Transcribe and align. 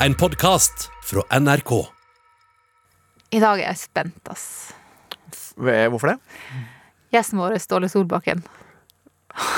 En 0.00 0.14
podkast 0.14 0.90
fra 1.02 1.22
NRK. 1.40 1.70
I 3.32 3.40
dag 3.40 3.60
er 3.62 3.70
jeg 3.70 3.78
spent, 3.80 4.28
ass. 4.28 4.74
Hvorfor 5.56 6.12
det? 6.12 6.16
Gjesten 7.14 7.40
vår 7.40 7.56
er 7.56 7.62
Ståle 7.64 7.88
Solbakken. 7.88 8.42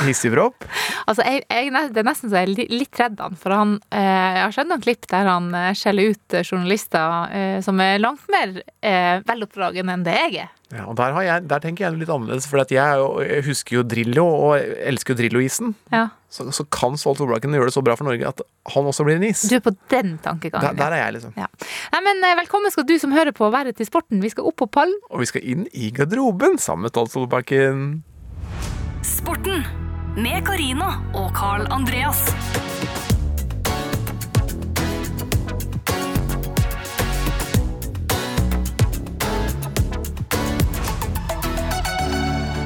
Hissigpropp? 0.07 0.67
Altså, 1.07 1.23
jeg, 1.25 1.45
jeg, 1.47 1.73
det 1.95 2.03
er 2.03 2.07
nesten 2.09 2.31
så 2.31 2.41
jeg 2.43 2.51
er 2.51 2.73
litt 2.73 2.99
redd 2.99 3.21
han, 3.23 3.39
for 3.39 3.55
han 3.55 3.77
eh, 3.95 4.03
Jeg 4.03 4.43
har 4.43 4.55
sett 4.57 4.71
noen 4.71 4.85
klipp 4.85 5.07
der 5.11 5.29
han 5.31 5.49
eh, 5.55 5.73
skjeller 5.79 6.15
ut 6.15 6.37
eh, 6.37 6.45
journalister 6.45 7.63
som 7.65 7.81
er 7.83 7.99
langt 8.03 8.25
mer 8.33 8.61
eh, 8.83 9.19
veloppdragen 9.29 9.91
enn 9.93 10.07
det 10.07 10.17
jeg 10.19 10.41
er. 10.45 10.55
Ja, 10.69 10.85
og 10.85 10.99
der, 10.99 11.15
har 11.17 11.25
jeg, 11.25 11.47
der 11.49 11.63
tenker 11.65 11.87
jeg 11.87 11.97
litt 11.97 12.11
annerledes, 12.13 12.45
for 12.51 12.61
jeg, 12.61 13.05
jeg 13.25 13.45
husker 13.47 13.79
jo 13.79 13.85
Drillo, 13.89 14.25
og 14.29 14.59
elsker 14.61 15.15
jo 15.15 15.19
Drillo-isen. 15.23 15.71
Ja. 15.95 16.11
Så, 16.29 16.45
så 16.53 16.67
kan 16.69 16.99
Stolt 17.01 17.23
Solbakken 17.23 17.57
gjøre 17.57 17.71
det 17.71 17.77
så 17.77 17.81
bra 17.85 17.95
for 17.97 18.05
Norge 18.05 18.29
at 18.29 18.43
han 18.75 18.91
også 18.91 19.07
blir 19.07 19.17
en 19.17 19.25
is. 19.31 19.47
Du 19.49 19.57
er 19.57 19.65
på 19.65 19.73
den 19.89 20.19
tankegangen. 20.25 20.77
der 20.77 20.93
er 20.93 21.07
jeg, 21.07 21.17
liksom. 21.17 21.33
ja. 21.41 21.49
Nei, 21.95 22.03
men 22.11 22.21
Velkommen 22.43 22.75
skal 22.75 22.85
du 22.89 22.99
som 23.01 23.17
hører 23.17 23.33
på 23.37 23.49
være 23.55 23.73
til 23.79 23.89
sporten. 23.89 24.21
Vi 24.21 24.35
skal 24.35 24.51
opp 24.51 24.59
på 24.61 24.69
pallen. 24.77 24.99
Og 25.09 25.25
vi 25.25 25.31
skal 25.31 25.49
inn 25.55 25.65
i 25.73 25.89
garderoben 25.95 26.61
sammen 26.61 26.85
med 26.85 26.93
Stolt 26.93 27.17
Solbakken. 27.17 28.03
Sporten 29.03 29.65
med 30.17 30.47
Karina 30.47 30.89
og 31.15 31.31
Carl 31.37 31.67
Andreas. 31.71 32.25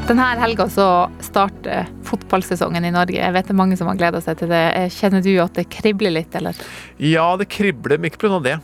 Denne 0.09 0.25
helga 0.41 0.69
så 0.69 1.11
starter 1.21 1.89
fotballsesongen 2.05 2.85
i 2.85 2.91
Norge. 2.91 3.21
Jeg 3.21 3.33
vet 3.33 3.49
det 3.49 3.53
er 3.55 3.61
mange 3.61 3.77
som 3.81 3.89
har 3.93 4.01
gleda 4.01 4.21
seg 4.25 4.41
til 4.41 4.53
det. 4.53 4.65
Kjenner 4.97 5.25
du 5.25 5.33
at 5.45 5.57
det 5.61 5.69
kribler 5.73 6.17
litt, 6.17 6.35
eller? 6.41 6.57
Ja, 6.97 7.29
det 7.37 7.51
kribler, 7.53 8.01
men 8.01 8.09
ikke 8.09 8.25
pga. 8.25 8.41
det. 8.49 8.59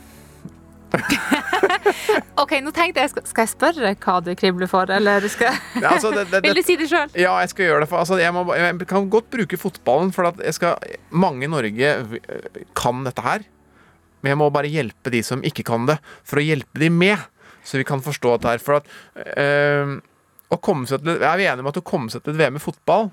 Ok, 2.41 2.55
nå 2.63 2.71
tenkte 2.75 3.03
jeg, 3.03 3.11
skal, 3.11 3.43
jeg 3.43 3.51
spørre 3.51 3.93
hva 3.99 4.17
du 4.23 4.31
kribler 4.39 4.69
for, 4.71 4.89
eller 4.93 5.25
skal 5.31 5.55
Ja, 5.79 5.93
altså, 5.95 6.11
det, 6.15 6.27
det, 6.31 6.41
Vil 6.47 6.59
du 6.59 6.63
si 6.65 6.77
det 6.79 6.89
sjøl? 6.91 7.11
ja, 7.13 7.33
jeg 7.43 7.53
skal 7.53 7.69
gjøre 7.69 7.83
det. 7.83 7.89
For, 7.91 8.01
altså, 8.01 8.19
jeg, 8.21 8.33
må, 8.35 8.45
jeg 8.55 8.89
kan 8.89 9.09
godt 9.11 9.29
bruke 9.33 9.59
fotballen, 9.59 10.13
for 10.15 10.29
at 10.31 10.43
jeg 10.43 10.57
skal, 10.59 10.91
mange 11.11 11.47
i 11.47 11.51
Norge 11.51 11.95
kan 12.77 13.03
dette 13.07 13.25
her. 13.25 13.47
Men 14.21 14.33
jeg 14.33 14.39
må 14.41 14.49
bare 14.51 14.71
hjelpe 14.71 15.11
de 15.13 15.21
som 15.23 15.43
ikke 15.47 15.63
kan 15.67 15.87
det, 15.87 15.99
for 16.27 16.41
å 16.41 16.43
hjelpe 16.43 16.81
de 16.81 16.89
med. 16.91 17.27
Så 17.63 17.79
vi 17.79 17.87
kan 17.87 18.01
forstå 18.03 18.37
dette 18.37 18.53
her. 18.53 18.63
For 18.63 18.79
at 18.79 18.87
øh, 19.39 19.99
å 20.49 20.59
komme 20.63 20.89
seg 20.89 21.03
til, 21.03 21.19
Er 21.21 21.37
vi 21.39 21.47
enige 21.47 21.63
om 21.63 21.71
at 21.71 21.79
å 21.79 21.85
komme 21.85 22.11
seg 22.11 22.23
til 22.23 22.33
et 22.35 22.41
VM 22.41 22.57
i 22.59 22.63
fotball, 22.63 23.11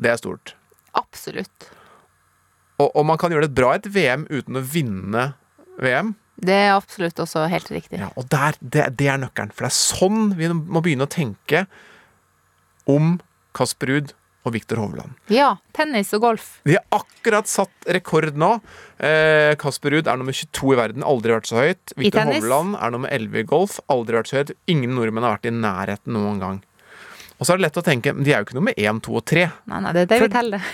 det 0.00 0.12
er 0.12 0.20
stort? 0.20 0.54
Absolutt. 0.96 1.68
Og, 2.80 2.88
og 2.92 3.04
man 3.08 3.20
kan 3.20 3.32
gjøre 3.32 3.48
det 3.48 3.56
bra 3.56 3.74
i 3.74 3.80
et 3.80 3.88
VM 3.92 4.26
uten 4.30 4.60
å 4.60 4.64
vinne 4.64 5.26
VM. 5.82 6.14
Det 6.36 6.56
er 6.66 6.74
absolutt 6.74 7.18
også 7.22 7.46
helt 7.48 7.70
riktig. 7.72 8.00
Ja, 8.02 8.10
og 8.18 8.28
der, 8.32 8.58
det, 8.60 8.90
det 9.00 9.08
er 9.08 9.20
nøkkelen. 9.22 9.54
For 9.56 9.66
det 9.66 9.72
er 9.72 9.78
sånn 9.78 10.30
vi 10.36 10.50
må 10.52 10.82
begynne 10.84 11.08
å 11.08 11.12
tenke 11.12 11.64
om 12.90 13.16
Kasper 13.56 13.90
Ruud 13.90 14.12
og 14.46 14.54
Viktor 14.54 14.78
Hovland. 14.78 15.16
Ja, 15.32 15.56
tennis 15.74 16.12
og 16.14 16.22
golf. 16.22 16.46
De 16.68 16.76
har 16.76 16.84
akkurat 16.94 17.48
satt 17.50 17.88
rekord 17.96 18.36
nå. 18.38 18.52
Eh, 19.02 19.56
Kasper 19.58 19.96
Ruud 19.96 20.06
er 20.06 20.20
nummer 20.20 20.36
22 20.36 20.76
i 20.76 20.78
verden, 20.78 21.06
aldri 21.06 21.34
vært 21.34 21.50
så 21.50 21.58
høyt. 21.58 21.96
Viktor? 21.98 22.30
Hovland 22.30 22.76
er 22.78 22.94
nummer 22.94 23.10
11 23.16 23.42
i 23.42 23.48
golf, 23.48 23.80
aldri 23.92 24.20
vært 24.20 24.30
så 24.30 24.40
høyt. 24.40 24.54
Ingen 24.70 24.94
nordmenn 24.94 25.26
har 25.26 25.38
vært 25.38 25.50
i 25.50 25.56
nærheten 25.56 26.14
noen 26.14 26.42
gang. 26.42 26.62
Og 27.36 27.44
så 27.44 27.52
er 27.52 27.58
det 27.58 27.66
lett 27.66 27.78
å 27.80 27.84
tenke 27.84 28.14
men 28.16 28.24
de 28.24 28.32
er 28.32 28.40
jo 28.40 28.46
ikke 28.46 28.56
nummer 28.56 28.76
1, 28.80 29.00
2 29.04 29.16
og 29.18 29.24
3. 29.28 29.46
Nei, 29.72 29.80
nei, 29.84 29.92
det 29.92 30.04
er 30.06 30.10
det 30.12 30.20
vi 30.24 30.32
teller. 30.32 30.70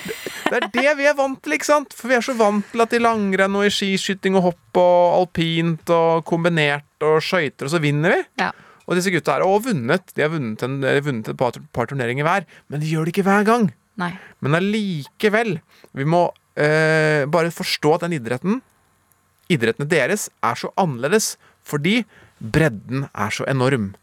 Det 0.52 0.58
er 0.58 0.66
det 0.68 0.91
vi 0.98 1.06
er 1.08 1.14
vant 1.16 1.38
til, 1.41 1.55
ikke 1.56 1.64
sant? 1.64 1.94
For 1.96 2.10
vi 2.10 2.16
er 2.18 2.24
så 2.27 2.34
vant 2.36 2.66
til 2.68 2.82
at 2.84 2.92
i 2.92 2.98
langrenn 3.00 3.55
og 3.56 3.64
i 3.64 3.70
skiskyting 3.72 4.34
og 4.36 4.50
hopp 4.50 4.80
og 4.83 5.14
alpint 5.22 5.88
og 5.94 6.27
kombinert 6.28 7.06
og 7.08 7.22
skøyter, 7.24 7.70
og 7.70 7.72
så 7.72 7.80
vinner 7.80 8.12
vi. 8.12 8.18
Ja. 8.42 8.50
Og 8.84 8.98
disse 8.98 9.08
gutta 9.14 9.38
her 9.38 9.46
har 9.46 9.62
vunnet. 9.64 10.12
De 10.12 10.20
har 10.20 10.28
vunnet, 10.34 10.60
en, 10.66 10.74
de 10.83 10.90
har 10.90 11.06
vunnet 11.06 11.30
et 11.33 11.38
par, 11.40 11.56
par 11.72 11.88
turneringer 11.88 12.27
hver, 12.27 12.45
men 12.68 12.83
de 12.83 12.90
gjør 12.90 13.08
det 13.08 13.14
ikke 13.14 13.24
hver 13.30 13.46
gang. 13.48 13.70
Nei. 14.02 14.11
Men 14.45 14.58
allikevel, 14.58 15.55
vi 15.96 16.08
må 16.08 16.27
eh, 16.61 17.24
bare 17.33 17.55
forstå 17.55 17.95
at 17.96 18.05
den 18.05 18.18
idretten, 18.18 18.61
idrettene 19.52 19.89
deres, 19.89 20.28
er 20.45 20.61
så 20.61 20.68
annerledes 20.80 21.39
fordi 21.64 22.02
bredden 22.42 23.06
er 23.14 23.33
så 23.33 23.48
enorm. 23.48 23.95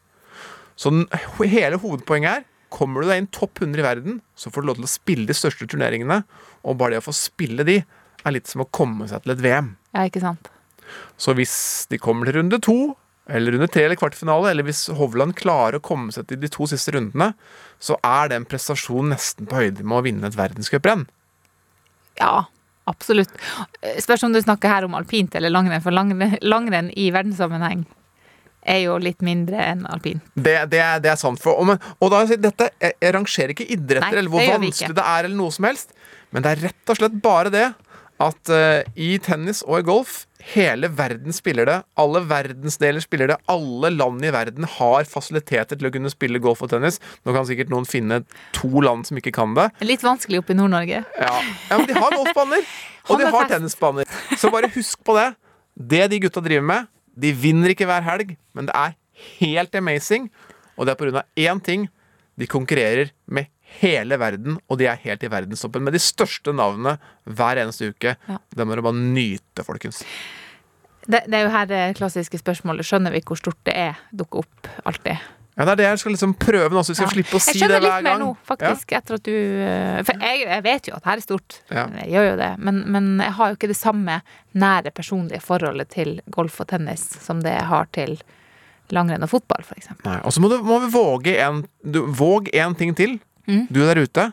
Så 0.80 0.94
den, 0.94 1.08
hele 1.44 1.82
hovedpoenget 1.82 2.40
er 2.40 2.48
Kommer 2.70 3.02
du 3.02 3.10
deg 3.10 3.24
inn 3.24 3.32
topp 3.34 3.64
100 3.64 3.82
i 3.82 3.84
verden, 3.84 4.20
så 4.38 4.52
får 4.54 4.62
du 4.62 4.68
lov 4.70 4.76
til 4.78 4.86
å 4.86 4.92
spille 4.92 5.26
de 5.26 5.34
største 5.34 5.66
turneringene. 5.66 6.20
Og 6.62 6.78
bare 6.78 6.94
det 6.94 7.00
å 7.02 7.08
få 7.08 7.16
spille 7.18 7.66
de, 7.66 7.80
er 8.22 8.36
litt 8.36 8.46
som 8.52 8.62
å 8.62 8.68
komme 8.70 9.08
seg 9.10 9.24
til 9.24 9.34
et 9.34 9.42
VM. 9.42 9.72
Ja, 9.96 10.04
ikke 10.06 10.22
sant. 10.22 10.52
Så 11.18 11.34
hvis 11.34 11.56
de 11.90 11.98
kommer 11.98 12.30
til 12.30 12.38
runde 12.38 12.62
to, 12.62 12.78
eller 13.26 13.58
runde 13.58 13.72
tre 13.74 13.88
eller 13.88 13.98
kvartfinale, 13.98 14.52
eller 14.52 14.70
hvis 14.70 14.84
Hovland 15.00 15.34
klarer 15.40 15.80
å 15.80 15.86
komme 15.90 16.14
seg 16.14 16.30
til 16.30 16.44
de 16.44 16.54
to 16.54 16.70
siste 16.70 16.94
rundene, 16.94 17.32
så 17.82 17.98
er 18.06 18.30
det 18.30 18.38
en 18.38 18.48
prestasjon 18.54 19.14
nesten 19.16 19.50
på 19.50 19.64
høyde 19.64 19.82
med 19.82 19.98
å 19.98 20.06
vinne 20.06 20.30
et 20.30 20.38
verdenscuprenn. 20.38 21.08
Ja, 22.22 22.46
absolutt. 22.90 23.34
Spørs 23.98 24.30
om 24.30 24.38
du 24.38 24.44
snakker 24.46 24.78
her 24.78 24.86
om 24.86 24.98
alpint 24.98 25.34
eller 25.34 25.54
langrenn, 25.54 25.82
for 25.82 25.96
langrenn, 25.96 26.38
langrenn 26.46 26.94
i 26.94 27.10
verdenssammenheng 27.18 27.88
er 28.64 28.82
jo 28.84 28.98
litt 29.02 29.24
mindre 29.26 29.60
enn 29.64 29.86
alpin. 29.90 30.24
Det, 30.36 30.56
det, 30.72 30.82
er, 30.84 31.04
det 31.04 31.14
er 31.14 31.20
sant. 31.20 31.42
For, 31.42 31.60
og, 31.60 31.70
men, 31.72 31.84
og 32.00 32.14
da, 32.14 32.24
dette, 32.30 32.72
jeg, 32.82 32.98
jeg 33.00 33.16
rangerer 33.16 33.56
ikke 33.56 33.70
idretter 33.76 34.08
Nei, 34.10 34.24
eller 34.24 34.34
hvor 34.34 34.44
det 34.44 34.56
vanskelig 34.56 34.98
det 34.98 35.06
er, 35.06 35.30
eller 35.30 35.40
noe 35.40 35.56
som 35.56 35.70
helst, 35.70 35.94
men 36.34 36.46
det 36.46 36.56
er 36.56 36.66
rett 36.70 36.92
og 36.92 37.00
slett 37.00 37.22
bare 37.24 37.54
det 37.54 37.68
at 38.20 38.52
uh, 38.52 38.82
i 39.00 39.14
tennis 39.24 39.64
og 39.64 39.80
i 39.80 39.86
golf 39.88 40.26
Hele 40.54 40.88
verden 40.96 41.36
spiller 41.36 41.68
det. 41.68 41.76
Alle 42.00 42.22
verdensdeler 42.24 43.04
spiller 43.04 43.28
det. 43.28 43.36
Alle 43.52 43.90
land 43.92 44.24
i 44.24 44.32
verden 44.32 44.64
har 44.78 45.04
fasiliteter 45.04 45.76
til 45.76 45.90
å 45.90 45.92
kunne 45.92 46.12
spille 46.14 46.40
golf 46.40 46.64
og 46.64 46.72
tennis. 46.72 47.02
Nå 47.28 47.36
kan 47.36 47.44
sikkert 47.46 47.68
noen 47.74 47.84
finne 47.86 48.22
to 48.56 48.70
land 48.82 49.04
som 49.10 49.20
ikke 49.20 49.34
kan 49.36 49.52
det. 49.58 49.68
Litt 49.84 50.06
vanskelig 50.06 50.40
oppe 50.40 50.56
i 50.56 50.58
Nord-Norge. 50.58 51.04
Ja, 51.20 51.34
ja 51.44 51.82
men 51.82 51.90
de 51.92 51.98
har 52.00 52.16
golfbaner, 52.16 52.64
og 53.12 53.20
de 53.20 53.28
har 53.36 53.52
tennisbaner. 53.52 54.08
Så 54.40 54.48
bare 54.54 54.72
husk 54.74 55.04
på 55.04 55.18
det. 55.20 55.28
Det 55.76 56.06
de 56.16 56.22
gutta 56.24 56.42
driver 56.48 56.66
med, 56.72 56.90
de 57.20 57.34
vinner 57.36 57.74
ikke 57.74 57.88
hver 57.90 58.06
helg, 58.06 58.36
men 58.56 58.70
det 58.70 58.76
er 58.78 58.98
helt 59.40 59.76
amazing. 59.76 60.30
Og 60.80 60.88
det 60.88 60.96
er 60.96 61.16
av 61.20 61.26
én 61.36 61.64
ting. 61.64 61.88
De 62.40 62.48
konkurrerer 62.48 63.12
med 63.28 63.50
hele 63.82 64.18
verden, 64.20 64.58
og 64.70 64.80
de 64.80 64.88
er 64.90 65.02
helt 65.04 65.24
i 65.24 65.32
verdenstoppen 65.32 65.84
med 65.84 65.94
de 65.94 66.02
største 66.02 66.54
navnene 66.56 66.96
hver 67.28 67.60
eneste 67.62 67.92
uke. 67.92 68.16
Ja. 68.30 68.38
Det 68.56 68.66
må 68.66 68.74
dere 68.74 68.86
bare 68.88 69.00
nyte, 69.00 69.66
folkens. 69.68 70.02
Det, 71.10 71.26
det 71.28 71.36
er 71.36 71.46
jo 71.46 71.52
her 71.54 71.68
det 71.70 71.82
klassiske 72.00 72.40
spørsmålet. 72.40 72.88
Skjønner 72.88 73.14
vi 73.14 73.22
hvor 73.26 73.40
stort 73.40 73.60
det 73.68 73.76
er? 73.76 74.00
Dukker 74.16 74.46
opp 74.46 74.72
alltid. 74.88 75.20
Ja, 75.60 75.66
Det 75.68 75.72
er 75.74 75.80
det 75.82 75.88
jeg 75.90 76.00
skal 76.00 76.14
liksom 76.16 76.34
prøve 76.40 76.70
nå, 76.72 76.82
så 76.88 76.94
vi 76.94 76.96
skal 77.02 77.10
Ja. 77.10 77.14
slippe 77.18 77.36
å 77.36 77.42
si 77.44 77.52
det 77.60 77.68
hver 77.68 77.68
gang. 77.68 77.84
jeg 77.84 77.84
skjønner 77.84 77.98
litt 78.00 78.08
mer 78.08 78.20
nå, 78.24 78.30
faktisk, 78.48 78.94
etter 78.96 79.18
at 79.20 79.24
du 79.28 79.34
eh, 79.36 80.00
For 80.08 80.24
jeg, 80.24 80.42
jeg 80.48 80.64
vet 80.64 80.88
jo 80.88 80.96
at 80.96 81.10
her 81.12 81.20
er 81.20 81.26
stort. 81.26 81.58
Ja. 81.70 81.84
Jeg 82.00 82.10
gjør 82.16 82.28
jo 82.30 82.36
det. 82.40 82.50
Men, 82.64 82.80
men 82.96 83.10
jeg 83.20 83.36
har 83.36 83.52
jo 83.52 83.58
ikke 83.60 83.72
det 83.74 83.78
samme 83.78 84.22
nære 84.56 84.94
personlige 84.96 85.42
forholdet 85.44 85.90
til 85.94 86.14
golf 86.32 86.62
og 86.64 86.70
tennis 86.72 87.04
som 87.20 87.44
det 87.44 87.52
jeg 87.58 87.68
har 87.68 87.90
til 87.92 88.16
langrenn 88.96 89.22
og 89.28 89.30
fotball, 89.30 89.62
f.eks. 89.68 89.92
Og 90.08 90.32
så 90.34 90.42
må, 90.42 90.50
du, 90.50 90.58
må 90.66 90.80
vi 90.86 90.90
våge 90.96 91.36
en, 91.44 91.60
du, 91.84 92.06
Våg 92.08 92.48
en 92.56 92.74
ting 92.80 92.96
til. 92.98 93.20
Mm. 93.46 93.68
Du 93.70 93.82
der 93.84 94.00
ute, 94.02 94.30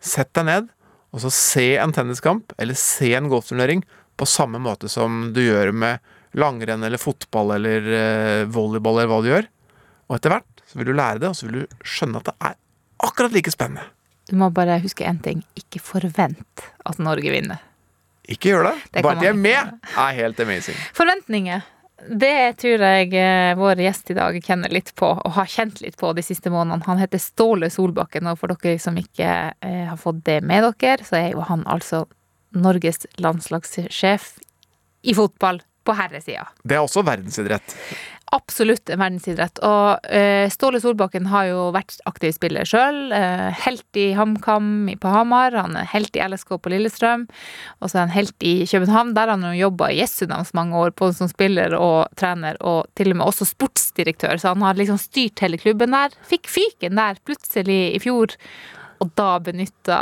sett 0.00 0.30
deg 0.38 0.46
ned, 0.48 0.70
og 1.10 1.20
så 1.20 1.28
se 1.34 1.66
en 1.82 1.92
tenniskamp 1.92 2.54
eller 2.62 2.78
se 2.78 3.10
en 3.18 3.26
golfturnering 3.28 3.82
på 4.16 4.26
samme 4.28 4.60
måte 4.62 4.88
som 4.88 5.32
du 5.34 5.40
gjør 5.42 5.72
med 5.74 5.98
langrenn 6.38 6.84
eller 6.86 7.00
fotball 7.02 7.56
eller 7.56 7.86
eh, 7.90 8.44
volleyball 8.52 9.00
eller 9.02 9.10
hva 9.10 9.18
du 9.24 9.28
gjør. 9.32 9.48
Og 10.10 10.16
etter 10.16 10.32
hvert 10.32 10.49
så 10.70 10.78
vil 10.78 10.90
du 10.90 10.94
lære 10.94 11.18
det, 11.22 11.30
og 11.32 11.36
så 11.36 11.48
vil 11.48 11.62
du 11.62 11.80
skjønne 11.82 12.20
at 12.20 12.30
det 12.30 12.36
er 12.46 12.54
akkurat 13.02 13.34
like 13.34 13.50
spennende. 13.50 13.88
Du 14.30 14.36
må 14.38 14.50
bare 14.54 14.78
huske 14.82 15.02
én 15.06 15.18
ting. 15.22 15.42
Ikke 15.58 15.80
forvent 15.82 16.64
at 16.86 17.00
Norge 17.02 17.32
vinner. 17.34 17.58
Ikke 18.30 18.52
gjør 18.52 18.68
det. 18.68 18.76
Det 18.94 19.02
Bare 19.02 19.18
at 19.18 19.24
de 19.24 19.30
er 19.32 19.38
med, 19.38 19.72
er 19.98 20.16
helt 20.20 20.40
amazing. 20.40 20.76
Forventninger. 20.94 21.64
Det 22.00 22.36
tror 22.62 22.84
jeg 22.86 23.10
eh, 23.18 23.56
vår 23.58 23.82
gjest 23.82 24.12
i 24.12 24.16
dag 24.16 24.36
kjenner 24.44 24.72
litt 24.72 24.94
på, 24.96 25.08
og 25.18 25.34
har 25.36 25.50
kjent 25.50 25.82
litt 25.82 25.98
på 26.00 26.12
de 26.16 26.22
siste 26.24 26.52
månedene. 26.52 26.86
Han 26.86 27.00
heter 27.02 27.20
Ståle 27.20 27.68
Solbakken, 27.72 28.30
og 28.30 28.38
for 28.40 28.54
dere 28.54 28.78
som 28.80 28.96
ikke 28.96 29.32
eh, 29.50 29.82
har 29.90 29.98
fått 30.00 30.22
det 30.28 30.38
med 30.46 30.64
dere, 30.78 31.04
så 31.04 31.18
er 31.18 31.34
jo 31.34 31.44
han 31.50 31.66
altså 31.68 32.06
Norges 32.56 33.04
landslagssjef 33.20 34.30
i 35.02 35.16
fotball 35.16 35.60
på 35.84 35.96
herresida. 35.96 36.46
Det 36.62 36.78
er 36.78 36.84
også 36.84 37.04
verdensidrett. 37.06 37.76
Absolutt 38.30 38.86
en 38.92 39.00
verdensidrett. 39.00 39.58
Og 39.66 40.06
eh, 40.06 40.46
Ståle 40.54 40.78
Solbakken 40.82 41.26
har 41.32 41.48
jo 41.48 41.64
vært 41.74 41.96
aktiv 42.06 42.30
spiller 42.36 42.68
sjøl. 42.68 43.10
Eh, 43.14 43.48
helt 43.64 43.98
i 43.98 44.12
HamKam 44.14 44.86
på 45.02 45.10
Hamar, 45.10 45.56
han 45.58 45.74
er 45.80 45.88
helt 45.90 46.14
i 46.14 46.22
LSK 46.22 46.54
på 46.62 46.70
Lillestrøm. 46.70 47.26
Og 47.80 47.90
så 47.90 47.98
er 47.98 48.06
han 48.06 48.14
helt 48.14 48.46
i 48.46 48.54
København, 48.70 49.16
der 49.18 49.34
han 49.34 49.42
har 49.48 49.58
jobba 49.58 49.90
i 49.90 49.98
Jessudans 49.98 50.54
mange 50.54 50.78
år, 50.78 50.94
både 50.94 51.18
som 51.18 51.30
spiller 51.32 51.74
og 51.74 52.06
trener, 52.20 52.60
og 52.62 52.86
til 52.94 53.10
og 53.10 53.18
med 53.18 53.26
også 53.32 53.50
sportsdirektør. 53.50 54.38
Så 54.38 54.54
han 54.54 54.62
har 54.62 54.78
liksom 54.78 55.00
styrt 55.02 55.42
hele 55.42 55.58
klubben 55.58 55.96
der. 55.96 56.14
Fikk 56.30 56.46
fyken 56.50 57.02
der 57.02 57.18
plutselig 57.26 57.82
i 57.96 58.02
fjor, 58.02 58.38
og 59.02 59.10
da 59.18 59.32
benytta 59.42 59.98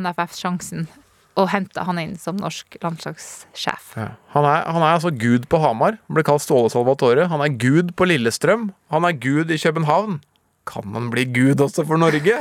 NFF 0.00 0.40
sjansen 0.40 0.88
og 1.36 1.50
henta 1.52 1.84
han 1.86 2.00
inn 2.00 2.14
som 2.20 2.38
norsk 2.40 2.78
landslagssjef. 2.82 3.90
Ja. 3.98 4.12
Han, 4.32 4.46
er, 4.48 4.64
han 4.64 4.82
er 4.82 4.94
altså 4.94 5.12
gud 5.12 5.48
på 5.52 5.60
Hamar. 5.60 5.98
Han 6.08 6.16
ble 6.16 6.24
kalt 6.26 6.44
Ståle 6.44 6.72
Salvatore. 6.72 7.28
Han 7.32 7.44
er 7.44 7.58
gud 7.60 7.92
på 7.96 8.08
Lillestrøm. 8.08 8.70
Han 8.94 9.08
er 9.08 9.18
gud 9.20 9.52
i 9.52 9.60
København. 9.60 10.20
Kan 10.66 10.96
han 10.96 11.10
bli 11.12 11.26
gud 11.30 11.60
også 11.62 11.84
for 11.86 12.00
Norge? 12.00 12.40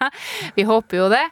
Vi 0.56 0.64
håper 0.64 1.00
jo 1.02 1.08
det. 1.12 1.24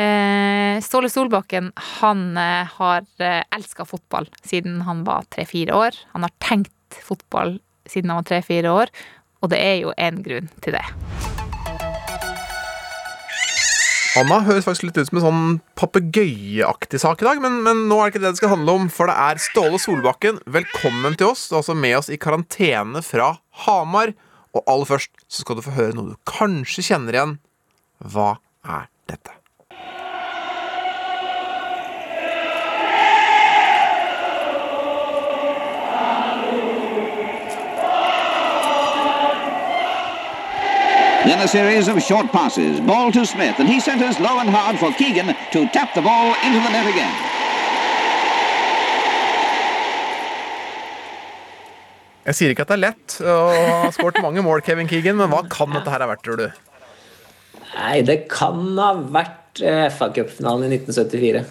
Eh, 0.00 0.78
Ståle 0.84 1.10
Solbakken 1.12 1.72
han 2.00 2.24
eh, 2.40 2.70
har 2.78 3.04
eh, 3.20 3.42
elska 3.52 3.84
fotball 3.84 4.30
siden 4.40 4.80
han 4.86 5.04
var 5.08 5.28
tre-fire 5.28 5.76
år. 5.76 6.00
Han 6.14 6.24
har 6.24 6.32
tenkt 6.40 7.02
fotball 7.04 7.58
siden 7.90 8.14
han 8.14 8.22
var 8.22 8.30
tre-fire 8.30 8.72
år, 8.72 8.94
og 9.42 9.52
det 9.52 9.60
er 9.60 9.76
jo 9.82 9.94
en 9.98 10.24
grunn 10.24 10.50
til 10.64 10.78
det. 10.78 11.39
Anna 14.18 14.40
høres 14.42 14.66
faktisk 14.66 14.88
litt 14.88 14.96
ut 14.98 15.06
som 15.06 15.18
en 15.20 15.22
sånn 15.22 15.50
papegøyeaktig 15.78 16.98
sak 16.98 17.20
i 17.22 17.28
dag, 17.28 17.38
men, 17.42 17.60
men 17.62 17.84
nå 17.86 18.00
er 18.00 18.08
det 18.08 18.14
ikke 18.16 18.22
det 18.24 18.32
det 18.32 18.40
skal 18.40 18.52
handle 18.56 18.74
om, 18.80 18.88
for 18.90 19.06
det 19.06 19.14
er 19.14 19.42
Ståle 19.42 19.78
Solbakken. 19.78 20.40
Velkommen 20.50 21.14
til 21.14 21.30
oss. 21.30 21.46
Altså 21.54 21.76
med 21.78 21.94
oss 22.00 22.10
i 22.10 22.18
karantene 22.18 23.04
fra 23.06 23.36
Hamar. 23.66 24.16
Og 24.50 24.64
aller 24.66 24.88
først 24.90 25.14
så 25.30 25.44
skal 25.44 25.60
du 25.60 25.62
få 25.62 25.76
høre 25.76 25.94
noe 25.94 26.16
du 26.16 26.18
kanskje 26.26 26.88
kjenner 26.90 27.14
igjen. 27.14 27.36
Hva 28.02 28.32
er 28.66 28.90
dette? 29.12 29.39
Then 41.24 41.38
a 41.38 41.46
series 41.46 41.86
of 41.86 42.00
short 42.02 42.32
passes. 42.32 42.80
Ball 42.80 43.12
to 43.12 43.26
Smith, 43.26 43.60
and 43.60 43.68
he 43.68 43.78
centers 43.78 44.18
low 44.18 44.38
and 44.40 44.48
hard 44.48 44.78
for 44.78 44.90
Keegan 44.92 45.36
to 45.52 45.68
tap 45.68 45.92
the 45.92 46.00
ball 46.00 46.32
into 46.46 46.60
the 46.64 46.70
net 46.72 46.88
again. 46.88 47.12
Jeg 52.24 52.38
sier 52.38 52.54
ikke 52.54 52.64
at 52.64 52.72
det 52.72 52.76
er 52.78 52.82
lett 52.86 53.18
å 53.20 53.36
ha 53.84 53.92
skåret 53.92 54.22
mange 54.24 54.40
mål, 54.44 54.64
Kevin 54.64 54.88
Keegan, 54.88 55.20
men 55.20 55.28
hva 55.32 55.44
kan 55.52 55.68
dette 55.76 55.92
her 55.92 56.00
ha 56.00 56.08
vært, 56.08 56.24
tror 56.24 56.40
du? 56.40 56.48
Nei, 57.74 58.00
det 58.06 58.22
kan 58.32 58.64
ha 58.80 58.92
vært 59.12 59.60
eh, 59.60 59.88
FA-cupfinalen 59.92 60.70
i 60.70 60.78
1974. 60.80 61.46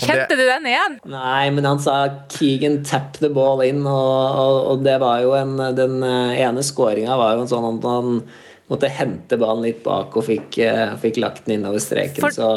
Kjente 0.00 0.36
du 0.38 0.46
den 0.46 0.68
igjen? 0.70 1.00
Nei, 1.12 1.50
men 1.52 1.66
han 1.68 1.80
sa 1.82 2.06
'Keegan 2.30 2.84
tap 2.88 3.20
the 3.20 3.28
ball 3.28 3.60
in', 3.60 3.84
og, 3.84 4.20
og, 4.44 4.60
og 4.72 4.84
det 4.86 4.96
var 5.02 5.20
jo 5.20 5.34
en 5.36 5.58
Den 5.76 6.00
eh, 6.00 6.40
ene 6.40 6.64
skåringa 6.64 7.20
var 7.20 7.34
jo 7.36 7.44
en 7.44 7.50
sånn 7.52 7.74
at 7.74 7.90
han 7.90 8.22
måtte 8.70 8.90
hente 8.94 9.38
ballen 9.40 9.64
litt 9.66 9.82
bak 9.84 10.14
og 10.16 10.26
fikk, 10.28 10.58
eh, 10.62 10.94
fikk 11.02 11.18
lagt 11.22 11.46
den 11.46 11.58
innover 11.58 11.82
streken, 11.82 12.22
For- 12.22 12.36
så 12.36 12.50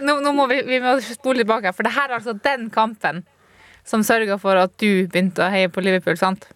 Nå, 0.00 0.20
nå 0.24 0.32
må 0.32 0.48
vi, 0.48 0.62
vi 0.64 0.80
må 0.80 0.96
spole 1.04 1.44
tilbake, 1.44 1.74
for 1.76 1.84
det 1.84 1.92
her 1.92 2.08
er 2.08 2.18
altså 2.18 2.34
den 2.40 2.70
kampen 2.72 3.22
som 3.84 4.02
sørga 4.06 4.38
for 4.40 4.56
at 4.56 4.72
du 4.80 5.06
begynte 5.08 5.44
å 5.44 5.50
heie 5.52 5.68
på 5.72 5.82
Liverpool, 5.84 6.16
sant? 6.20 6.46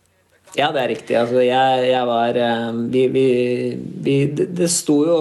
Ja, 0.55 0.69
det 0.71 0.85
er 0.85 0.89
riktig. 0.93 1.17
Altså, 1.19 1.41
jeg, 1.43 1.89
jeg 1.91 2.06
var 2.06 2.37
eh, 2.39 2.71
vi, 2.93 3.09
vi, 3.11 3.27
vi, 4.05 4.15
det, 4.31 4.53
det 4.55 4.71
sto 4.71 5.01
jo 5.05 5.19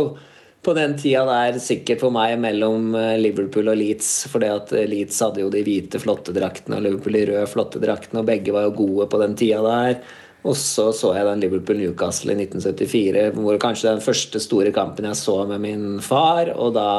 på 0.63 0.71
den 0.77 0.93
tida 0.95 1.25
der 1.27 1.57
sikkert 1.59 1.99
for 2.03 2.13
meg 2.13 2.37
mellom 2.39 2.93
eh, 2.95 3.15
Liverpool 3.19 3.71
og 3.71 3.79
Leeds. 3.79 4.11
fordi 4.31 4.51
at 4.53 4.71
Leeds 4.87 5.17
hadde 5.25 5.41
jo 5.41 5.49
de 5.51 5.63
hvite, 5.65 5.99
flotte 5.99 6.35
draktene 6.35 6.77
og 6.77 6.85
Liverpool 6.85 7.17
de 7.17 7.25
røde, 7.31 7.47
flotte 7.51 7.81
draktene. 7.83 8.21
Og 8.21 8.29
begge 8.29 8.53
var 8.55 8.69
jo 8.69 8.77
gode 8.77 9.09
på 9.11 9.19
den 9.23 9.35
tida 9.39 9.63
der. 9.65 9.97
Og 10.43 10.57
så 10.59 10.89
så 10.95 11.13
jeg 11.15 11.27
den 11.27 11.43
Liverpool-Newcastle 11.45 12.33
i 12.33 12.43
1974, 12.43 13.29
hvor 13.37 13.59
kanskje 13.61 13.93
den 13.93 14.03
første 14.03 14.41
store 14.43 14.73
kampen 14.75 15.07
jeg 15.07 15.19
så 15.19 15.37
med 15.47 15.63
min 15.63 15.85
far. 16.03 16.51
Og 16.59 16.73
da, 16.75 16.89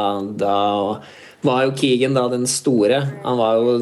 da 0.40 0.56
var 1.44 1.66
jo 1.66 1.74
Keegan 1.76 2.16
da 2.16 2.24
den 2.32 2.46
store. 2.48 3.02
Han 3.24 3.38
var 3.40 3.60
jo 3.60 3.76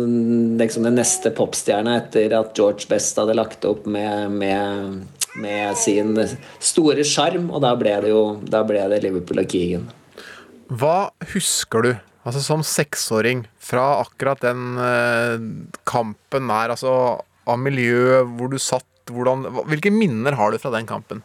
liksom 0.59 0.87
den 0.89 0.99
neste 0.99 1.31
popstjerna 1.37 1.95
etter 2.01 2.35
at 2.41 2.55
George 2.59 2.91
Best 2.91 3.21
hadde 3.23 3.39
lagt 3.39 3.67
opp 3.69 3.87
med, 3.87 4.35
med, 4.35 5.03
med 5.39 5.79
sin 5.79 6.17
store 6.59 7.07
sjarm, 7.07 7.51
og 7.53 7.63
da 7.63 7.77
ble 7.79 7.97
det 8.03 8.11
jo 8.13 8.25
da 8.43 8.65
ble 8.67 8.83
det 8.91 9.03
Liverpool 9.07 9.45
og 9.45 9.53
Keegan. 9.55 9.87
Hva 10.73 11.13
husker 11.35 11.87
du, 11.87 11.93
altså 12.27 12.43
som 12.43 12.67
seksåring, 12.67 13.47
fra 13.63 14.01
akkurat 14.03 14.43
den 14.43 14.79
eh, 14.81 15.45
kampen 15.87 16.51
der, 16.51 16.75
altså 16.75 16.95
av 17.47 17.59
miljøet, 17.61 18.27
hvor 18.39 18.51
du 18.51 18.59
satt, 18.63 18.87
hvordan 19.15 19.49
Hvilke 19.71 19.93
minner 19.95 20.37
har 20.39 20.53
du 20.53 20.61
fra 20.63 20.73
den 20.75 20.89
kampen? 20.89 21.23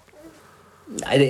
Nei, 1.02 1.18
det, 1.20 1.30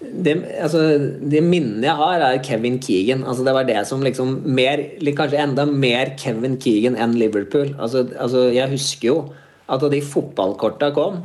det, 0.00 0.34
altså, 0.60 0.82
det 1.22 1.42
minnet 1.44 1.86
jeg 1.86 1.96
har, 1.98 2.22
er 2.22 2.42
Kevin 2.44 2.80
Keegan. 2.82 3.24
Altså, 3.24 3.46
det 3.46 3.54
var 3.56 3.68
det 3.68 3.78
som 3.88 4.02
liksom 4.04 4.40
mer, 4.46 4.82
Kanskje 5.16 5.42
enda 5.42 5.66
mer 5.68 6.14
Kevin 6.20 6.58
Keegan 6.62 6.98
enn 6.98 7.16
Liverpool. 7.18 7.74
Altså, 7.78 8.06
altså, 8.18 8.48
jeg 8.54 8.72
husker 8.74 9.10
jo 9.10 9.18
at 9.66 9.82
da 9.82 9.90
de 9.90 9.98
fotballkorta 10.04 10.92
kom 10.94 11.24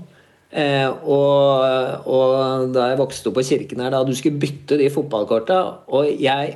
eh, 0.50 0.88
og, 0.90 2.08
og 2.10 2.72
da 2.74 2.88
jeg 2.90 2.98
vokste 2.98 3.30
opp 3.30 3.38
på 3.38 3.46
kirken 3.46 3.84
her, 3.84 3.94
da 3.94 4.02
du 4.06 4.16
skulle 4.18 4.42
bytte 4.42 4.80
de 4.82 4.88
fotballkorta 4.90 5.60
Og 5.94 6.10
jeg 6.18 6.56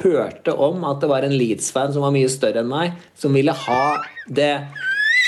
hørte 0.00 0.54
om 0.56 0.86
at 0.88 1.02
det 1.02 1.10
var 1.10 1.26
en 1.26 1.36
Leeds-fan 1.36 1.92
som 1.94 2.06
var 2.06 2.14
mye 2.14 2.30
større 2.32 2.62
enn 2.62 2.70
meg, 2.70 2.96
som 3.18 3.36
ville 3.36 3.54
ha 3.66 3.82
det 4.26 4.54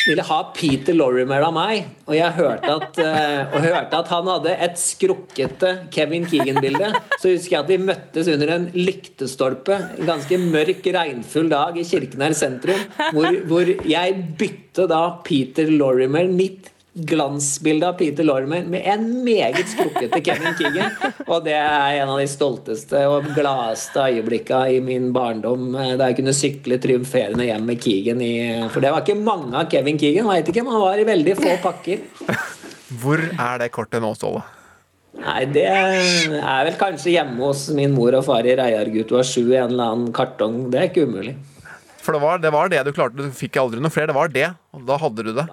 ville 0.07 0.25
ha 0.25 0.39
Peter 0.57 0.97
Lorimer 0.97 1.45
av 1.47 1.55
meg. 1.57 1.89
Og 2.09 2.17
jeg 2.17 2.37
hørte 2.39 2.77
at, 2.79 3.01
eh, 3.03 3.53
og 3.53 3.65
hørte 3.65 4.01
at 4.01 4.13
han 4.13 4.31
hadde 4.33 4.55
et 4.69 4.79
skrukkete 4.81 5.75
Kevin 5.95 6.27
Keegan-bilde. 6.29 6.93
Så 7.19 7.35
husker 7.35 7.57
jeg 7.57 7.65
at 7.65 7.73
vi 7.73 7.79
møttes 7.89 8.31
under 8.33 8.55
en 8.55 8.71
lyktestolpe 8.77 9.79
en 9.79 10.09
ganske 10.09 10.39
mørk, 10.41 10.87
regnfull 10.95 11.51
dag 11.51 11.77
i 11.79 11.87
Kirkenær 11.89 12.35
sentrum, 12.37 12.81
hvor, 13.15 13.39
hvor 13.51 13.71
jeg 13.89 14.19
bytte 14.39 14.89
da 14.91 15.03
Peter 15.27 15.71
Lorimer, 15.73 16.29
mitt 16.31 16.71
glansbilde 17.07 17.89
av 17.89 17.97
Peter 17.99 18.27
Lorimer, 18.27 18.65
med 18.67 18.83
en 18.89 19.07
meget 19.25 19.71
skrukkete 19.71 20.21
Kevin 20.25 20.57
Keegan. 20.59 20.95
Og 21.27 21.45
det 21.47 21.55
er 21.55 22.01
en 22.01 22.13
av 22.13 22.21
de 22.21 22.27
stolteste 22.31 23.05
og 23.11 23.31
gladeste 23.37 24.09
øyeblikka 24.09 24.65
i 24.75 24.81
min 24.85 25.11
barndom, 25.15 25.71
eh, 25.79 25.95
da 26.01 26.11
jeg 26.11 26.21
kunne 26.21 26.37
sykle 26.37 26.81
triumferende 26.83 27.49
hjem 27.49 27.67
med 27.69 27.83
Keegan 27.85 28.23
i 28.25 28.35
For 28.73 28.85
det 28.85 28.93
var 28.95 29.05
ikke 29.05 29.19
mange 29.21 29.55
av 29.57 29.71
Kevin 29.73 29.99
Keegan, 30.01 30.29
veit 30.29 30.49
ikke, 30.49 30.65
men 30.67 30.77
han 30.77 30.87
var 30.87 31.01
i 31.03 31.09
veldig 31.09 31.37
få 31.39 31.59
pakker. 31.65 32.07
Hvor 33.03 33.21
er 33.21 33.61
det 33.61 33.73
kortet 33.75 34.03
nå, 34.03 34.15
Ståle? 34.17 34.45
Nei, 35.19 35.43
det 35.51 35.67
er 35.67 36.67
vel 36.69 36.77
kanskje 36.79 37.17
hjemme 37.17 37.41
hos 37.43 37.67
min 37.75 37.95
mor 37.95 38.15
og 38.15 38.25
far 38.29 38.47
i 38.47 38.55
Reiargutua 38.59 39.25
7 39.27 39.41
i 39.43 39.59
en 39.59 39.73
eller 39.73 39.93
annen 39.93 40.13
kartong. 40.15 40.69
Det 40.73 40.79
er 40.79 40.91
ikke 40.91 41.09
umulig. 41.09 41.35
For 42.05 42.17
det 42.17 42.23
var, 42.23 42.39
det 42.41 42.53
var 42.55 42.71
det 42.73 42.85
du 42.87 42.93
klarte, 42.97 43.21
du 43.21 43.35
fikk 43.37 43.59
aldri 43.61 43.83
noe 43.85 43.93
flere. 43.93 44.13
Det 44.13 44.17
var 44.17 44.31
det, 44.33 44.47
og 44.73 44.85
da 44.89 44.97
hadde 45.03 45.27
du 45.27 45.33
det. 45.37 45.45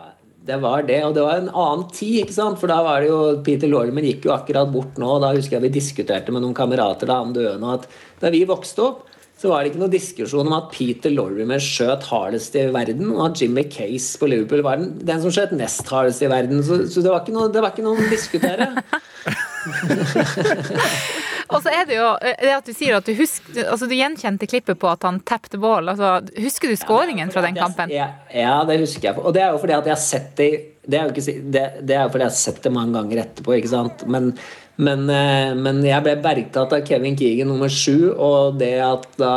Det 0.45 0.59
var 0.61 0.83
det, 0.85 0.99
og 1.07 1.15
det 1.15 1.23
var 1.25 1.39
en 1.39 1.49
annen 1.49 1.87
tid, 1.89 2.19
ikke 2.21 2.35
sant? 2.35 2.59
For 2.61 2.69
da 2.69 2.77
var 2.85 3.01
det 3.01 3.09
jo 3.09 3.41
Peter 3.45 3.69
Lorimer 3.71 4.05
gikk 4.05 4.27
jo 4.27 4.33
akkurat 4.35 4.69
bort 4.69 4.99
nå, 5.01 5.15
og 5.15 5.23
da 5.23 5.31
husker 5.33 5.57
jeg 5.57 5.65
vi 5.65 5.77
diskuterte 5.79 6.33
med 6.33 6.45
noen 6.45 6.57
kamerater 6.57 7.09
da 7.09 7.17
han 7.23 7.33
døde 7.33 7.57
nå, 7.61 7.79
at 7.79 7.87
da 8.21 8.29
vi 8.33 8.43
vokste 8.45 8.85
opp, 8.85 9.01
så 9.35 9.49
var 9.51 9.63
det 9.63 9.73
ikke 9.73 9.81
noen 9.81 9.91
diskusjon 9.91 10.47
om 10.47 10.53
at 10.55 10.69
Peter 10.71 11.11
Lorimer 11.11 11.59
skjøt 11.59 12.05
hardest 12.11 12.55
i 12.61 12.67
verden, 12.71 13.09
og 13.17 13.31
at 13.31 13.41
Jimmy 13.41 13.65
Case 13.73 14.19
på 14.21 14.29
Liverpool 14.31 14.63
var 14.63 14.79
den, 14.79 14.93
den 15.09 15.25
som 15.25 15.33
skjøt 15.33 15.57
nest 15.57 15.89
hardest 15.91 16.23
i 16.23 16.31
verden. 16.31 16.63
Så, 16.63 16.85
så 16.93 17.03
det, 17.03 17.11
var 17.11 17.25
det 17.25 17.65
var 17.65 17.73
ikke 17.73 17.85
noe 17.85 17.99
å 17.99 18.13
diskutere. 18.13 18.69
Og 21.53 21.61
så 21.61 21.71
er 21.73 21.85
det 21.87 21.97
jo 21.97 22.07
eh, 22.25 22.37
det 22.41 22.53
at 22.55 22.67
du 22.67 22.73
sier 22.75 22.97
at 22.97 23.05
du 23.05 23.13
husker 23.17 23.65
Altså, 23.65 23.89
du 23.89 23.95
gjenkjente 23.97 24.47
klippet 24.49 24.79
på 24.81 24.89
at 24.89 25.05
han 25.05 25.21
tapped 25.27 25.57
ball. 25.61 25.91
Altså, 25.91 26.17
husker 26.41 26.71
du 26.71 26.77
skåringen 26.79 27.31
fra 27.33 27.43
den 27.45 27.57
kampen? 27.57 27.93
Ja, 27.93 28.11
ja, 28.33 28.57
det 28.67 28.79
husker 28.81 29.11
jeg. 29.11 29.21
Og 29.21 29.35
det 29.35 29.45
er 29.45 29.53
jo 29.53 29.61
fordi 29.61 29.77
at 29.77 29.89
jeg 29.89 29.95
har 29.95 30.03
sett 30.03 30.31
det 30.39 30.51
Det 30.85 30.99
er 30.99 31.07
jo, 31.07 31.13
ikke, 31.15 31.39
det, 31.53 31.63
det 31.81 31.95
er 31.95 32.03
jo 32.03 32.11
fordi 32.13 32.27
jeg 32.27 32.33
har 32.33 32.43
sett 32.43 32.61
det 32.65 32.73
mange 32.73 32.93
ganger 32.97 33.23
etterpå, 33.23 33.55
ikke 33.57 33.71
sant. 33.71 34.05
Men, 34.11 34.33
men, 34.77 35.07
eh, 35.09 35.55
men 35.57 35.81
jeg 35.85 36.05
ble 36.05 36.13
bergtatt 36.21 36.75
av 36.77 36.85
Kevin 36.85 37.17
Keegan 37.17 37.49
nummer 37.49 37.71
sju, 37.73 38.11
og 38.13 38.59
det 38.61 38.75
at 38.85 39.07
da 39.17 39.33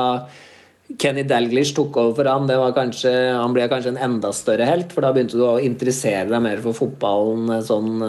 Kenny 1.01 1.25
Dalglish 1.29 1.75
tok 1.77 1.97
over 2.01 2.17
for 2.17 2.29
han, 2.29 2.47
det 2.49 2.57
var 2.61 2.77
kanskje, 2.77 3.13
han 3.37 3.57
ble 3.57 3.65
kanskje 3.69 3.95
en 3.95 4.03
enda 4.09 4.33
større 4.37 4.69
helt, 4.69 4.93
for 4.93 5.05
da 5.05 5.15
begynte 5.17 5.41
du 5.41 5.45
å 5.45 5.59
interessere 5.61 6.29
deg 6.31 6.45
mer 6.45 6.61
for 6.65 6.77
fotballen 6.77 7.49
eh, 7.57 7.65
sånn 7.65 8.05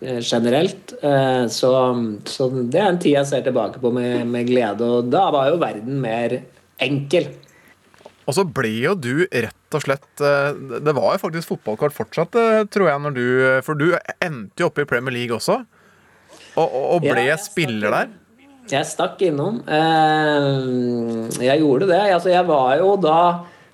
generelt. 0.00 0.94
Eh, 1.02 1.46
Så, 1.50 1.72
så 2.24 2.48
det 2.70 2.78
er 2.80 2.88
en 2.92 2.98
tid 3.02 3.16
jeg 3.16 3.26
ser 3.26 3.42
tilbake 3.46 3.80
på 3.82 3.90
med, 3.92 4.26
med 4.30 4.46
glede, 4.46 4.84
og 4.86 5.10
da 5.10 5.28
var 5.34 5.50
jo 5.50 5.58
verden 5.60 6.00
mer 6.00 6.40
enkel. 6.78 7.30
Og 8.28 8.36
så 8.36 8.44
ble 8.44 8.70
jo 8.84 8.92
du 8.94 9.24
rett 9.24 9.74
og 9.74 9.80
slett 9.82 10.20
eh, 10.20 10.52
Det 10.84 10.92
var 10.92 11.14
jo 11.14 11.20
faktisk 11.22 11.48
fotballkort 11.48 11.94
fortsatt, 11.96 12.36
eh, 12.36 12.62
tror 12.68 12.90
jeg, 12.90 13.00
når 13.06 13.14
du 13.16 13.26
For 13.64 13.74
du 13.74 13.86
endte 14.20 14.60
jo 14.60 14.68
oppe 14.68 14.84
i 14.84 14.88
Premier 14.88 15.14
League 15.16 15.34
også. 15.34 15.62
Og, 16.60 16.68
og, 16.68 17.00
ble 17.06 17.24
Ja, 17.24 17.38
spiller 17.40 17.94
der. 17.94 18.10
Jeg 18.68 18.84
stakk 18.84 19.22
innom. 19.24 19.62
Eh, 19.64 21.38
Jeg 21.40 21.62
gjorde 21.62 21.88
det. 21.88 22.02
Altså, 22.12 22.28
jeg 22.34 22.44
var 22.46 22.76
jo 22.82 22.96
da 23.00 23.20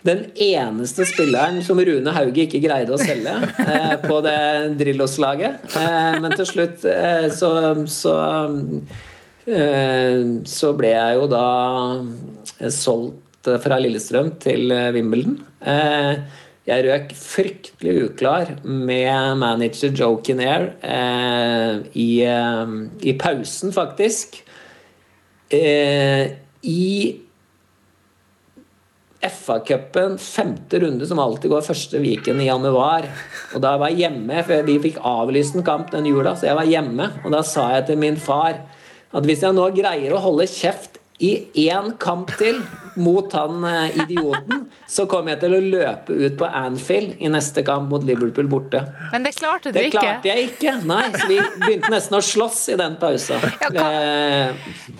den 0.04 0.26
eneste 0.36 1.06
spilleren 1.08 1.62
som 1.64 1.80
Rune 1.80 2.12
Hauge 2.12 2.44
ikke 2.44 2.60
greide 2.60 2.92
å 2.92 3.00
selge 3.00 3.32
eh, 3.64 3.94
på 4.02 4.20
det 4.24 4.36
Drillos-laget. 4.80 5.64
Eh, 5.80 6.16
men 6.20 6.36
til 6.36 6.48
slutt 6.50 6.84
eh, 6.90 7.28
så, 7.32 7.50
så 7.88 8.14
eh, 9.48 10.20
så 10.44 10.72
ble 10.76 10.92
jeg 10.92 11.18
jo 11.18 11.28
da 11.32 11.48
solgt 12.68 13.48
fra 13.64 13.80
Lillestrøm 13.80 14.34
til 14.44 14.72
Wimbledon. 14.96 15.38
Eh, 15.64 16.20
jeg 16.64 16.84
røk 16.86 17.10
fryktelig 17.16 17.96
uklar 18.06 18.54
med 18.64 19.40
manager 19.40 19.92
Joe 19.92 20.20
Kinnair 20.24 20.70
eh, 20.84 21.80
i, 21.96 22.08
i 22.24 23.16
pausen, 23.20 23.72
faktisk. 23.72 24.40
I 25.54 26.84
FA-cupen, 29.24 30.18
femte 30.20 30.80
runde, 30.82 31.06
som 31.08 31.20
alltid 31.22 31.52
går 31.52 31.66
første 31.66 32.00
weekend 32.02 32.42
i 32.42 32.48
januar. 32.48 33.08
Og 33.54 33.62
da 33.64 33.74
var 33.80 33.92
jeg 33.92 34.04
hjemme, 34.04 34.42
for 34.46 34.68
vi 34.68 34.78
fikk 34.88 35.00
avlyst 35.00 35.58
en 35.58 35.66
kamp 35.66 35.92
den 35.94 36.08
jula, 36.10 36.34
så 36.36 36.50
jeg 36.50 36.58
var 36.58 36.70
hjemme. 36.70 37.10
Og 37.24 37.34
da 37.34 37.42
sa 37.46 37.70
jeg 37.76 37.88
til 37.90 38.00
min 38.02 38.20
far 38.20 38.60
at 39.14 39.26
hvis 39.28 39.44
jeg 39.46 39.54
nå 39.54 39.68
greier 39.76 40.14
å 40.14 40.22
holde 40.22 40.48
kjeft 40.50 40.93
i 41.22 41.46
én 41.70 41.92
kamp 42.02 42.32
til 42.38 42.56
mot 42.96 43.30
han 43.32 43.62
eh, 43.64 43.96
idioten, 44.02 44.64
så 44.90 45.04
kommer 45.10 45.34
jeg 45.34 45.40
til 45.44 45.54
å 45.54 45.60
løpe 45.62 46.10
ut 46.14 46.36
på 46.38 46.48
Anfield 46.48 47.16
i 47.22 47.28
neste 47.30 47.62
kamp 47.66 47.88
mot 47.90 48.02
Liverpool 48.06 48.48
borte. 48.50 48.80
Men 49.12 49.22
det 49.26 49.34
klarte 49.38 49.70
du 49.70 49.78
Det 49.78 49.86
ikke. 49.92 50.02
klarte 50.02 50.30
jeg 50.32 50.48
ikke. 50.50 50.74
Nei, 50.90 51.04
så 51.14 51.28
vi 51.30 51.38
begynte 51.62 51.90
nesten 51.94 52.18
å 52.18 52.22
slåss 52.22 52.60
i 52.74 52.78
den 52.82 52.96
pausa. 53.00 53.38
Ja, 53.62 53.70
Eh, 53.70 54.54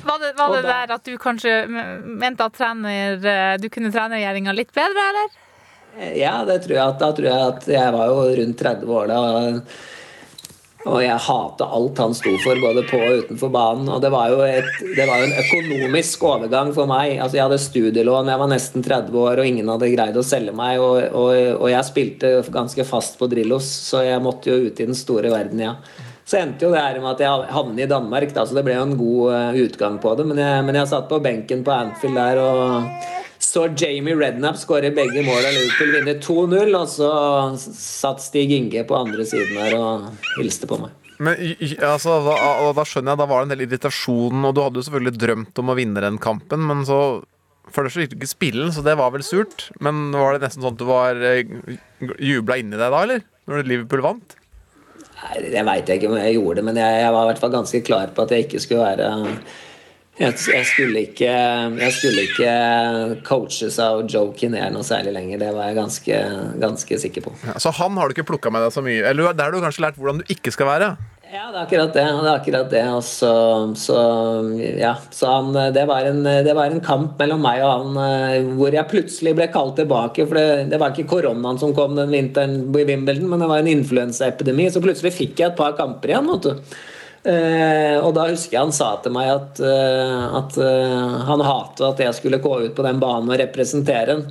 Var 0.05 0.19
det, 0.23 0.33
var 0.39 0.55
det 0.55 0.63
da- 0.63 0.69
der 0.87 0.95
at 0.95 1.05
du 1.05 1.17
kanskje 1.19 1.55
mente 2.05 2.45
at 2.45 2.53
trener, 2.59 3.19
eh, 3.25 3.57
du 3.59 3.69
kunne 3.69 3.91
trenergjøringa 3.95 4.55
litt 4.55 4.73
bedre, 4.73 5.09
eller? 5.11 5.41
Ja, 6.19 6.45
det 6.45 6.63
tror 6.65 6.75
jeg 6.75 6.83
at, 6.89 6.99
da 6.99 7.13
tror 7.15 7.27
jeg 7.29 7.49
at 7.55 7.67
jeg 7.71 7.93
var 7.95 8.07
jo 8.11 8.23
rundt 8.39 8.57
30 8.59 8.89
år 8.91 9.07
da. 9.07 9.61
Og 10.85 10.99
jeg 11.01 11.17
hata 11.27 11.67
alt 11.77 12.01
han 12.03 12.15
sto 12.17 12.33
for, 12.43 12.61
både 12.61 12.83
på 12.85 12.99
og 13.01 13.23
utenfor 13.25 13.53
banen. 13.53 13.89
Og 13.89 14.03
det 14.05 14.11
var 14.13 14.33
jo, 14.35 14.43
et, 14.45 14.69
det 14.97 15.07
var 15.09 15.25
en 15.25 15.33
økonomisk 15.41 16.27
overgang 16.29 16.75
for 16.77 16.91
meg. 16.91 17.17
Altså, 17.17 17.39
Jeg 17.39 17.47
hadde 17.47 17.61
studielån, 17.65 18.29
jeg 18.29 18.43
var 18.43 18.51
nesten 18.53 18.85
30 18.85 19.21
år, 19.23 19.41
og 19.41 19.49
ingen 19.49 19.71
hadde 19.73 19.93
greid 19.95 20.19
å 20.21 20.27
selge 20.27 20.53
meg. 20.57 20.83
Og, 20.85 21.01
og, 21.09 21.33
og 21.57 21.71
jeg 21.73 21.89
spilte 21.89 22.35
ganske 22.53 22.85
fast 22.89 23.17
på 23.21 23.31
Drillos, 23.33 23.71
så 23.89 24.05
jeg 24.05 24.21
måtte 24.25 24.53
jo 24.53 24.69
ut 24.69 24.85
i 24.85 24.89
den 24.91 24.99
store 24.99 25.33
verden, 25.33 25.65
ja. 25.65 25.79
Så 26.25 26.39
endte 26.41 26.65
jo 26.65 26.73
det 26.73 26.81
her 26.81 26.97
med 27.01 27.11
at 27.11 27.21
jeg 27.21 27.49
havnet 27.53 27.83
i 27.85 27.89
Danmark, 27.89 28.31
da, 28.33 28.47
så 28.49 28.57
det 28.57 28.63
ble 28.65 28.79
jo 28.79 28.85
en 28.87 28.97
god 28.97 29.35
eh, 29.37 29.59
utgang 29.67 29.99
på 30.01 30.15
det. 30.17 30.25
Men 30.31 30.41
jeg, 30.41 30.63
men 30.65 30.79
jeg 30.81 30.89
satt 30.93 31.11
på 31.11 31.21
benken 31.25 31.65
på 31.65 31.75
Anfield 31.75 32.17
der 32.17 32.41
og 32.41 33.24
så 33.45 33.67
Jamie 33.77 34.17
Redknapp 34.19 34.59
skåre 34.59 34.91
begge 34.95 35.23
mål 35.27 35.41
og 35.45 35.55
Liverpool 35.55 35.93
vinner 35.95 36.21
2-0, 36.23 36.77
og 36.79 36.91
så 36.91 37.11
satt 37.61 38.23
Stig 38.25 38.53
Inge 38.57 38.85
på 38.89 38.97
andre 38.99 39.27
siden 39.29 39.59
her 39.61 39.77
og 39.79 40.09
hilste 40.39 40.69
på 40.71 40.81
meg. 40.83 40.95
Men 41.23 41.39
altså, 41.85 42.17
da, 42.27 42.37
da 42.75 42.85
skjønner 42.89 43.15
jeg, 43.15 43.21
da 43.21 43.29
var 43.31 43.43
det 43.43 43.47
en 43.47 43.53
del 43.55 43.67
irritasjon, 43.69 44.41
og 44.49 44.57
du 44.57 44.63
hadde 44.65 44.81
jo 44.81 44.87
selvfølgelig 44.89 45.21
drømt 45.23 45.63
om 45.63 45.71
å 45.71 45.77
vinne 45.79 46.03
den 46.03 46.19
kampen, 46.23 46.65
men 46.67 46.83
så 46.89 47.01
føler 47.75 47.89
det 47.89 47.95
så 47.95 48.03
du 48.03 48.17
ikke 48.19 48.31
spille 48.31 48.71
så 48.75 48.83
det 48.87 48.97
var 48.99 49.13
vel 49.15 49.25
surt. 49.27 49.69
Men 49.85 50.09
var 50.15 50.35
det 50.35 50.47
nesten 50.47 50.65
sånn 50.65 50.75
at 50.75 50.81
du 50.81 50.87
var 50.89 51.21
eh, 51.27 51.45
jubla 52.23 52.59
inni 52.61 52.79
deg 52.79 52.89
da, 52.89 53.05
eller? 53.07 53.23
Når 53.51 53.69
Liverpool 53.69 54.03
vant? 54.05 54.37
Nei, 55.25 55.37
Det 55.53 55.63
veit 55.67 55.89
jeg 55.89 56.01
ikke 56.01 56.11
om 56.11 56.19
jeg 56.19 56.37
gjorde, 56.37 56.65
men 56.67 56.81
jeg, 56.81 56.99
jeg 57.05 57.15
var 57.15 57.27
i 57.27 57.31
hvert 57.31 57.45
fall 57.45 57.55
ganske 57.55 57.81
klar 57.87 58.13
på 58.15 58.27
at 58.27 58.35
jeg 58.35 58.47
ikke 58.47 58.63
skulle 58.63 58.89
være 58.91 59.13
jeg, 60.15 60.35
jeg, 60.47 60.67
skulle 60.69 61.01
ikke, 61.09 61.31
jeg 61.81 61.95
skulle 61.97 62.27
ikke 62.29 62.51
coaches 63.27 63.81
av 63.83 64.05
Joe 64.07 64.31
Kinnair 64.39 64.71
noe 64.75 64.87
særlig 64.87 65.15
lenger. 65.17 65.41
Det 65.43 65.49
var 65.57 65.71
jeg 65.71 65.79
ganske, 65.81 66.21
ganske 66.63 67.01
sikker 67.03 67.25
på. 67.25 67.35
Ja, 67.49 67.57
så 67.59 67.75
han 67.81 67.99
har 67.99 68.07
du 68.07 68.15
ikke 68.15 68.29
plukka 68.29 68.53
med 68.55 68.63
deg 68.63 68.77
så 68.77 68.85
mye? 68.85 69.03
Eller 69.11 69.35
der 69.35 69.49
har 69.49 69.57
du 69.57 69.65
kanskje 69.65 69.89
lært 69.89 69.99
hvordan 69.99 70.23
du 70.23 70.31
ikke 70.31 70.55
skal 70.55 70.71
være? 70.71 70.95
Ja, 71.35 71.49
det 71.51 71.59
er 71.59 71.65
akkurat 71.65 71.97
det. 71.97 72.05
det, 72.05 72.29
er 72.31 72.37
akkurat 72.37 72.71
det. 72.71 72.85
Også, 72.95 73.33
så, 73.81 73.99
ja, 74.79 74.93
så 75.11 75.33
han, 75.33 75.51
det, 75.75 75.83
var 75.91 76.07
en, 76.07 76.23
det 76.23 76.55
var 76.55 76.71
en 76.71 76.85
kamp 76.85 77.19
mellom 77.19 77.43
meg 77.43 77.65
og 77.65 77.73
han 77.73 77.99
eh, 78.05 78.53
hvor 78.55 78.77
jeg 78.77 78.87
plutselig 78.93 79.35
ble 79.35 79.51
kalt 79.51 79.75
tilbake. 79.81 80.29
For 80.31 80.39
det, 80.39 80.69
det 80.71 80.79
var 80.79 80.95
ikke 80.95 81.11
koronaen 81.11 81.59
som 81.59 81.75
kom 81.75 81.99
den 81.99 82.15
vinteren 82.15 82.61
i 82.71 82.87
Wimbledon, 82.87 83.27
men 83.33 83.43
det 83.43 83.51
var 83.51 83.65
en 83.65 83.73
influensaepidemi. 83.73 84.71
Så 84.71 84.85
plutselig 84.85 85.17
fikk 85.17 85.43
jeg 85.43 85.51
et 85.51 85.59
par 85.59 85.75
kamper 85.81 86.15
igjen. 86.15 86.31
vet 86.37 86.47
du. 86.53 86.77
Eh, 87.25 87.97
og 88.05 88.11
da 88.19 88.27
husker 88.29 88.53
jeg 88.59 88.61
han 88.67 88.75
sa 88.77 88.91
til 89.01 89.15
meg 89.15 89.31
at, 89.33 89.61
eh, 89.65 90.25
at 90.41 90.59
uh, 90.61 91.15
han 91.25 91.41
hatet 91.47 91.81
at 91.87 92.03
jeg 92.05 92.17
skulle 92.19 92.41
gå 92.45 92.51
ut 92.67 92.75
på 92.77 92.85
den 92.85 92.99
banen 93.01 93.31
og 93.33 93.39
representere 93.41 94.05
den. 94.13 94.27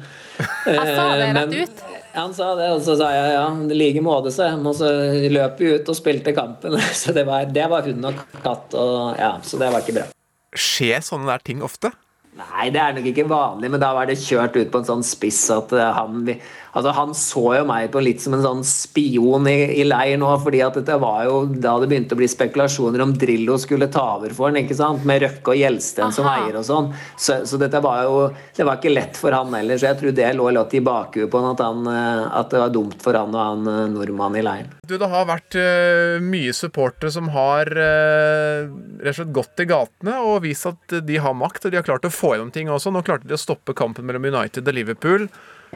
Jeg 0.69 0.93
sa 0.97 1.07
det 1.17 1.25
Eh, 1.25 1.33
rett 1.33 1.49
men- 1.49 1.55
ut. 1.63 1.81
han 2.13 2.35
sa 2.37 2.51
det, 2.59 2.67
og 2.75 2.83
så 2.85 2.93
sa 2.99 3.07
jeg 3.15 3.33
ja, 3.33 3.47
i 3.49 3.79
like 3.79 4.03
måte, 4.05 4.29
sa 4.35 4.51
jeg. 4.51 4.61
Og 4.61 4.77
så 4.77 4.91
løp 5.33 5.57
vi 5.63 5.73
ut 5.73 5.89
og 5.89 5.97
spilte 5.97 6.35
kampen. 6.37 6.77
Så 7.01 7.15
det 7.17 7.25
var, 7.25 7.49
det 7.49 7.65
var 7.73 7.81
hund 7.89 8.05
og 8.11 8.21
katt, 8.45 8.77
og 8.77 9.17
ja, 9.17 9.33
så 9.41 9.57
det 9.57 9.71
var 9.73 9.81
ikke 9.81 9.97
bra. 9.97 10.05
Skjer 10.53 11.01
sånne 11.01 11.31
der 11.33 11.41
ting 11.49 11.65
ofte? 11.65 11.89
Nei, 12.37 12.69
det 12.73 12.81
er 12.81 12.93
nok 12.99 13.07
ikke 13.09 13.25
vanlig, 13.29 13.69
men 13.73 13.81
da 13.81 13.89
var 13.97 14.05
det 14.09 14.15
kjørt 14.21 14.55
ut 14.57 14.69
på 14.73 14.79
en 14.83 14.87
sånn 14.87 15.03
spiss 15.05 15.41
at 15.53 15.73
eh, 15.73 15.89
han 15.97 16.29
Altså, 16.73 16.89
han 16.97 17.11
så 17.17 17.43
jo 17.59 17.65
meg 17.69 17.91
på 17.93 18.01
litt 18.01 18.21
som 18.23 18.33
en 18.33 18.41
sånn 18.41 18.63
spion 18.65 19.45
i, 19.49 19.57
i 19.77 19.83
leir 19.85 20.17
nå, 20.17 20.29
fordi 20.41 20.63
at 20.65 20.79
dette 20.79 20.97
var 21.01 21.27
jo 21.27 21.43
da 21.45 21.75
det 21.81 21.89
begynte 21.91 22.17
å 22.17 22.21
bli 22.21 22.29
spekulasjoner 22.29 23.03
om 23.03 23.13
Drillo 23.19 23.59
skulle 23.61 23.91
ta 23.93 24.07
over 24.15 24.33
for 24.33 24.49
han, 24.49 24.57
ikke 24.63 24.77
sant? 24.79 25.05
Med 25.05 25.21
Røkke 25.21 25.53
og 25.53 25.59
Gjelsten 25.59 26.13
som 26.15 26.29
eier 26.31 26.57
og 26.57 26.65
sånn. 26.65 26.89
Så, 27.13 27.43
så 27.49 27.59
dette 27.61 27.81
var 27.83 28.03
jo 28.07 28.17
Det 28.55 28.65
var 28.65 28.79
ikke 28.79 28.93
lett 28.93 29.17
for 29.19 29.35
han 29.35 29.53
heller, 29.53 29.77
så 29.77 29.91
jeg 29.91 29.99
tror 29.99 30.15
det 30.17 30.31
lå 30.33 30.49
litt 30.55 30.73
i 30.73 30.81
bakhuet 30.83 31.29
på 31.29 31.41
han 31.43 31.51
at, 31.53 31.61
han 31.61 31.87
eh, 31.91 32.25
at 32.41 32.53
det 32.53 32.61
var 32.63 32.73
dumt 32.73 32.97
for 33.03 33.17
han 33.17 33.33
og 33.33 33.41
han 33.43 33.69
eh, 33.69 33.81
nordmannen 33.93 34.41
i 34.41 34.45
leiren. 34.45 34.73
Du, 34.87 34.97
Det 34.97 35.09
har 35.13 35.29
vært 35.29 35.57
uh, 35.59 36.17
mye 36.23 36.53
supportere 36.57 37.13
som 37.13 37.29
har 37.35 37.69
uh, 37.69 38.69
rett 39.03 39.13
og 39.13 39.19
slett 39.19 39.35
gått 39.35 39.63
i 39.63 39.69
gatene 39.69 40.17
og 40.25 40.41
vist 40.47 40.67
at 40.69 40.97
de 41.05 41.21
har 41.21 41.37
makt, 41.37 41.67
og 41.67 41.73
de 41.73 41.79
har 41.79 41.85
klart 41.87 42.07
å 42.07 42.13
få 42.13 42.33
gjennom 42.33 42.53
ting 42.55 42.71
også. 42.73 42.91
Nå 42.93 43.03
klarte 43.05 43.29
de 43.29 43.37
å 43.37 43.41
stoppe 43.41 43.75
kampen 43.77 44.07
mellom 44.09 44.25
United 44.33 44.67
og 44.67 44.77
Liverpool. 44.79 45.29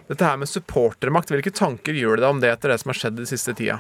Dette 0.08 0.26
her 0.26 0.40
med 0.40 0.50
supportermakt, 0.50 1.32
hvilke 1.34 1.54
tanker 1.56 1.98
gjør 1.98 2.20
det 2.20 2.26
deg 2.26 2.34
om 2.36 2.42
det 2.44 2.52
etter 2.54 2.74
det 2.74 2.82
som 2.82 2.94
har 2.94 3.00
skjedd 3.02 3.18
den 3.20 3.30
siste 3.30 3.56
tida? 3.58 3.80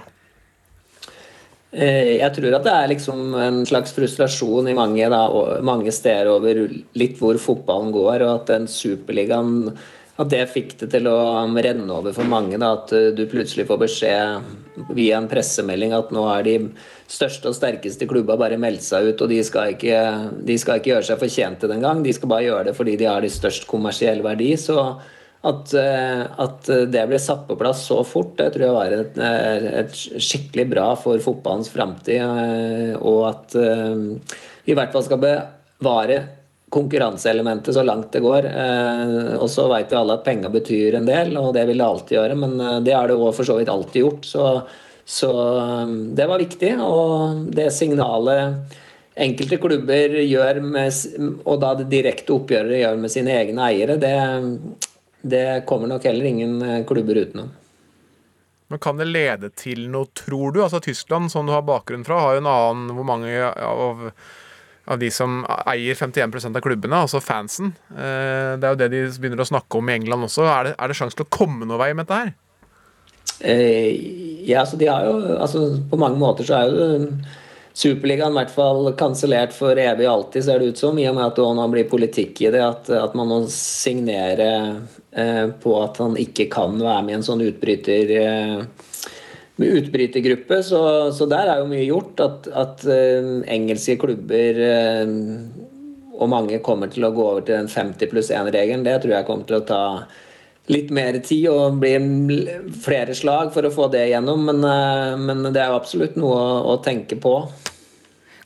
Eh, 1.71 2.17
Jeg 2.17 2.31
tror 2.35 2.55
at 2.57 2.65
det 2.65 2.73
er 2.73 2.89
liksom 2.93 3.35
en 3.35 3.61
slags 3.67 3.93
frustrasjon 3.95 4.71
i 4.71 4.77
mange, 4.77 5.09
da, 5.11 5.21
mange 5.61 5.93
steder 5.93 6.31
over 6.31 6.63
litt 6.97 7.21
hvor 7.21 7.37
fotballen 7.41 7.93
går, 7.95 8.25
og 8.25 8.33
at 8.33 8.51
den 8.55 8.67
superligaen 8.71 9.77
at 10.17 10.31
det 10.31 10.47
fikk 10.49 10.71
det 10.81 10.87
til 10.95 11.07
å 11.11 11.17
renne 11.45 11.93
over 11.93 12.13
for 12.15 12.25
mange. 12.25 12.57
Da, 12.57 12.71
at 12.79 12.93
eh, 12.95 13.11
du 13.13 13.27
plutselig 13.29 13.67
får 13.69 13.81
beskjed 13.83 14.87
via 14.97 15.19
en 15.19 15.29
pressemelding 15.29 15.93
at 15.93 16.09
nå 16.13 16.23
er 16.31 16.47
de 16.47 16.55
største 17.11 17.51
og 17.51 17.57
sterkeste 17.57 18.07
klubba 18.09 18.37
bare 18.39 18.57
meldt 18.61 18.85
seg 18.85 19.11
ut, 19.11 19.21
og 19.21 19.29
de 19.31 19.37
skal 19.45 19.75
ikke, 19.75 19.99
de 20.47 20.57
skal 20.57 20.81
ikke 20.81 20.95
gjøre 20.95 21.09
seg 21.11 21.21
fortjent 21.21 21.61
til 21.61 21.69
det 21.69 21.77
engang. 21.77 22.01
De 22.05 22.15
skal 22.15 22.33
bare 22.33 22.47
gjøre 22.47 22.65
det 22.69 22.75
fordi 22.79 22.97
de 22.97 23.09
har 23.09 23.21
de 23.21 23.31
størst 23.31 23.69
kommersiell 23.69 24.23
verdi. 24.25 24.55
Så 24.57 24.79
at, 25.45 25.73
eh, 25.73 26.23
at 26.41 26.69
det 26.89 27.03
ble 27.09 27.19
satt 27.21 27.45
på 27.47 27.57
plass 27.59 27.83
så 27.87 27.99
fort, 28.07 28.33
det 28.39 28.49
tror 28.55 28.65
jeg 28.65 28.75
var 28.75 28.95
et, 28.95 29.19
eh, 29.21 29.67
et 29.83 29.93
skikkelig 29.93 30.65
bra 30.71 30.87
for 30.97 31.21
fotballens 31.21 31.69
framtid. 31.69 32.17
eh, 32.17 32.95
Og 32.97 33.29
at 33.29 33.53
vi 33.53 34.73
i 34.73 34.75
hvert 34.75 34.91
fall 34.91 35.03
skal 35.03 35.21
bevare 35.21 36.23
konkurranseelementet 36.69 37.73
så 37.73 37.85
langt 37.85 38.11
det 38.11 38.19
går. 38.19 38.43
Og 39.39 39.47
så 39.47 39.69
vet 39.71 39.89
vi 39.89 39.95
alle 39.95 40.17
at 40.17 40.25
penger 40.25 40.49
betyr 40.49 40.97
en 40.97 41.05
del, 41.05 41.37
og 41.37 41.53
det 41.53 41.65
vil 41.67 41.77
det 41.77 41.85
alltid 41.85 42.17
gjøre. 42.17 42.35
Men 42.35 42.83
det 42.83 42.93
har 42.93 43.07
det 43.07 43.15
òg 43.15 43.33
for 43.33 43.47
så 43.47 43.55
vidt 43.57 43.69
alltid 43.69 44.03
gjort. 44.03 44.25
Så, 44.25 44.43
så 45.05 45.31
det 46.13 46.27
var 46.27 46.43
viktig. 46.43 46.73
Og 46.83 47.47
det 47.55 47.71
signalet 47.71 48.75
enkelte 49.15 49.57
klubber 49.57 50.19
gjør 50.27 50.59
med, 50.61 50.91
og 51.45 51.61
da 51.61 51.73
det 51.79 51.87
direkte 51.89 52.35
oppgjøret 52.35 52.81
gjør 52.81 52.99
med 52.99 53.13
sine 53.15 53.33
egne 53.39 53.69
eiere, 53.71 53.95
det, 54.01 54.13
det 55.21 55.63
kommer 55.69 55.87
nok 55.91 56.03
heller 56.07 56.25
ingen 56.29 56.61
eh, 56.61 56.83
klubber 56.87 57.15
utenom. 57.23 57.49
Men 58.67 58.79
Kan 58.83 58.97
det 58.99 59.07
lede 59.07 59.49
til 59.55 59.85
noe, 59.89 60.09
tror 60.13 60.51
du? 60.51 60.59
Altså 60.63 60.81
Tyskland, 60.83 61.31
som 61.31 61.47
du 61.47 61.53
har 61.55 61.63
bakgrunn 61.63 62.03
fra, 62.05 62.19
har 62.19 62.35
jo 62.35 62.41
en 62.43 62.49
annen 62.51 62.91
hvor 62.97 63.07
mange 63.07 63.31
av, 63.63 64.09
av 64.87 64.99
de 64.99 65.09
som 65.11 65.39
eier 65.71 65.95
51% 65.95 66.57
av 66.59 66.65
klubbene, 66.65 66.99
altså 67.05 67.21
fansen. 67.23 67.71
Eh, 67.95 68.57
Det 68.59 68.67
er 68.67 68.73
jo 68.75 68.81
det 68.81 68.89
de 68.91 69.05
begynner 69.21 69.43
å 69.45 69.47
snakke 69.47 69.79
om 69.79 69.87
i 69.89 69.95
England 69.95 70.27
også. 70.27 70.43
Er 70.51 70.69
det, 70.69 70.75
er 70.77 70.91
det 70.91 70.99
sjanse 70.99 71.15
til 71.15 71.27
å 71.27 71.31
komme 71.39 71.63
noe 71.67 71.79
vei 71.79 71.93
med 71.95 72.05
dette 72.07 72.19
her? 72.25 72.35
Eh, 73.39 74.43
ja, 74.49 74.65
så 74.65 74.79
de 74.79 74.87
har 74.89 75.03
jo 75.05 75.35
altså 75.37 75.59
På 75.91 75.97
mange 76.01 76.17
måter 76.17 76.47
så 76.47 76.55
er 76.57 76.71
jo 76.71 76.85
Superligaen 77.77 78.33
i 78.33 78.39
hvert 78.39 78.53
fall 78.55 78.87
kansellert 78.97 79.51
for 79.53 79.77
evig 79.77 80.07
og 80.07 80.13
alltid, 80.13 80.45
ser 80.47 80.59
det 80.59 80.71
ut 80.71 80.79
som. 80.81 80.97
I 80.97 81.05
og 81.11 81.17
med 81.19 81.27
at 81.27 81.37
det 81.37 81.49
nå 81.59 81.65
blir 81.69 81.89
politikk 81.91 82.41
i 82.41 82.51
det. 82.55 82.63
At, 82.65 82.89
at 82.89 83.13
man 83.17 83.29
må 83.29 83.37
signere 83.53 84.49
eh, 85.13 85.45
på 85.61 85.75
at 85.83 86.01
han 86.01 86.17
ikke 86.17 86.47
kan 86.55 86.79
være 86.81 87.03
med 87.05 87.13
i 87.13 87.17
en 87.19 87.27
sånn 87.27 87.45
utbryter 87.45 88.13
eh, 88.17 88.57
utbrytergruppe. 89.57 90.63
Så, 90.65 90.81
så 91.13 91.29
der 91.29 91.53
er 91.53 91.61
jo 91.61 91.69
mye 91.69 91.85
gjort. 91.85 92.25
At, 92.25 92.49
at 92.65 92.85
eh, 92.89 93.29
engelske 93.53 93.99
klubber 94.01 94.63
eh, 94.71 95.15
og 96.17 96.31
mange 96.33 96.57
kommer 96.65 96.89
til 96.89 97.05
å 97.05 97.13
gå 97.13 97.27
over 97.29 97.45
til 97.45 97.59
den 97.59 97.69
50 97.69 98.09
pluss 98.09 98.33
1-regelen. 98.33 98.85
Det 98.87 98.97
tror 99.03 99.19
jeg 99.19 99.29
kommer 99.29 99.45
til 99.45 99.59
å 99.59 99.67
ta 99.69 99.83
litt 100.71 100.91
mer 100.93 101.17
tid 101.23 101.47
og 101.51 101.79
bli 101.81 101.95
flere 102.83 103.15
slag 103.15 103.53
for 103.55 103.67
å 103.67 103.73
få 103.73 103.87
det 103.93 104.07
igjennom. 104.09 104.45
Men, 104.49 104.63
eh, 104.67 105.15
men 105.19 105.47
det 105.51 105.63
er 105.63 105.71
jo 105.71 105.79
absolutt 105.79 106.19
noe 106.19 106.35
å, 106.35 106.61
å 106.73 106.77
tenke 106.83 107.19
på. 107.19 107.39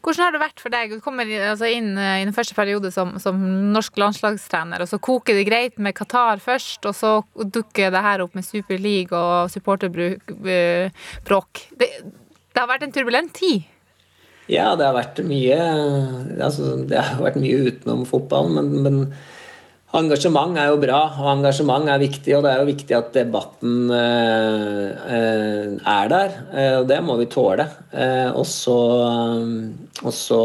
Hvordan 0.02 0.24
har 0.24 0.34
det 0.34 0.42
vært 0.42 0.62
for 0.64 0.74
deg? 0.74 0.96
Du 0.96 1.04
kommer 1.04 1.30
altså, 1.52 1.68
inn 1.70 1.92
eh, 1.94 2.22
i 2.22 2.26
den 2.26 2.34
første 2.34 2.58
periode 2.58 2.90
som, 2.94 3.14
som 3.22 3.38
norsk 3.74 4.00
landslagstrener, 4.02 4.82
og 4.82 4.90
så 4.90 4.98
koker 5.02 5.38
det 5.38 5.50
greit 5.50 5.78
med 5.78 5.96
Qatar 5.98 6.42
først, 6.42 6.88
og 6.90 6.98
så 6.98 7.12
dukker 7.38 7.94
det 7.94 8.06
her 8.06 8.26
opp 8.26 8.38
med 8.38 8.48
Super 8.48 8.82
League 8.82 9.18
og 9.18 9.52
supporterbråk. 9.54 11.68
Det, 11.78 11.92
det 12.02 12.64
har 12.64 12.72
vært 12.72 12.88
en 12.88 12.96
turbulent 12.96 13.34
tid. 13.38 13.68
Ja, 14.50 14.72
det 14.76 14.88
har 14.88 14.96
vært 14.98 15.20
mye 15.24 15.58
altså, 16.44 16.74
Det 16.90 16.98
har 16.98 17.22
vært 17.22 17.38
mye 17.40 17.70
utenom 17.70 18.02
fotballen, 18.10 18.58
men, 18.58 18.82
men 18.84 18.98
engasjement 20.00 20.56
er 20.60 20.70
jo 20.72 20.80
bra, 20.82 21.00
og 21.20 21.30
engasjement 21.34 21.90
er 21.92 22.02
viktig. 22.02 22.36
Og 22.38 22.46
det 22.46 22.52
er 22.52 22.62
jo 22.62 22.70
viktig 22.70 22.98
at 22.98 23.10
debatten 23.16 23.92
eh, 23.96 24.86
eh, 25.18 25.66
er 25.94 26.12
der, 26.12 26.38
eh, 26.54 26.76
og 26.80 26.88
det 26.92 27.02
må 27.06 27.18
vi 27.20 27.30
tåle. 27.32 27.68
Og 28.32 28.46
så 28.48 28.78
og 30.02 30.14
så 30.16 30.42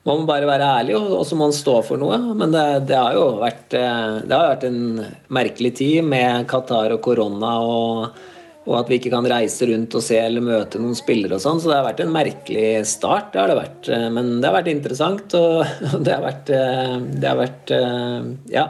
må 0.00 0.16
man 0.16 0.26
bare 0.26 0.48
være 0.48 0.72
ærlig, 0.80 0.96
og, 0.96 1.20
så 1.28 1.36
må 1.36 1.50
man 1.50 1.56
stå 1.56 1.76
for 1.86 2.00
noe. 2.00 2.18
Men 2.32 2.56
det, 2.56 2.66
det 2.88 2.98
har 2.98 3.18
jo 3.18 3.26
vært, 3.42 3.68
det 3.70 4.32
har 4.32 4.52
vært 4.54 4.66
en 4.70 4.82
merkelig 5.28 5.74
tid 5.82 6.04
med 6.08 6.48
Qatar 6.50 6.96
og 6.96 7.02
korona 7.04 7.56
og 7.60 8.20
og 8.68 8.74
at 8.76 8.90
vi 8.90 8.98
ikke 9.00 9.12
kan 9.14 9.26
reise 9.30 9.66
rundt 9.70 9.94
og 9.96 10.02
se 10.04 10.18
eller 10.20 10.44
møte 10.44 10.80
noen 10.80 10.96
spillere 10.98 11.38
og 11.38 11.42
sånn. 11.42 11.60
Så 11.62 11.70
det 11.70 11.78
har 11.78 11.86
vært 11.88 12.02
en 12.04 12.12
merkelig 12.12 12.66
start, 12.90 13.32
det 13.32 13.40
har 13.40 13.50
det 13.50 13.56
vært. 13.58 13.88
Eh, 13.88 14.06
Men 14.12 14.30
det 14.40 14.50
har 14.50 14.58
vært 14.58 14.72
interessant, 14.74 15.34
og 15.38 15.64
det 16.04 16.12
har 16.12 16.24
vært, 16.26 16.52
eh, 16.54 16.96
det 17.16 17.30
har 17.30 17.40
vært 17.40 17.74
eh, 17.76 18.30
ja, 18.52 18.66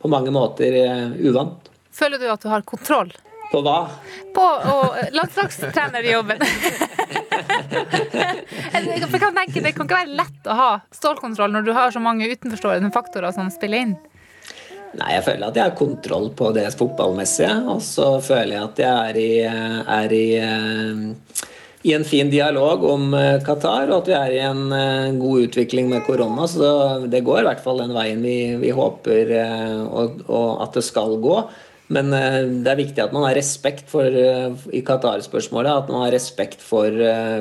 på 0.00 0.10
mange 0.12 0.34
måter 0.34 0.78
uvant. 1.18 1.70
Føler 1.94 2.18
du 2.22 2.28
at 2.30 2.42
du 2.42 2.48
har 2.50 2.64
kontroll 2.66 3.12
På 3.52 3.60
hva? 3.62 3.84
på 4.34 4.42
og, 4.42 4.96
landslagstrenerjobben? 5.14 6.40
Jeg 8.74 9.20
kan 9.20 9.36
tenke, 9.36 9.62
det 9.62 9.74
kan 9.76 9.86
ikke 9.86 10.00
være 10.00 10.16
lett 10.18 10.48
å 10.50 10.56
ha 10.58 10.70
stålkontroll 10.94 11.54
når 11.54 11.66
du 11.66 11.72
har 11.76 11.94
så 11.94 12.02
mange 12.02 12.26
utenforstående 12.30 12.90
faktorer 12.94 13.34
som 13.34 13.50
spiller 13.54 13.86
inn. 13.86 13.94
Nei, 14.94 15.10
jeg 15.16 15.24
føler 15.26 15.48
at 15.48 15.58
jeg 15.58 15.66
har 15.66 15.78
kontroll 15.78 16.30
på 16.38 16.52
det 16.54 16.68
fotballmessige. 16.78 17.56
Og 17.72 17.82
så 17.84 18.14
føler 18.24 18.56
jeg 18.56 18.68
at 18.68 18.80
jeg 18.84 19.10
er 19.10 19.18
i, 19.18 19.32
er 19.98 20.14
i, 20.14 20.24
eh, 20.38 21.42
i 21.90 21.94
en 21.96 22.06
fin 22.06 22.30
dialog 22.30 22.86
om 22.92 23.10
eh, 23.18 23.42
Qatar, 23.44 23.90
og 23.90 24.02
at 24.02 24.10
vi 24.12 24.16
er 24.18 24.36
i 24.36 24.40
en 24.46 24.64
eh, 24.76 25.18
god 25.18 25.48
utvikling 25.48 25.90
med 25.90 26.06
korona. 26.06 26.46
Så 26.50 26.70
det 27.10 27.24
går 27.26 27.42
i 27.42 27.46
hvert 27.50 27.62
fall 27.64 27.82
den 27.82 27.94
veien 27.96 28.22
vi, 28.24 28.38
vi 28.62 28.74
håper 28.74 29.36
og, 29.90 30.26
og 30.28 30.66
at 30.66 30.78
det 30.78 30.86
skal 30.86 31.18
gå. 31.22 31.38
Men 31.94 32.08
det 32.08 32.70
er 32.70 32.78
viktig 32.78 33.02
at 33.02 33.12
man 33.12 33.26
har 33.26 33.34
respekt 33.36 33.90
for 33.92 34.08
i 34.08 34.80
Qatar-spørsmålet, 34.88 35.68
at 35.68 35.90
man 35.92 36.06
har 36.06 36.14
respekt 36.14 36.62
for, 36.64 36.88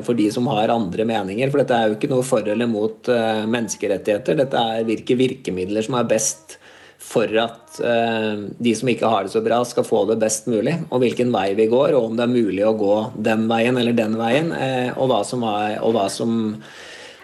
for 0.03 0.19
de 0.19 0.25
som 0.35 0.49
har 0.51 0.73
andre 0.73 1.05
meninger. 1.07 1.47
For 1.47 1.61
dette 1.61 1.77
er 1.77 1.87
jo 1.87 1.95
ikke 1.95 2.09
noe 2.11 2.25
for 2.27 2.43
eller 2.51 2.67
mot 2.67 3.07
menneskerettigheter. 3.07 4.35
Dette 4.41 4.65
er 4.75 4.83
hvilke 4.89 5.15
virkemidler 5.15 5.87
som 5.87 5.95
er 5.95 6.11
best 6.11 6.57
for 7.03 7.29
at 7.39 7.79
eh, 7.83 8.45
de 8.63 8.73
som 8.77 8.89
ikke 8.89 9.09
har 9.09 9.25
det 9.25 9.33
så 9.33 9.41
bra, 9.43 9.59
skal 9.67 9.85
få 9.85 10.05
det 10.09 10.17
best 10.21 10.47
mulig. 10.49 10.77
Og 10.89 11.03
hvilken 11.03 11.33
vei 11.33 11.51
vi 11.57 11.67
går, 11.71 11.93
og 11.97 12.09
om 12.09 12.17
det 12.17 12.25
er 12.25 12.33
mulig 12.33 12.63
å 12.65 12.75
gå 12.79 12.95
den 13.27 13.45
veien 13.51 13.77
eller 13.79 13.95
den 13.97 14.17
veien. 14.19 14.51
Eh, 14.55 14.89
og, 14.95 15.11
hva 15.11 15.21
er, 15.23 15.77
og 15.83 15.93
hva 15.97 16.07
som 16.11 16.33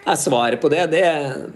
er 0.04 0.20
svaret 0.20 0.60
på 0.62 0.70
det. 0.72 0.86
Det, 0.92 1.04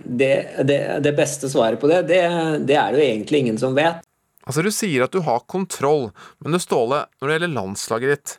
det, 0.05 0.33
det, 0.65 0.81
det 1.05 1.15
beste 1.17 1.51
svaret 1.53 1.81
på 1.81 1.91
det, 1.91 2.05
det, 2.11 2.23
det 2.67 2.79
er 2.81 2.93
det 2.93 3.01
jo 3.01 3.09
egentlig 3.13 3.45
ingen 3.45 3.61
som 3.61 3.77
vet. 3.77 4.03
Altså, 4.45 4.65
du 4.65 4.71
sier 4.75 5.07
at 5.07 5.15
du 5.15 5.23
har 5.25 5.45
kontroll, 5.49 6.11
men 6.45 6.53
du, 6.53 6.61
Ståle, 6.61 7.07
når 7.21 7.29
det 7.29 7.37
gjelder 7.39 7.55
landslaget 7.55 8.11
ditt 8.13 8.35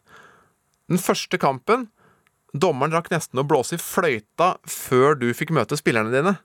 Den 0.92 1.02
første 1.02 1.40
kampen 1.42 1.88
Dommeren 2.54 2.94
rakk 2.94 3.10
nesten 3.12 3.42
å 3.42 3.48
blåse 3.48 3.76
i 3.76 3.82
fløyta 3.82 4.54
før 4.70 5.18
du 5.20 5.26
fikk 5.36 5.50
møte 5.52 5.76
spillerne 5.76 6.14
dine. 6.14 6.38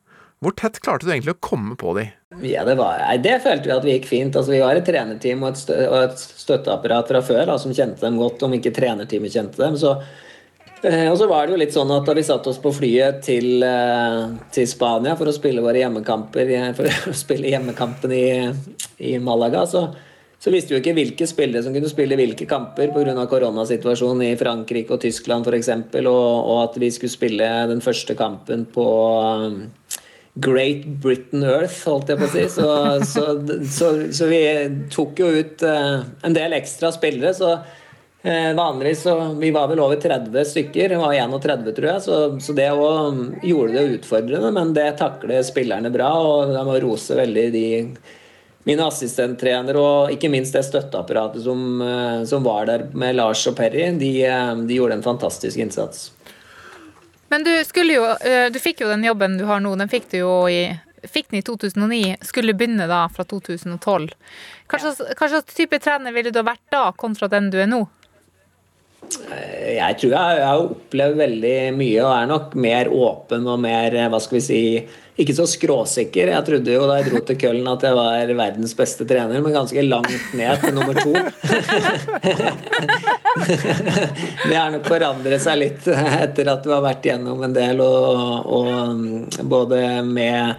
Hvor 0.43 0.57
tett 0.59 0.81
klarte 0.83 1.07
du 1.07 1.13
egentlig 1.13 1.37
å 1.37 1.45
komme 1.45 1.77
på 1.79 1.93
de? 1.95 2.09
Ja, 2.43 2.65
det, 2.65 2.75
var, 2.75 2.99
nei, 3.03 3.19
det 3.21 3.37
følte 3.45 3.69
vi 3.69 3.75
at 3.75 3.85
vi 3.85 3.95
gikk 3.99 4.09
fint. 4.09 4.37
Altså, 4.37 4.55
vi 4.55 4.63
var 4.63 4.79
et 4.79 4.87
trenerteam 4.87 5.45
og 5.45 5.53
et, 5.53 5.61
stø, 5.61 5.77
og 5.91 5.97
et 6.07 6.21
støtteapparat 6.21 7.13
fra 7.13 7.23
før 7.25 7.47
da, 7.53 7.57
som 7.61 7.75
kjente 7.77 8.05
dem 8.07 8.19
godt, 8.21 8.45
om 8.47 8.57
ikke 8.57 8.73
trenerteamet 8.77 9.35
kjente 9.35 9.61
dem. 9.61 9.77
Så, 9.81 9.95
eh, 10.83 11.07
og 11.11 11.19
så 11.21 11.29
var 11.31 11.47
det 11.47 11.57
jo 11.57 11.61
litt 11.61 11.75
sånn 11.77 11.93
at 11.95 12.07
da 12.09 12.15
vi 12.17 12.25
satte 12.27 12.53
oss 12.53 12.61
på 12.63 12.73
flyet 12.77 13.21
til, 13.27 13.65
eh, 13.67 14.21
til 14.55 14.69
Spania 14.71 15.17
for 15.21 15.29
å 15.29 15.37
spille 15.37 15.65
våre 15.65 15.83
hjemmekamper, 15.83 16.55
for 16.79 16.89
å 17.11 17.17
spille 17.25 17.53
hjemmekampen 17.53 18.15
i, 18.17 18.29
i 19.11 19.19
Malaga, 19.21 19.67
så, 19.69 19.89
så 20.41 20.55
visste 20.55 20.73
vi 20.73 20.79
jo 20.79 20.85
ikke 20.85 20.97
hvilke 20.97 21.29
spillere 21.29 21.67
som 21.67 21.77
kunne 21.77 21.93
spille 21.93 22.17
hvilke 22.17 22.49
kamper 22.49 22.95
pga. 22.95 23.27
koronasituasjonen 23.29 24.31
i 24.31 24.39
Frankrike 24.41 24.97
og 24.97 25.05
Tyskland 25.05 25.45
f.eks., 25.45 25.75
og, 26.07 26.09
og 26.09 26.57
at 26.63 26.81
vi 26.81 26.89
skulle 26.95 27.13
spille 27.13 27.51
den 27.69 27.85
første 27.85 28.17
kampen 28.17 28.65
på 28.73 28.89
Great 30.35 30.87
Britain 30.87 31.43
Earth, 31.43 31.83
holdt 31.89 32.13
jeg 32.13 32.21
på 32.21 32.29
å 32.29 32.33
si. 32.33 32.47
Så, 32.53 32.69
så, 33.09 33.25
så, 33.67 33.91
så 34.15 34.31
vi 34.31 34.41
tok 34.93 35.19
jo 35.21 35.31
ut 35.41 35.65
eh, 35.67 36.07
en 36.27 36.37
del 36.37 36.55
ekstra 36.55 36.93
spillere. 36.95 37.35
Så 37.35 37.51
eh, 38.23 38.53
vanligvis 38.57 39.03
så 39.09 39.17
Vi 39.41 39.51
var 39.55 39.69
vel 39.73 39.83
over 39.83 39.99
30 40.01 40.47
stykker. 40.53 40.95
Var 41.03 41.19
31, 41.27 41.75
tror 41.75 41.91
jeg. 41.93 42.05
Så, 42.07 42.21
så 42.47 42.57
det 42.57 42.71
òg 42.71 43.43
gjorde 43.47 43.75
det 43.75 43.99
utfordrende, 43.99 44.55
men 44.55 44.73
det 44.77 44.93
takler 45.03 45.43
spillerne 45.47 45.93
bra. 45.93 46.13
Og 46.23 46.55
jeg 46.55 46.69
må 46.71 46.79
rose 46.87 47.19
veldig 47.19 47.47
de 47.57 47.67
mine 48.69 48.85
assistenttrenere 48.85 49.81
og 49.81 50.11
ikke 50.13 50.29
minst 50.29 50.53
det 50.53 50.61
støtteapparatet 50.67 51.43
som, 51.43 51.61
eh, 51.83 52.23
som 52.29 52.47
var 52.47 52.71
der 52.71 52.87
med 52.95 53.19
Lars 53.19 53.43
og 53.51 53.59
Perry. 53.59 53.89
De, 53.99 54.15
de 54.69 54.79
gjorde 54.79 55.01
en 55.01 55.07
fantastisk 55.11 55.59
innsats. 55.59 56.11
Men 57.31 57.47
du 57.47 57.53
skulle 57.65 57.95
jo 57.95 58.07
eh, 58.27 58.51
Du 58.53 58.59
fikk 58.63 58.83
jo 58.85 58.91
den 58.91 59.07
jobben 59.07 59.39
du 59.39 59.47
har 59.49 59.63
nå, 59.63 59.75
den 59.79 59.91
fikk 59.91 60.11
du 60.13 60.21
jo 60.23 60.33
i 60.51 60.65
Fikk 61.01 61.31
den 61.31 61.39
i 61.39 61.47
2009, 61.47 62.19
skulle 62.29 62.53
begynne 62.53 62.85
da 62.85 63.07
fra 63.09 63.25
2012. 63.25 64.11
Hva 64.69 64.81
slags, 64.83 64.99
hva 65.17 65.29
slags 65.33 65.57
type 65.57 65.79
trener 65.81 66.13
ville 66.13 66.29
du 66.29 66.37
ha 66.43 66.45
vært 66.45 66.67
da, 66.69 66.83
kontra 66.93 67.25
den 67.33 67.49
du 67.49 67.57
er 67.57 67.71
nå? 67.71 67.79
Jeg 69.09 69.97
tror 69.97 70.13
jeg, 70.13 70.35
jeg 70.43 70.45
har 70.45 70.67
opplevd 70.67 71.17
veldig 71.23 71.55
mye 71.79 72.03
og 72.05 72.13
er 72.13 72.29
nok 72.29 72.53
mer 72.67 72.93
åpen 72.93 73.49
og 73.49 73.63
mer, 73.65 73.97
hva 74.13 74.21
skal 74.21 74.37
vi 74.37 74.43
si, 74.45 74.61
ikke 75.21 75.35
så 75.37 75.47
skråsikker. 75.51 76.31
Jeg 76.33 76.47
trodde 76.47 76.75
jo 76.75 76.87
da 76.89 76.99
jeg 77.01 77.11
dro 77.11 77.23
til 77.27 77.39
Køllen 77.41 77.69
at 77.71 77.83
jeg 77.87 77.97
var 77.99 78.35
verdens 78.39 78.75
beste 78.79 79.07
trener, 79.09 79.41
men 79.43 79.57
ganske 79.57 79.83
langt 79.87 80.35
ned 80.39 80.63
til 80.63 80.77
nummer 80.77 80.95
to. 81.01 81.15
Det 84.51 84.57
har 84.57 84.71
nok 84.75 84.87
forandret 84.89 85.43
seg 85.43 85.59
litt 85.61 85.87
etter 85.91 86.51
at 86.51 86.63
du 86.65 86.71
har 86.75 86.83
vært 86.85 87.07
gjennom 87.11 87.43
en 87.47 87.55
del, 87.57 87.81
og, 87.85 88.47
og 88.51 89.45
både 89.51 89.83
med 90.07 90.55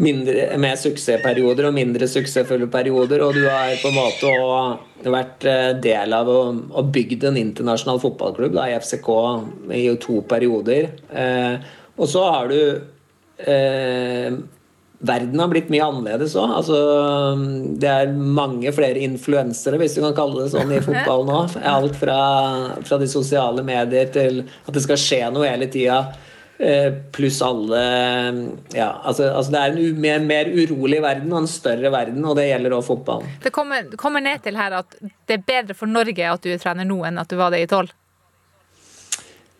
mindre, 0.00 0.46
med 0.60 0.78
suksessperioder 0.80 1.68
og 1.68 1.76
mindre 1.76 2.08
suksessfulle 2.10 2.68
perioder. 2.72 3.24
Og 3.24 3.36
du 3.36 3.44
har 3.46 3.74
på 3.80 3.90
en 3.90 3.98
måte 3.98 5.10
vært 5.10 5.46
eh, 5.48 5.72
del 5.82 6.16
av 6.16 6.30
å, 6.30 6.84
bygd 6.90 7.28
en 7.30 7.40
internasjonal 7.40 8.00
fotballklubb 8.02 8.56
da, 8.56 8.68
i 8.68 8.78
FCK 8.80 9.10
i 9.76 9.84
to 10.00 10.22
perioder. 10.28 10.90
Eh, 11.12 11.68
og 12.00 12.08
så 12.08 12.24
har 12.32 12.50
du 12.50 12.60
eh, 13.48 14.40
Verden 15.00 15.40
har 15.40 15.48
blitt 15.48 15.70
mye 15.72 15.80
annerledes 15.80 16.34
òg. 16.36 16.50
Altså, 16.58 16.78
det 17.80 17.88
er 17.88 18.10
mange 18.12 18.68
flere 18.76 19.00
influensere, 19.00 19.78
hvis 19.80 19.94
du 19.96 20.02
kan 20.04 20.16
kalle 20.18 20.42
det 20.42 20.50
sånn, 20.52 20.74
i 20.76 20.82
fotball 20.84 21.24
nå. 21.24 21.38
Alt 21.72 21.96
fra, 21.96 22.18
fra 22.84 22.98
de 23.00 23.08
sosiale 23.08 23.64
medier 23.64 24.10
til 24.12 24.42
at 24.44 24.76
det 24.76 24.82
skal 24.84 25.00
skje 25.00 25.22
noe 25.32 25.48
hele 25.48 25.70
tida. 25.72 26.02
Eh, 26.60 26.92
Pluss 27.16 27.38
alle 27.40 27.80
ja, 28.76 29.00
altså, 29.02 29.30
altså 29.32 29.52
Det 29.54 29.60
er 29.60 29.76
en 29.80 30.00
mer, 30.00 30.18
mer 30.20 30.50
urolig 30.52 30.98
verden 31.00 31.32
og 31.32 31.38
en 31.38 31.48
større 31.48 31.88
verden, 31.88 32.20
og 32.20 32.36
det 32.36 32.50
gjelder 32.50 32.74
også 32.76 32.90
fotballen. 32.90 33.30
Det 33.40 33.52
kommer, 33.56 33.86
det 33.88 33.96
kommer 33.96 34.20
ned 34.20 34.44
til 34.44 34.60
her 34.60 34.76
at 34.82 34.98
det 35.00 35.38
er 35.38 35.46
bedre 35.46 35.78
for 35.78 35.88
Norge 35.88 36.28
at 36.28 36.44
du 36.44 36.52
er 36.52 36.60
trener 36.60 36.84
nå 36.84 37.00
enn 37.08 37.22
at 37.22 37.32
du 37.32 37.38
var 37.40 37.56
det 37.56 37.62
i 37.64 37.70
12. 37.70 37.88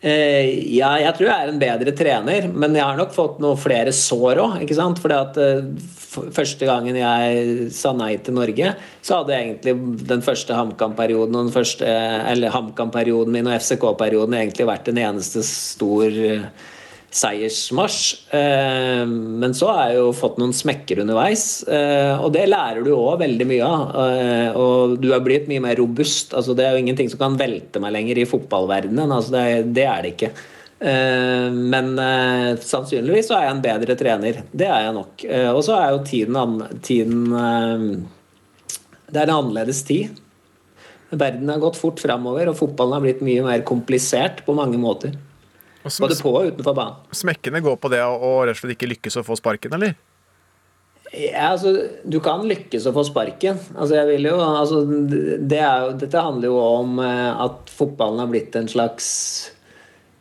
Eh, 0.01 0.55
ja, 0.73 0.95
jeg 0.97 1.13
tror 1.17 1.27
jeg 1.29 1.45
er 1.45 1.51
en 1.53 1.61
bedre 1.61 1.93
trener, 1.93 2.47
men 2.49 2.77
jeg 2.77 2.87
har 2.87 2.97
nok 2.97 3.11
fått 3.13 3.41
noen 3.43 3.59
flere 3.61 3.93
sår 3.93 4.41
òg. 4.41 4.63
Eh, 4.65 5.59
første 6.33 6.69
gangen 6.69 6.97
jeg 6.97 7.67
sa 7.77 7.93
nei 7.93 8.15
til 8.25 8.39
Norge, 8.39 8.73
så 9.05 9.21
hadde 9.21 9.37
jeg 9.37 9.47
egentlig 9.47 10.07
den 10.09 10.25
første 10.25 10.57
HamKam-perioden 10.57 11.37
og 11.37 11.51
den 11.51 11.55
første, 11.55 11.87
eller 12.33 12.55
HamKam-perioden 12.55 13.37
min 13.37 13.51
og 13.51 13.59
FCK-perioden 13.61 14.39
egentlig 14.41 14.71
vært 14.73 14.89
en 14.89 15.03
eneste 15.05 15.45
stor 15.47 16.09
eh, 16.09 16.49
seiersmarsj. 17.11 18.29
Eh, 18.31 19.07
Men 19.07 19.55
så 19.57 19.71
har 19.71 19.91
jeg 19.91 19.99
jo 19.99 20.13
fått 20.17 20.39
noen 20.39 20.55
smekker 20.55 21.03
underveis, 21.03 21.63
eh, 21.67 22.15
og 22.21 22.33
det 22.35 22.47
lærer 22.49 22.85
du 22.87 22.93
òg 22.95 23.21
veldig 23.25 23.47
mye 23.51 23.67
av. 23.67 23.83
Eh, 24.05 24.57
Og 24.61 24.97
du 25.01 25.11
har 25.13 25.21
blitt 25.21 25.49
mye 25.49 25.61
mer 25.61 25.77
robust. 25.77 26.35
Altså, 26.35 26.55
det 26.55 26.65
er 26.65 26.73
jo 26.77 26.85
ingenting 26.85 27.11
som 27.11 27.19
kan 27.19 27.37
velte 27.39 27.81
meg 27.81 27.93
lenger 27.93 28.19
i 28.19 28.29
fotballverdenen. 28.31 29.11
Altså, 29.11 29.35
det, 29.35 29.75
det 29.75 29.87
er 29.87 30.03
det 30.03 30.15
ikke. 30.15 30.33
Men 30.81 31.93
sannsynligvis 32.57 33.27
så 33.29 33.35
er 33.37 33.43
jeg 33.45 33.53
en 33.53 33.61
bedre 33.61 33.97
trener. 34.01 34.39
Det 34.49 34.65
er 34.65 34.87
jeg 34.87 34.95
nok. 34.97 35.25
Og 35.53 35.61
så 35.67 35.75
er 35.77 35.91
jo 35.93 35.99
tiden, 36.09 36.63
tiden 36.81 37.27
Det 39.05 39.21
er 39.21 39.29
en 39.29 39.35
annerledes 39.35 39.83
tid. 39.85 40.17
Verden 41.11 41.53
har 41.53 41.61
gått 41.61 41.77
fort 41.77 42.01
framover, 42.01 42.49
og 42.49 42.57
fotballen 42.57 42.97
har 42.97 43.05
blitt 43.05 43.21
mye 43.21 43.45
mer 43.45 43.61
komplisert 43.61 44.41
på 44.47 44.57
mange 44.57 44.81
måter. 44.81 45.13
Både 45.83 46.17
på 46.21 46.33
og 46.35 46.53
utenfor 46.53 46.77
banen. 46.77 47.11
Smekkene 47.17 47.63
går 47.65 47.77
på 47.81 47.91
det 47.93 48.03
å 48.05 48.33
rett 48.45 48.57
og 48.57 48.61
slett 48.61 48.77
ikke 48.77 48.91
lykkes 48.91 49.21
å 49.21 49.25
få 49.27 49.39
sparken, 49.39 49.77
eller? 49.79 49.97
Ja, 51.11 51.49
altså, 51.51 51.73
du 52.07 52.21
kan 52.23 52.45
lykkes 52.47 52.87
å 52.87 52.93
få 52.95 53.03
sparken. 53.09 53.59
Altså, 53.75 53.97
jeg 53.97 54.07
vil 54.13 54.29
jo, 54.29 54.37
altså, 54.45 54.85
det 54.87 55.59
er 55.59 55.87
jo, 55.87 55.97
dette 55.99 56.23
handler 56.23 56.53
jo 56.53 56.61
om 56.63 57.01
eh, 57.03 57.43
at 57.47 57.73
fotballen 57.75 58.23
har 58.23 58.31
blitt 58.31 58.59
en 58.59 58.71
slags 58.71 59.09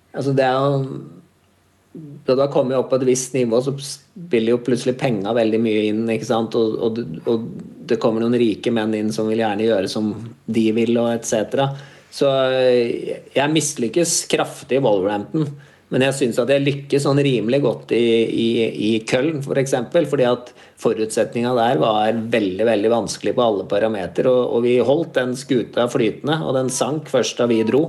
Altså, 0.10 0.32
det 0.34 0.42
er 0.42 0.56
jo 0.58 2.00
Da 2.26 2.34
du 2.34 2.42
har 2.42 2.50
kommet 2.50 2.80
opp 2.80 2.88
på 2.90 2.98
et 2.98 3.06
visst 3.06 3.36
nivå, 3.38 3.60
så 3.62 3.76
spiller 3.86 4.56
jo 4.56 4.64
plutselig 4.66 4.96
penga 4.98 5.36
veldig 5.38 5.60
mye 5.62 5.84
inn. 5.92 6.02
ikke 6.10 6.26
sant? 6.26 6.58
Og, 6.58 6.80
og, 6.82 7.00
og 7.30 7.46
det 7.90 8.00
kommer 8.02 8.24
noen 8.24 8.38
rike 8.40 8.74
menn 8.74 8.96
inn 8.98 9.14
som 9.14 9.30
vil 9.30 9.44
gjerne 9.44 9.66
gjøre 9.66 9.90
som 9.92 10.12
de 10.50 10.66
vil, 10.74 10.98
og 11.02 11.12
etc. 11.14 11.70
Så 12.14 12.30
eh, 12.52 13.18
jeg 13.36 13.56
mislykkes 13.56 14.22
kraftig 14.32 14.80
i 14.80 14.86
Wolverhampton. 14.86 15.50
Men 15.90 16.04
jeg 16.06 16.14
syns 16.20 16.38
at 16.38 16.52
jeg 16.54 16.62
lykkes 16.62 17.02
sånn 17.02 17.18
rimelig 17.26 17.64
godt 17.64 17.92
i, 17.98 18.06
i, 18.30 18.50
i 18.70 18.90
Köln, 19.10 19.40
f.eks. 19.40 19.48
For 19.48 19.62
eksempel, 19.62 20.06
fordi 20.10 20.28
at 20.30 20.52
forutsetninga 20.80 21.56
der 21.58 21.80
var 21.82 22.20
veldig 22.36 22.68
veldig 22.68 22.92
vanskelig 22.94 23.34
på 23.34 23.42
alle 23.42 23.66
parameter. 23.72 24.30
Og, 24.30 24.54
og 24.54 24.68
vi 24.68 24.76
holdt 24.86 25.16
den 25.18 25.34
skuta 25.38 25.88
flytende, 25.90 26.38
og 26.46 26.54
den 26.60 26.70
sank 26.74 27.10
først 27.10 27.42
da 27.42 27.50
vi 27.50 27.64
dro. 27.66 27.82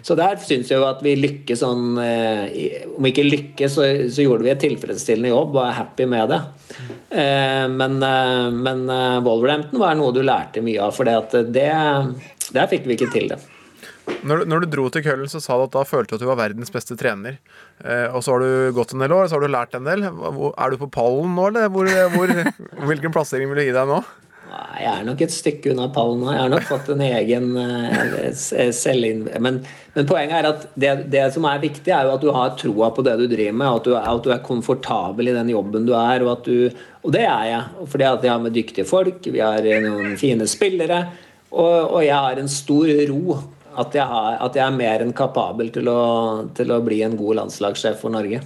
Så 0.00 0.16
der 0.16 0.40
syns 0.40 0.72
jeg 0.72 0.80
jo 0.80 0.88
at 0.88 1.04
vi 1.04 1.12
lykkes 1.20 1.60
sånn 1.60 2.00
eh, 2.00 2.88
Om 2.96 3.12
ikke 3.12 3.28
lykkes, 3.28 3.76
så, 3.76 3.88
så 4.08 4.24
gjorde 4.24 4.48
vi 4.48 4.54
et 4.54 4.64
tilfredsstillende 4.64 5.34
jobb 5.34 5.52
og 5.58 5.66
er 5.66 5.78
happy 5.82 6.08
med 6.08 6.32
det. 6.32 6.40
Eh, 7.12 7.68
men 7.68 8.00
eh, 8.00 8.48
men 8.48 8.86
eh, 8.88 9.20
Wolverhampton 9.28 9.84
var 9.84 10.00
noe 10.00 10.16
du 10.16 10.24
lærte 10.24 10.64
mye 10.64 10.88
av, 10.88 10.96
for 10.96 11.04
det, 11.04 11.68
der 12.48 12.72
fikk 12.72 12.88
vi 12.88 12.96
ikke 12.96 13.12
til 13.12 13.34
det. 13.34 13.44
Når, 14.22 14.38
du- 14.42 14.44
når 14.50 14.60
du 14.62 14.66
dro 14.70 14.88
til 14.94 15.02
Køllen, 15.02 15.28
så 15.30 15.40
sa 15.42 15.56
du 15.58 15.64
at 15.66 15.74
da 15.74 15.82
følte 15.86 16.14
du 16.14 16.14
at 16.16 16.22
du 16.22 16.26
var 16.30 16.38
verdens 16.42 16.70
beste 16.74 16.96
trener. 16.98 17.38
Eh, 17.84 18.06
og 18.14 18.22
så 18.22 18.34
har 18.36 18.42
du 18.44 18.72
gått 18.76 18.94
en 18.94 19.02
del 19.02 19.12
år, 19.14 19.28
så 19.30 19.38
har 19.38 19.46
du 19.46 19.50
lært 19.54 19.74
en 19.78 19.84
del. 19.86 20.02
Hvor- 20.10 20.54
Er 20.58 20.70
du 20.70 20.76
på 20.78 20.90
pallen 20.90 21.34
nå, 21.34 21.46
eller 21.50 21.68
hvor, 21.68 21.86
hvor, 22.14 22.30
hvilken 22.90 23.12
plassering 23.14 23.48
vil 23.50 23.58
du 23.62 23.64
gi 23.66 23.72
deg 23.78 23.88
nå? 23.90 24.02
Jeg 24.52 24.84
er 25.00 25.04
nok 25.06 25.20
et 25.24 25.32
stykke 25.32 25.70
unna 25.72 25.86
pallen 25.94 26.20
nå. 26.20 26.32
Jeg 26.34 26.42
har 26.42 26.50
nok 26.52 26.66
fått 26.68 26.90
en 26.92 27.00
egen 27.06 27.46
eh, 27.56 28.28
s- 28.36 28.52
Men, 29.40 29.62
men 29.94 30.06
poenget 30.10 30.34
er 30.42 30.48
at 30.50 30.66
det, 30.76 30.90
det 31.10 31.22
som 31.32 31.46
er 31.48 31.62
viktig, 31.62 31.88
er 31.94 32.04
jo 32.04 32.14
at 32.18 32.20
du 32.26 32.30
har 32.34 32.52
troa 32.60 32.90
på 32.92 33.02
det 33.06 33.14
du 33.22 33.26
driver 33.30 33.54
med, 33.56 33.66
og 33.70 33.80
at 33.80 33.84
du, 33.86 33.94
at 33.96 34.22
du 34.26 34.30
er 34.34 34.42
komfortabel 34.44 35.28
i 35.32 35.32
den 35.38 35.48
jobben 35.54 35.86
du 35.88 35.94
er. 35.96 36.22
Og, 36.26 36.34
at 36.36 36.44
du, 36.44 36.68
og 37.02 37.14
det 37.16 37.24
er 37.24 37.48
jeg. 37.48 37.88
Fordi 37.94 38.04
at 38.10 38.22
jeg 38.28 38.34
har 38.34 38.44
med 38.44 38.52
dyktige 38.58 38.84
folk, 38.86 39.22
vi 39.24 39.40
har 39.40 39.62
noen 39.86 40.18
fine 40.20 40.46
spillere, 40.46 41.06
og, 41.50 41.96
og 41.96 42.04
jeg 42.04 42.14
har 42.14 42.38
en 42.42 42.48
stor 42.48 42.92
ro. 43.10 43.40
At 43.78 43.94
jeg, 43.96 44.04
er, 44.04 44.40
at 44.44 44.56
jeg 44.58 44.64
er 44.66 44.74
mer 44.76 45.04
enn 45.04 45.14
kapabel 45.16 45.70
til 45.72 45.88
å, 45.88 46.00
til 46.56 46.74
å 46.74 46.82
bli 46.84 47.00
en 47.06 47.16
god 47.16 47.42
landslagssjef 47.42 48.02
for 48.02 48.12
Norge. 48.12 48.42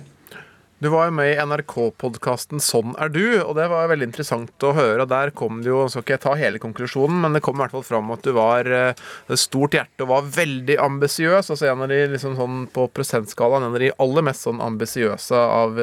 Du 0.77 0.91
var 0.93 1.07
jo 1.07 1.13
med 1.17 1.31
i 1.31 1.37
NRK-podkasten 1.41 2.61
'Sånn 2.61 2.93
er 3.01 3.09
du', 3.09 3.41
og 3.41 3.55
det 3.57 3.65
var 3.73 3.89
veldig 3.89 4.11
interessant 4.11 4.61
å 4.61 4.75
høre. 4.77 5.07
og 5.07 5.09
Der 5.09 5.31
kom 5.33 5.63
det 5.63 5.71
jo, 5.71 5.87
skal 5.89 6.03
ikke 6.05 6.17
jeg 6.19 6.21
ta 6.21 6.35
hele 6.37 6.61
konklusjonen, 6.61 7.17
men 7.23 7.33
det 7.33 7.41
kom 7.41 7.57
i 7.57 7.63
hvert 7.65 7.73
fall 7.73 7.87
fram 7.87 8.11
at 8.13 8.21
du 8.21 8.35
var 8.37 8.69
eh, 8.69 8.93
et 8.93 9.41
stort 9.41 9.73
hjerte 9.73 10.05
og 10.05 10.13
var 10.13 10.29
veldig 10.37 10.77
ambisiøs. 10.77 11.49
Altså 11.49 11.71
en 11.71 11.87
av 11.87 11.89
de 11.89 12.03
liksom 12.13 12.37
sånn 12.37 12.69
på 12.69 12.91
prosentskalaen 12.93 13.65
en 13.65 13.73
av 13.73 13.81
de 13.81 13.91
aller 14.05 14.29
mest 14.29 14.45
sånn 14.45 14.61
ambisiøse 14.61 15.33
av, 15.33 15.81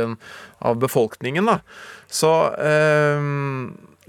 av 0.62 0.77
befolkningen. 0.77 1.49
da. 1.49 1.58
Så 2.06 2.53
eh, 2.62 3.17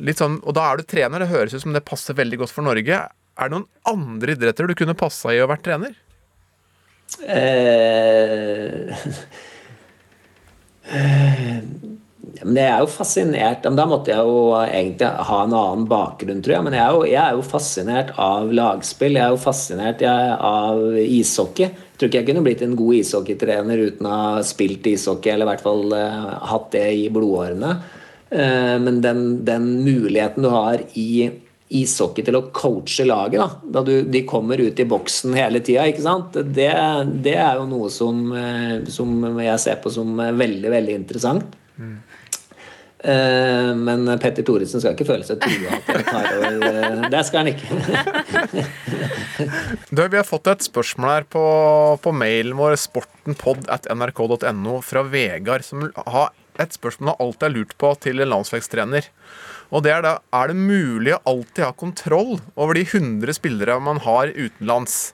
litt 0.05 0.21
sånn, 0.21 0.43
Og 0.45 0.53
da 0.53 0.69
er 0.69 0.77
du 0.77 0.85
trener. 0.85 1.25
Det 1.25 1.33
høres 1.33 1.55
ut 1.55 1.65
som 1.65 1.73
det 1.73 1.87
passer 1.89 2.13
veldig 2.13 2.45
godt 2.45 2.53
for 2.53 2.67
Norge. 2.67 3.09
Er 3.35 3.51
det 3.51 3.57
noen 3.57 3.69
andre 3.91 4.37
idretter 4.37 4.71
du 4.71 4.77
kunne 4.79 4.97
passa 4.99 5.35
i 5.35 5.41
å 5.43 5.51
vært 5.51 5.65
trener? 5.67 5.95
Eh, 7.29 8.95
eh, 10.95 11.59
men 12.45 12.59
jeg 12.59 12.67
er 12.67 12.81
jo 12.83 12.89
fascinert 12.91 13.67
Da 13.77 13.85
måtte 13.87 14.11
jeg 14.11 14.25
jo 14.27 14.55
egentlig 14.57 15.11
ha 15.29 15.41
en 15.45 15.55
annen 15.55 15.85
bakgrunn, 15.89 16.43
tror 16.45 16.57
jeg. 16.57 16.67
Men 16.67 16.77
jeg 16.77 16.85
er 16.85 16.97
jo, 16.97 17.03
jeg 17.09 17.21
er 17.23 17.39
jo 17.39 17.47
fascinert 17.47 18.13
av 18.21 18.53
lagspill. 18.55 19.19
Jeg 19.19 19.25
er 19.27 19.35
jo 19.35 19.43
fascinert 19.43 20.05
jeg, 20.05 20.37
av 20.39 20.99
ishockey. 21.01 21.71
Jeg 21.71 21.99
tror 21.99 22.11
ikke 22.11 22.21
jeg 22.21 22.29
kunne 22.31 22.45
blitt 22.47 22.65
en 22.67 22.79
god 22.79 23.01
ishockeytrener 23.01 23.85
uten 23.89 24.09
å 24.09 24.15
ha 24.15 24.45
spilt 24.47 24.87
ishockey, 24.91 25.35
eller 25.35 25.47
i 25.47 25.53
hvert 25.53 25.65
fall 25.65 25.95
eh, 25.97 26.33
hatt 26.51 26.71
det 26.75 26.87
i 27.05 27.09
blodårene. 27.15 27.73
Eh, 28.35 28.77
men 28.83 29.01
den, 29.05 29.25
den 29.47 29.71
muligheten 29.87 30.47
du 30.47 30.51
har 30.53 30.83
i 30.99 31.09
ishockey 31.81 32.25
til 32.27 32.39
å 32.39 32.47
coache 32.55 33.07
laget, 33.09 33.41
da, 33.41 33.49
da 33.79 33.85
du, 33.87 33.95
de 34.09 34.25
kommer 34.29 34.61
ut 34.63 34.81
i 34.81 34.87
boksen 34.89 35.35
hele 35.39 35.63
tida? 35.65 35.87
Det, 36.35 36.71
det 37.25 37.37
er 37.37 37.61
jo 37.61 37.69
noe 37.71 37.91
som, 37.93 38.27
eh, 38.39 38.83
som 38.93 39.15
jeg 39.43 39.63
ser 39.63 39.81
på 39.83 39.93
som 39.95 40.19
eh, 40.23 40.35
veldig, 40.35 40.71
veldig 40.75 40.99
interessant. 41.03 41.57
Eh, 43.05 43.71
Men 43.77 44.07
Petter 44.19 44.47
Thoresen 44.47 44.81
skal 44.81 44.95
ikke 44.95 45.05
føle 45.05 45.27
seg 45.29 45.43
trua 45.43 45.75
eh, 45.77 47.03
Det 47.13 47.21
skal 47.29 47.43
han 47.43 47.51
ikke. 47.53 47.69
Du, 49.91 50.01
vi 50.01 50.17
har 50.17 50.25
fått 50.25 50.47
et 50.49 50.63
spørsmål 50.65 51.11
her 51.11 51.27
på, 51.29 51.43
på 52.01 52.13
mailen 52.15 52.55
vår 52.57 52.77
sportenpod 52.81 53.67
at 53.73 53.89
nrk.no 53.91 54.79
fra 54.87 55.03
Vegard, 55.11 55.67
som 55.67 55.89
har 55.99 56.31
et 56.63 56.77
spørsmål 56.77 57.11
han 57.11 57.27
alltid 57.27 57.47
har 57.49 57.55
lurt 57.57 57.75
på 57.83 57.91
til 58.07 58.23
en 58.23 58.31
landslagstrener. 58.31 59.09
Og 59.75 59.83
det 59.83 59.91
er 59.91 60.05
da 60.05 60.15
er 60.39 60.53
det 60.53 60.61
mulig 60.61 61.17
å 61.17 61.21
alltid 61.33 61.65
ha 61.67 61.73
kontroll 61.75 62.37
over 62.55 62.79
de 62.79 62.85
100 62.87 63.35
spillere 63.35 63.81
man 63.83 63.99
har 64.05 64.31
utenlands. 64.31 65.13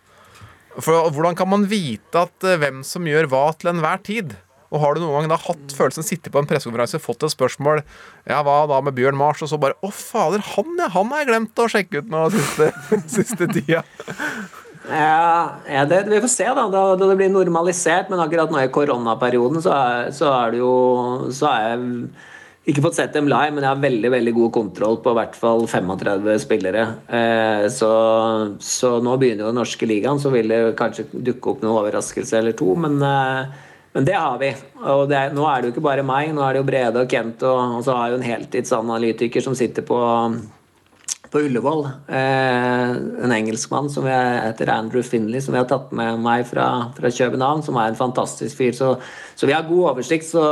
For 0.76 1.08
Hvordan 1.10 1.36
kan 1.38 1.48
man 1.50 1.66
vite 1.70 2.26
at 2.26 2.46
eh, 2.46 2.58
hvem 2.60 2.84
som 2.86 3.08
gjør 3.08 3.30
hva 3.32 3.48
til 3.56 3.72
enhver 3.72 4.02
tid? 4.04 4.36
Og 4.70 4.78
Har 4.84 4.94
du 4.94 5.02
noen 5.02 5.24
gang 5.24 5.32
da 5.32 5.40
hatt 5.42 5.72
følelsen 5.74 6.06
sitte 6.06 6.30
på 6.30 6.38
en 6.38 6.46
pressekonferanse 6.46 7.00
fått 7.02 7.24
et 7.26 7.32
spørsmål 7.32 7.80
Ja, 8.28 8.38
hva 8.46 8.62
da 8.70 8.78
med 8.84 8.94
Bjørn 8.94 9.18
Mars? 9.18 9.42
Og 9.42 9.50
så 9.50 9.58
bare 9.58 9.74
Å, 9.82 9.90
fader, 9.90 10.44
han 10.52 10.76
ja, 10.78 10.90
han 10.94 11.10
har 11.10 11.24
jeg 11.24 11.30
glemt 11.32 11.62
å 11.62 11.68
sjekke 11.72 12.04
ut 12.04 12.12
nå 12.12 12.26
siste, 12.36 12.70
siste 13.16 13.48
tida. 13.50 13.82
Ja, 14.90 15.56
ja 15.68 15.86
det, 15.90 16.04
vi 16.10 16.20
får 16.22 16.32
se 16.32 16.46
da, 16.46 16.68
da, 16.70 16.84
da 16.94 17.08
det 17.10 17.16
blir 17.18 17.32
normalisert. 17.32 18.12
Men 18.12 18.22
akkurat 18.22 18.52
nå 18.52 18.62
i 18.62 18.70
koronaperioden 18.72 19.64
så 19.64 19.74
er, 19.74 20.12
så 20.14 20.30
er 20.36 20.54
det 20.54 20.62
jo 20.62 20.74
Så 21.34 21.50
er 21.50 21.72
jeg 21.72 22.12
ikke 22.70 22.85
fått 22.85 22.98
sett 22.98 23.14
dem 23.16 23.28
live, 23.30 23.54
men 23.54 23.64
jeg 23.64 23.70
har 23.70 23.83
veldig 23.83 24.11
veldig 24.12 24.35
god 24.37 24.52
kontroll 24.54 25.00
på 25.02 25.14
i 25.14 25.18
hvert 25.18 25.38
fall 25.38 25.66
35 25.70 26.28
spillere. 26.42 26.85
Eh, 27.06 27.64
så, 27.72 27.90
så 28.62 28.92
nå 29.04 29.16
begynner 29.20 29.46
jo 29.46 29.50
den 29.52 29.61
norske 29.61 29.88
ligaen, 29.88 30.20
så 30.22 30.33
vil 30.35 30.52
det 30.52 30.61
kanskje 30.78 31.09
dukke 31.12 31.54
opp 31.54 31.64
noen 31.64 31.78
overraskelse 31.83 32.38
eller 32.40 32.56
to. 32.59 32.72
Men, 32.78 33.00
eh, 33.06 33.66
men 33.96 34.06
det 34.06 34.16
har 34.16 34.38
vi. 34.42 34.52
Og 34.80 35.04
det 35.11 35.26
nå 35.37 35.46
er 35.50 35.61
det 35.61 35.70
jo 35.70 35.74
ikke 35.76 35.88
bare 35.88 36.06
meg, 36.06 36.35
nå 36.37 36.46
er 36.46 36.54
det 36.54 36.62
jo 36.62 36.70
Brede 36.70 37.04
og 37.04 37.12
Kent, 37.12 37.44
og, 37.48 37.80
og 37.80 37.85
så 37.87 37.96
har 37.96 38.09
jeg 38.09 38.14
jo 38.14 38.20
en 38.20 38.30
heltidsanalytiker 38.30 39.46
som 39.46 39.59
sitter 39.59 39.87
på 39.87 40.00
på 41.30 41.40
Ullevål. 41.40 41.84
Eh, 42.08 42.90
en 43.24 43.32
engelskmann 43.32 43.90
som 43.90 44.06
jeg, 44.08 44.40
heter 44.44 44.72
Andrew 44.74 45.02
Finley, 45.06 45.42
som 45.42 45.54
jeg 45.54 45.64
har 45.64 45.70
tatt 45.70 45.92
med 45.94 46.18
meg 46.24 46.46
fra, 46.48 46.66
fra 46.96 47.12
København, 47.14 47.62
som 47.66 47.78
er 47.78 47.92
en 47.92 47.98
fantastisk 47.98 48.58
fyr. 48.58 48.74
Så, 48.76 48.92
så 49.38 49.46
vi 49.46 49.54
har 49.54 49.68
god 49.68 49.92
oversikt, 49.92 50.26
så, 50.26 50.44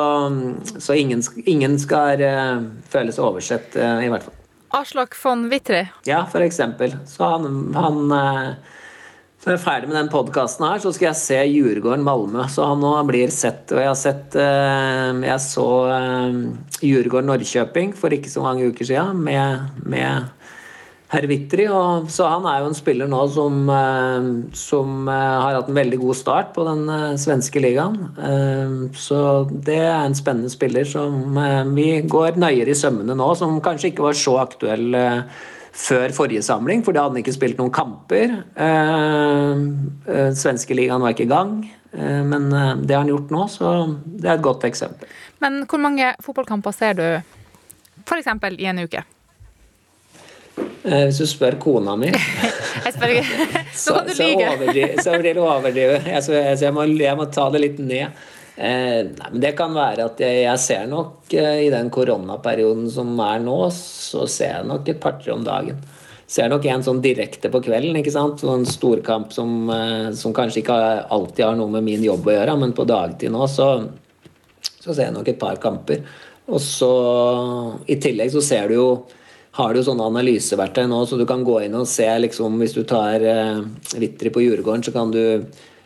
så 0.78 0.98
ingen, 0.98 1.24
ingen 1.46 1.78
skal 1.82 2.22
eh, 2.22 2.56
føle 2.92 3.14
seg 3.14 3.26
oversett, 3.26 3.78
eh, 3.78 4.06
i 4.06 4.12
hvert 4.12 4.28
fall. 4.28 4.36
Aslak 4.78 5.16
von 5.18 5.46
Wittry. 5.50 5.86
Ja, 6.06 6.22
for 6.30 6.44
eksempel. 6.44 6.94
Så 7.08 7.24
han, 7.24 7.72
han 7.74 8.58
så 9.38 9.52
jeg 9.52 9.56
er 9.56 9.62
ferdig 9.62 9.88
med 9.88 9.96
den 9.96 10.10
podkasten 10.12 10.66
her, 10.66 10.80
så 10.82 10.90
skal 10.92 11.08
jeg 11.08 11.18
se 11.20 11.36
Djurgården-Malmö. 11.46 12.42
Så 12.50 12.66
han 12.66 12.82
nå 12.82 12.90
blir 13.08 13.30
sett. 13.32 13.70
Og 13.70 13.78
jeg 13.80 13.88
har 13.88 13.98
sett 13.98 14.34
Jeg 14.38 15.42
så 15.42 15.68
eh, 15.94 16.40
Djurgården-Norrköping 16.82 17.94
for 17.98 18.14
ikke 18.14 18.30
så 18.30 18.44
mange 18.44 18.66
uker 18.68 18.90
siden 18.90 19.22
med, 19.24 19.70
med 19.86 20.28
herr 21.12 21.26
Wittry. 21.28 21.66
Og, 21.72 22.08
så 22.12 22.28
han 22.28 22.46
er 22.48 22.62
jo 22.62 22.70
en 22.70 22.76
spiller 22.76 23.10
nå 23.10 23.20
som, 23.32 23.60
eh, 23.72 24.30
som 24.56 25.08
eh, 25.08 25.36
har 25.42 25.58
hatt 25.58 25.70
en 25.72 25.78
veldig 25.78 26.00
god 26.02 26.18
start 26.18 26.54
på 26.56 26.64
den 26.68 26.84
eh, 26.92 27.18
svenske 27.20 27.62
ligaen. 27.64 27.98
Så 28.96 29.20
det 29.50 29.80
er 29.82 30.02
en 30.02 30.16
spennende 30.16 30.52
spiller 30.52 30.88
som 30.88 31.38
vi 31.74 32.00
går 32.08 32.38
nøyere 32.40 32.72
i 32.72 32.78
sømmene 32.78 33.16
nå, 33.16 33.28
som 33.38 33.60
kanskje 33.64 33.92
ikke 33.92 34.04
var 34.08 34.18
så 34.18 34.36
aktuell 34.42 34.96
før 35.78 36.12
forrige 36.14 36.42
samling, 36.42 36.82
for 36.84 36.96
da 36.96 37.04
hadde 37.04 37.16
han 37.16 37.22
ikke 37.22 37.36
spilt 37.36 37.60
noen 37.60 37.72
kamper. 37.74 38.34
Svenske 40.38 40.76
ligaen 40.76 41.04
var 41.04 41.14
ikke 41.14 41.28
i 41.28 41.30
gang, 41.30 41.52
men 42.32 42.48
det 42.50 42.96
har 42.96 43.04
han 43.04 43.12
gjort 43.12 43.34
nå, 43.34 43.44
så 43.52 43.74
det 44.04 44.26
er 44.26 44.34
et 44.36 44.46
godt 44.48 44.66
eksempel. 44.68 45.12
Men 45.44 45.62
hvor 45.70 45.82
mange 45.82 46.10
fotballkamper 46.24 46.74
ser 46.74 46.98
du 46.98 47.06
f.eks. 48.08 48.34
i 48.58 48.68
en 48.72 48.84
uke? 48.88 49.04
Eh, 50.84 51.04
Hvis 51.08 51.20
du 51.20 51.26
spør 51.28 51.58
kona 51.60 51.94
mi, 52.00 52.10
spør. 52.94 53.18
Så, 53.78 53.94
så, 54.10 54.24
lyge. 54.24 54.48
overdrive, 54.56 55.02
så 55.04 55.14
blir 55.20 55.36
det 55.36 55.42
å 55.42 55.50
overdrive. 55.52 56.00
Jeg, 56.08 56.72
må, 56.74 56.84
jeg 56.98 57.18
må 57.18 57.26
ta 57.30 57.44
det 57.54 57.60
litt 57.62 57.78
ned. 57.78 58.16
Eh, 58.58 59.04
nei, 59.06 59.28
men 59.30 59.42
det 59.42 59.52
kan 59.58 59.70
være 59.76 60.08
at 60.08 60.18
jeg, 60.22 60.40
jeg 60.42 60.58
ser 60.64 60.88
nok 60.90 61.30
eh, 61.38 61.60
i 61.68 61.70
den 61.70 61.92
koronaperioden 61.94 62.88
som 62.90 63.12
er 63.22 63.38
nå, 63.44 63.58
så 63.74 64.24
ser 64.26 64.56
jeg 64.56 64.66
nok 64.66 64.90
et 64.90 64.98
par-tre 65.02 65.30
om 65.36 65.44
dagen. 65.46 65.78
ser 66.26 66.50
nok 66.50 66.66
en 66.66 66.82
sånn 66.82 66.98
direkte 67.04 67.52
på 67.54 67.60
kvelden, 67.62 68.00
ikke 68.00 68.12
sant. 68.16 68.42
En 68.42 68.66
storkamp 68.66 69.30
som, 69.32 69.52
eh, 69.70 70.08
som 70.18 70.34
kanskje 70.34 70.64
ikke 70.64 70.80
alltid 71.06 71.44
har 71.46 71.60
noe 71.60 71.70
med 71.76 71.86
min 71.86 72.02
jobb 72.08 72.26
å 72.26 72.34
gjøre, 72.34 72.58
men 72.58 72.74
på 72.74 72.88
dagtid 72.88 73.30
nå 73.30 73.46
så, 73.46 73.68
så 74.80 74.90
ser 74.90 75.06
jeg 75.06 75.14
nok 75.20 75.30
et 75.30 75.38
par 75.38 75.62
kamper. 75.62 76.02
Og 76.48 76.58
så 76.64 76.90
i 77.86 78.00
tillegg 78.00 78.34
så 78.34 78.42
ser 78.42 78.72
du 78.72 78.78
jo 78.80 78.90
har 79.56 79.74
du 79.74 79.80
sånne 79.82 80.04
analyseverktøy 80.10 80.84
nå, 80.90 81.00
så 81.08 81.16
du 81.18 81.24
kan 81.26 81.40
gå 81.46 81.56
inn 81.64 81.74
og 81.74 81.86
se 81.88 82.06
liksom 82.20 82.58
Hvis 82.60 82.74
du 82.76 82.82
tar 82.86 83.22
eh, 83.24 83.62
Vitri 83.98 84.30
på 84.30 84.42
Jordgården, 84.44 84.84
så 84.84 84.92
kan 84.94 85.10
du 85.14 85.22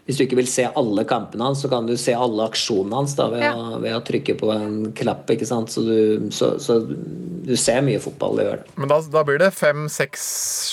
hvis 0.02 0.16
du 0.18 0.24
ikke 0.24 0.34
vil 0.40 0.48
se 0.50 0.64
alle 0.66 1.04
kampene 1.06 1.44
hans, 1.46 1.60
så 1.62 1.68
kan 1.70 1.86
du 1.86 1.92
se 1.96 2.10
alle 2.10 2.42
aksjonene 2.50 2.96
hans 2.98 3.12
da, 3.14 3.28
ved, 3.30 3.44
Ja. 3.44 3.52
å, 3.54 3.76
ved 3.78 3.94
å 3.94 4.00
trykke 4.02 4.34
på 4.40 4.48
en 4.50 4.72
knapp. 4.98 5.30
ikke 5.30 5.46
sant? 5.46 5.70
Så 5.70 5.84
du, 5.86 6.24
så, 6.34 6.56
så 6.58 6.80
du 6.82 7.52
ser 7.54 7.84
mye 7.86 8.00
fotball, 8.02 8.34
det 8.40 8.48
gjør 8.48 8.58
det. 8.64 8.72
Men 8.82 8.90
da, 8.90 8.98
da 9.14 9.22
blir 9.28 9.38
det 9.38 9.52
fem, 9.54 9.86
seks, 9.86 10.24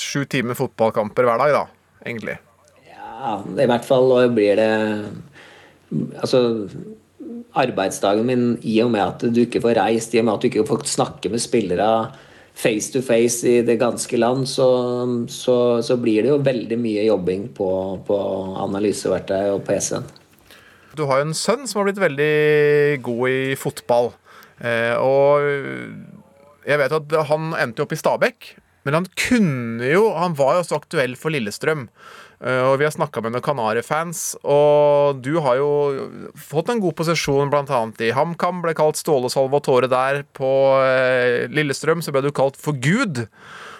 sju 0.01 0.23
timer 0.25 0.57
fotballkamper 0.57 1.29
hver 1.29 1.43
dag, 1.43 1.53
da. 1.59 1.93
Egentlig. 2.09 2.39
Ja, 2.89 3.35
i 3.45 3.69
hvert 3.69 3.85
fall 3.85 4.09
og 4.17 4.33
blir 4.33 4.57
det 4.57 4.71
Altså 6.23 6.41
arbeidsdagen 7.57 8.25
min, 8.27 8.43
i 8.65 8.79
og 8.83 8.91
med 8.93 9.01
at 9.03 9.23
du 9.33 9.39
ikke 9.43 9.61
får 9.63 9.77
reist, 9.79 10.13
i 10.13 10.21
og 10.21 10.25
med 10.27 10.35
at 10.35 10.41
du 10.43 10.49
ikke 10.49 10.65
får 10.69 10.85
snakke 10.89 11.31
med 11.33 11.41
spillere 11.41 11.87
face 12.59 12.91
to 12.91 13.01
face 13.05 13.47
i 13.47 13.61
det 13.63 13.77
ganske 13.79 14.19
land, 14.19 14.47
så, 14.49 14.67
så, 15.31 15.57
så 15.85 15.97
blir 16.01 16.25
det 16.25 16.33
jo 16.33 16.39
veldig 16.43 16.79
mye 16.79 17.05
jobbing 17.07 17.49
på, 17.55 17.69
på 18.07 18.17
analyseverktøy 18.65 19.53
og 19.55 19.63
PC-en. 19.67 20.07
Du 20.97 21.05
har 21.07 21.21
jo 21.21 21.29
en 21.29 21.37
sønn 21.37 21.67
som 21.69 21.79
har 21.79 21.89
blitt 21.89 22.01
veldig 22.01 22.33
god 23.05 23.23
i 23.31 23.43
fotball. 23.59 24.11
Eh, 24.59 24.95
og 24.99 25.45
jeg 26.67 26.81
vet 26.81 26.95
at 26.97 27.15
han 27.29 27.53
endte 27.55 27.85
opp 27.85 27.95
i 27.95 27.99
Stabekk, 27.99 28.49
men 28.87 28.95
han 28.95 29.07
kunne 29.19 29.85
jo 29.91 30.05
Han 30.15 30.35
var 30.39 30.55
jo 30.55 30.61
også 30.63 30.77
aktuell 30.79 31.15
for 31.19 31.31
Lillestrøm. 31.35 31.87
Eh, 32.39 32.61
og 32.63 32.77
vi 32.79 32.87
har 32.87 32.93
snakka 32.95 33.21
med 33.23 33.33
noen 33.35 33.43
Kanari-fans, 33.43 34.37
og 34.47 35.19
du 35.25 35.33
har 35.43 35.59
jo 35.59 35.71
fått 36.39 36.71
en 36.71 36.79
god 36.79 36.95
posisjon 36.95 37.51
bl.a. 37.51 37.81
i 37.99 38.13
HamKam, 38.15 38.61
ble 38.63 38.75
kalt 38.77 38.99
Ståle 38.99 39.31
Salvatore 39.31 39.89
der. 39.91 40.23
På 40.37 40.79
eh, 40.85 41.49
Lillestrøm 41.51 42.03
så 42.05 42.15
ble 42.15 42.23
du 42.23 42.31
kalt 42.35 42.59
for 42.59 42.79
Gud. 42.79 43.25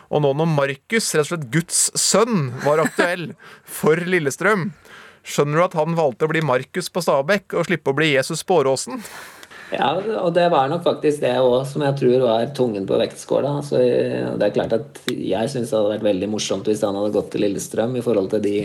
Og 0.09 0.23
nå 0.25 0.33
når 0.35 0.49
Markus, 0.51 1.11
rett 1.13 1.27
og 1.27 1.31
slett 1.31 1.49
Guds 1.53 1.81
sønn, 1.99 2.49
var 2.65 2.83
aktuell 2.83 3.31
for 3.79 4.01
Lillestrøm, 4.03 4.71
skjønner 5.23 5.59
du 5.59 5.65
at 5.69 5.79
han 5.79 5.95
valgte 5.95 6.27
å 6.27 6.31
bli 6.31 6.43
Markus 6.43 6.91
på 6.91 7.03
Stabekk 7.05 7.55
og 7.55 7.69
slippe 7.69 7.93
å 7.93 7.97
bli 7.97 8.11
Jesus 8.15 8.43
på 8.43 8.59
Åråsen? 8.63 9.03
Ja, 9.69 9.91
og 10.23 10.31
det 10.33 10.47
var 10.49 10.69
nok 10.71 10.81
faktisk 10.85 11.21
det 11.21 11.35
òg 11.37 11.61
som 11.69 11.83
jeg 11.85 11.97
tror 11.99 12.25
var 12.25 12.49
tungen 12.57 12.87
på 12.89 12.97
vektskåla. 12.97 13.59
Så 13.65 13.77
det 13.77 14.47
er 14.47 14.55
klart 14.55 14.73
at 14.79 15.01
jeg 15.13 15.51
syns 15.51 15.69
det 15.69 15.77
hadde 15.77 15.93
vært 15.93 16.09
veldig 16.09 16.31
morsomt 16.31 16.69
hvis 16.69 16.81
han 16.85 16.97
hadde 16.97 17.13
gått 17.13 17.31
til 17.35 17.45
Lillestrøm 17.45 17.93
i 17.99 18.03
forhold 18.05 18.31
til 18.33 18.43
de, 18.45 18.55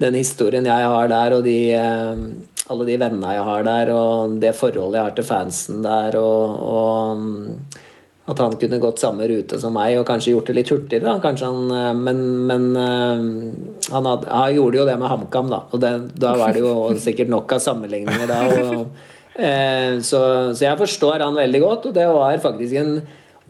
den 0.00 0.18
historien 0.18 0.64
jeg 0.68 0.90
har 0.94 1.12
der, 1.12 1.36
og 1.36 1.44
de, 1.44 1.58
eh, 1.76 2.24
alle 2.72 2.88
de 2.88 2.98
vennene 3.04 3.36
jeg 3.36 3.48
har 3.50 3.68
der, 3.68 3.92
og 3.92 4.38
det 4.40 4.56
forholdet 4.56 5.00
jeg 5.00 5.10
har 5.10 5.16
til 5.18 5.28
fansen 5.28 5.84
der, 5.84 6.16
og, 6.16 6.60
og 6.64 8.30
at 8.32 8.38
han 8.40 8.54
kunne 8.56 8.80
gått 8.80 9.02
samme 9.02 9.26
rute 9.28 9.58
som 9.60 9.74
meg 9.76 9.98
og 10.00 10.06
kanskje 10.08 10.32
gjort 10.32 10.48
det 10.48 10.54
litt 10.56 10.70
hurtigere. 10.72 11.18
Han, 11.20 11.64
eh, 11.68 11.90
men 12.00 12.22
men 12.48 12.70
eh, 12.80 13.26
han, 13.92 14.08
had, 14.08 14.24
han 14.24 14.54
gjorde 14.56 14.80
jo 14.80 14.86
det 14.88 15.00
med 15.02 15.12
HamKam, 15.12 15.52
da. 15.52 15.66
Og 15.68 15.84
det, 15.84 15.98
da 16.16 16.32
var 16.40 16.56
det 16.56 16.64
jo 16.64 16.94
sikkert 16.96 17.28
nok 17.28 17.58
av 17.58 17.60
sammenligninger 17.66 18.30
da. 18.30 18.46
Og, 18.62 19.12
så, 19.34 20.20
så 20.54 20.62
jeg 20.62 20.78
forstår 20.78 21.24
han 21.24 21.34
veldig 21.34 21.60
godt, 21.64 21.88
og 21.90 21.94
det 21.96 22.04
var 22.06 22.36
faktisk 22.42 22.76
en 22.78 22.92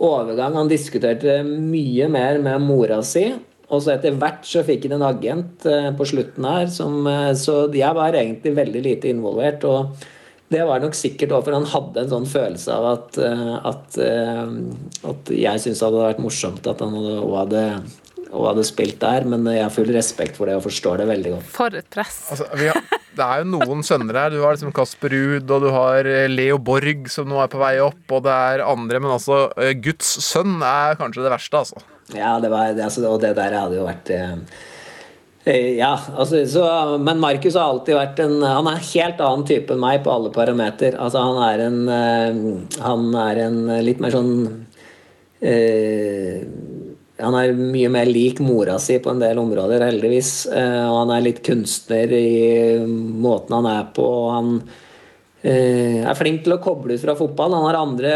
overgang. 0.00 0.56
Han 0.56 0.70
diskuterte 0.70 1.42
mye 1.44 2.08
mer 2.08 2.40
med 2.42 2.64
mora 2.64 3.02
si. 3.04 3.26
Og 3.72 3.80
så 3.82 3.94
etter 3.94 4.16
hvert 4.20 4.44
så 4.46 4.62
fikk 4.64 4.88
han 4.88 4.98
en 4.98 5.06
agent 5.08 5.64
eh, 5.68 5.88
på 5.96 6.06
slutten 6.08 6.44
her, 6.46 6.66
som, 6.72 6.98
eh, 7.08 7.32
så 7.38 7.64
jeg 7.72 7.96
var 7.96 8.16
egentlig 8.16 8.52
veldig 8.58 8.82
lite 8.84 9.10
involvert. 9.12 9.64
og 9.64 10.04
det 10.52 10.60
var 10.68 10.82
nok 10.82 10.94
sikkert 10.94 11.32
også 11.32 11.46
for 11.48 11.56
han 11.56 11.70
hadde 11.72 12.02
en 12.02 12.10
sånn 12.12 12.26
følelse 12.28 12.74
av 12.74 12.86
at, 12.92 13.18
eh, 13.18 13.54
at, 13.70 13.98
eh, 14.04 15.08
at 15.10 15.32
jeg 15.32 15.62
syntes 15.62 15.80
det 15.80 15.86
hadde 15.88 16.02
vært 16.04 16.22
morsomt 16.22 16.68
at 16.70 16.84
han 16.84 16.96
hadde, 16.98 17.14
hadde, 17.40 17.64
og 18.34 18.50
hadde 18.50 18.66
spilt 18.66 18.98
der, 19.02 19.26
men 19.30 19.46
jeg 19.48 19.62
har 19.62 19.72
full 19.72 19.90
respekt 19.94 20.38
for 20.38 20.50
det 20.50 20.58
og 20.58 20.66
forstår 20.66 21.02
det 21.02 21.08
veldig 21.12 21.34
godt. 21.36 21.48
For 21.54 21.78
et 21.78 21.88
press. 21.92 22.18
Altså, 22.34 22.48
vi 22.58 22.68
har, 22.70 22.82
det 23.14 23.26
er 23.26 23.42
jo 23.42 23.48
noen 23.54 23.86
sønner 23.86 24.18
her. 24.18 24.34
Du 24.34 24.42
har 24.42 24.56
liksom 24.56 24.74
Kasper 24.74 25.14
Ruud, 25.14 25.46
og 25.46 25.64
du 25.64 25.70
har 25.74 26.10
eh, 26.10 26.26
Leo 26.30 26.58
Borg 26.58 27.08
som 27.12 27.30
nå 27.30 27.40
er 27.42 27.50
på 27.52 27.62
vei 27.62 27.76
opp, 27.84 28.04
og 28.10 28.24
det 28.26 28.34
er 28.34 28.66
andre, 28.66 29.00
men 29.02 29.14
altså 29.14 29.46
eh, 29.60 29.74
Guds 29.78 30.16
sønn 30.26 30.58
er 30.58 30.98
kanskje 31.00 31.24
det 31.24 31.34
verste, 31.34 31.62
altså. 31.62 31.84
Ja, 32.12 32.36
det 32.42 32.50
var, 32.52 32.74
det, 32.74 32.84
altså, 32.84 33.04
og 33.08 33.20
det 33.22 33.32
der 33.38 33.54
hadde 33.56 33.78
jo 33.78 33.86
vært 33.86 34.10
eh, 34.12 34.34
eh, 35.46 35.70
ja, 35.78 35.94
altså, 36.12 36.42
så, 36.50 36.66
men 37.00 37.22
Markus 37.22 37.56
har 37.56 37.70
alltid 37.70 37.96
vært 37.96 38.20
en 38.26 38.36
Han 38.44 38.68
er 38.68 38.76
en 38.76 38.88
helt 38.90 39.22
annen 39.24 39.46
type 39.48 39.72
enn 39.72 39.80
meg 39.80 40.02
på 40.04 40.12
alle 40.12 40.34
parameter. 40.34 40.98
Altså, 41.00 41.22
han 41.24 41.40
er 41.46 41.64
en 41.64 41.80
eh, 41.88 42.78
Han 42.84 43.08
er 43.24 43.44
en 43.46 43.60
litt 43.86 44.02
mer 44.04 44.12
sånn 44.12 44.34
eh, 45.40 46.44
Han 47.22 47.34
er 47.38 47.52
mye 47.54 47.90
mer 47.94 48.08
lik 48.10 48.40
mora 48.42 48.78
si 48.82 48.96
på 48.98 49.12
en 49.12 49.20
del 49.22 49.38
områder, 49.38 49.84
heldigvis. 49.86 50.32
Eh, 50.50 50.80
og 50.88 51.04
han 51.04 51.12
er 51.14 51.28
litt 51.28 51.44
kunstner 51.46 52.10
i 52.10 52.80
måten 52.82 53.54
han 53.60 53.70
er 53.70 53.92
på. 53.94 54.08
og 54.24 54.32
han 54.34 54.56
Eh, 55.44 55.98
er 56.00 56.16
flink 56.16 56.38
til 56.46 56.54
å 56.54 56.56
koble 56.56 56.94
ut 56.96 57.02
fra 57.02 57.12
fotball. 57.18 57.52
Han 57.52 57.66
har 57.66 57.76
andre 57.76 58.12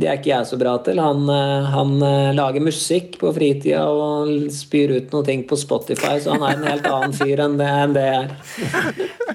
Det 0.00 0.08
er 0.08 0.14
ikke 0.16 0.30
jeg 0.30 0.46
så 0.48 0.56
bra 0.56 0.78
til. 0.80 0.96
Han, 0.96 1.28
eh, 1.28 1.66
han 1.68 1.92
lager 2.32 2.64
musikk 2.64 3.18
på 3.20 3.34
fritida 3.36 3.82
og 3.84 4.48
spyr 4.48 4.96
ut 4.96 5.12
noe 5.12 5.22
ting 5.22 5.44
på 5.44 5.58
Spotify, 5.60 6.16
så 6.16 6.38
han 6.38 6.46
er 6.48 6.56
en 6.56 6.64
helt 6.70 6.88
annen 6.88 7.12
fyr 7.12 7.44
enn 7.44 7.58
det, 7.60 7.68
enn 7.84 7.92
det 7.92 8.06
er. 8.08 8.32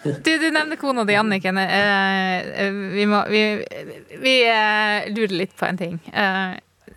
Du, 0.01 0.31
du 0.33 0.49
nevner 0.49 0.81
kona 0.81 1.05
di, 1.05 1.13
Anniken. 1.13 1.61
Vi 2.97 3.05
må 3.05 3.21
vi, 3.29 3.43
vi 4.25 4.35
lurer 5.13 5.37
litt 5.45 5.53
på 5.53 5.69
en 5.69 5.77
ting. 5.77 5.99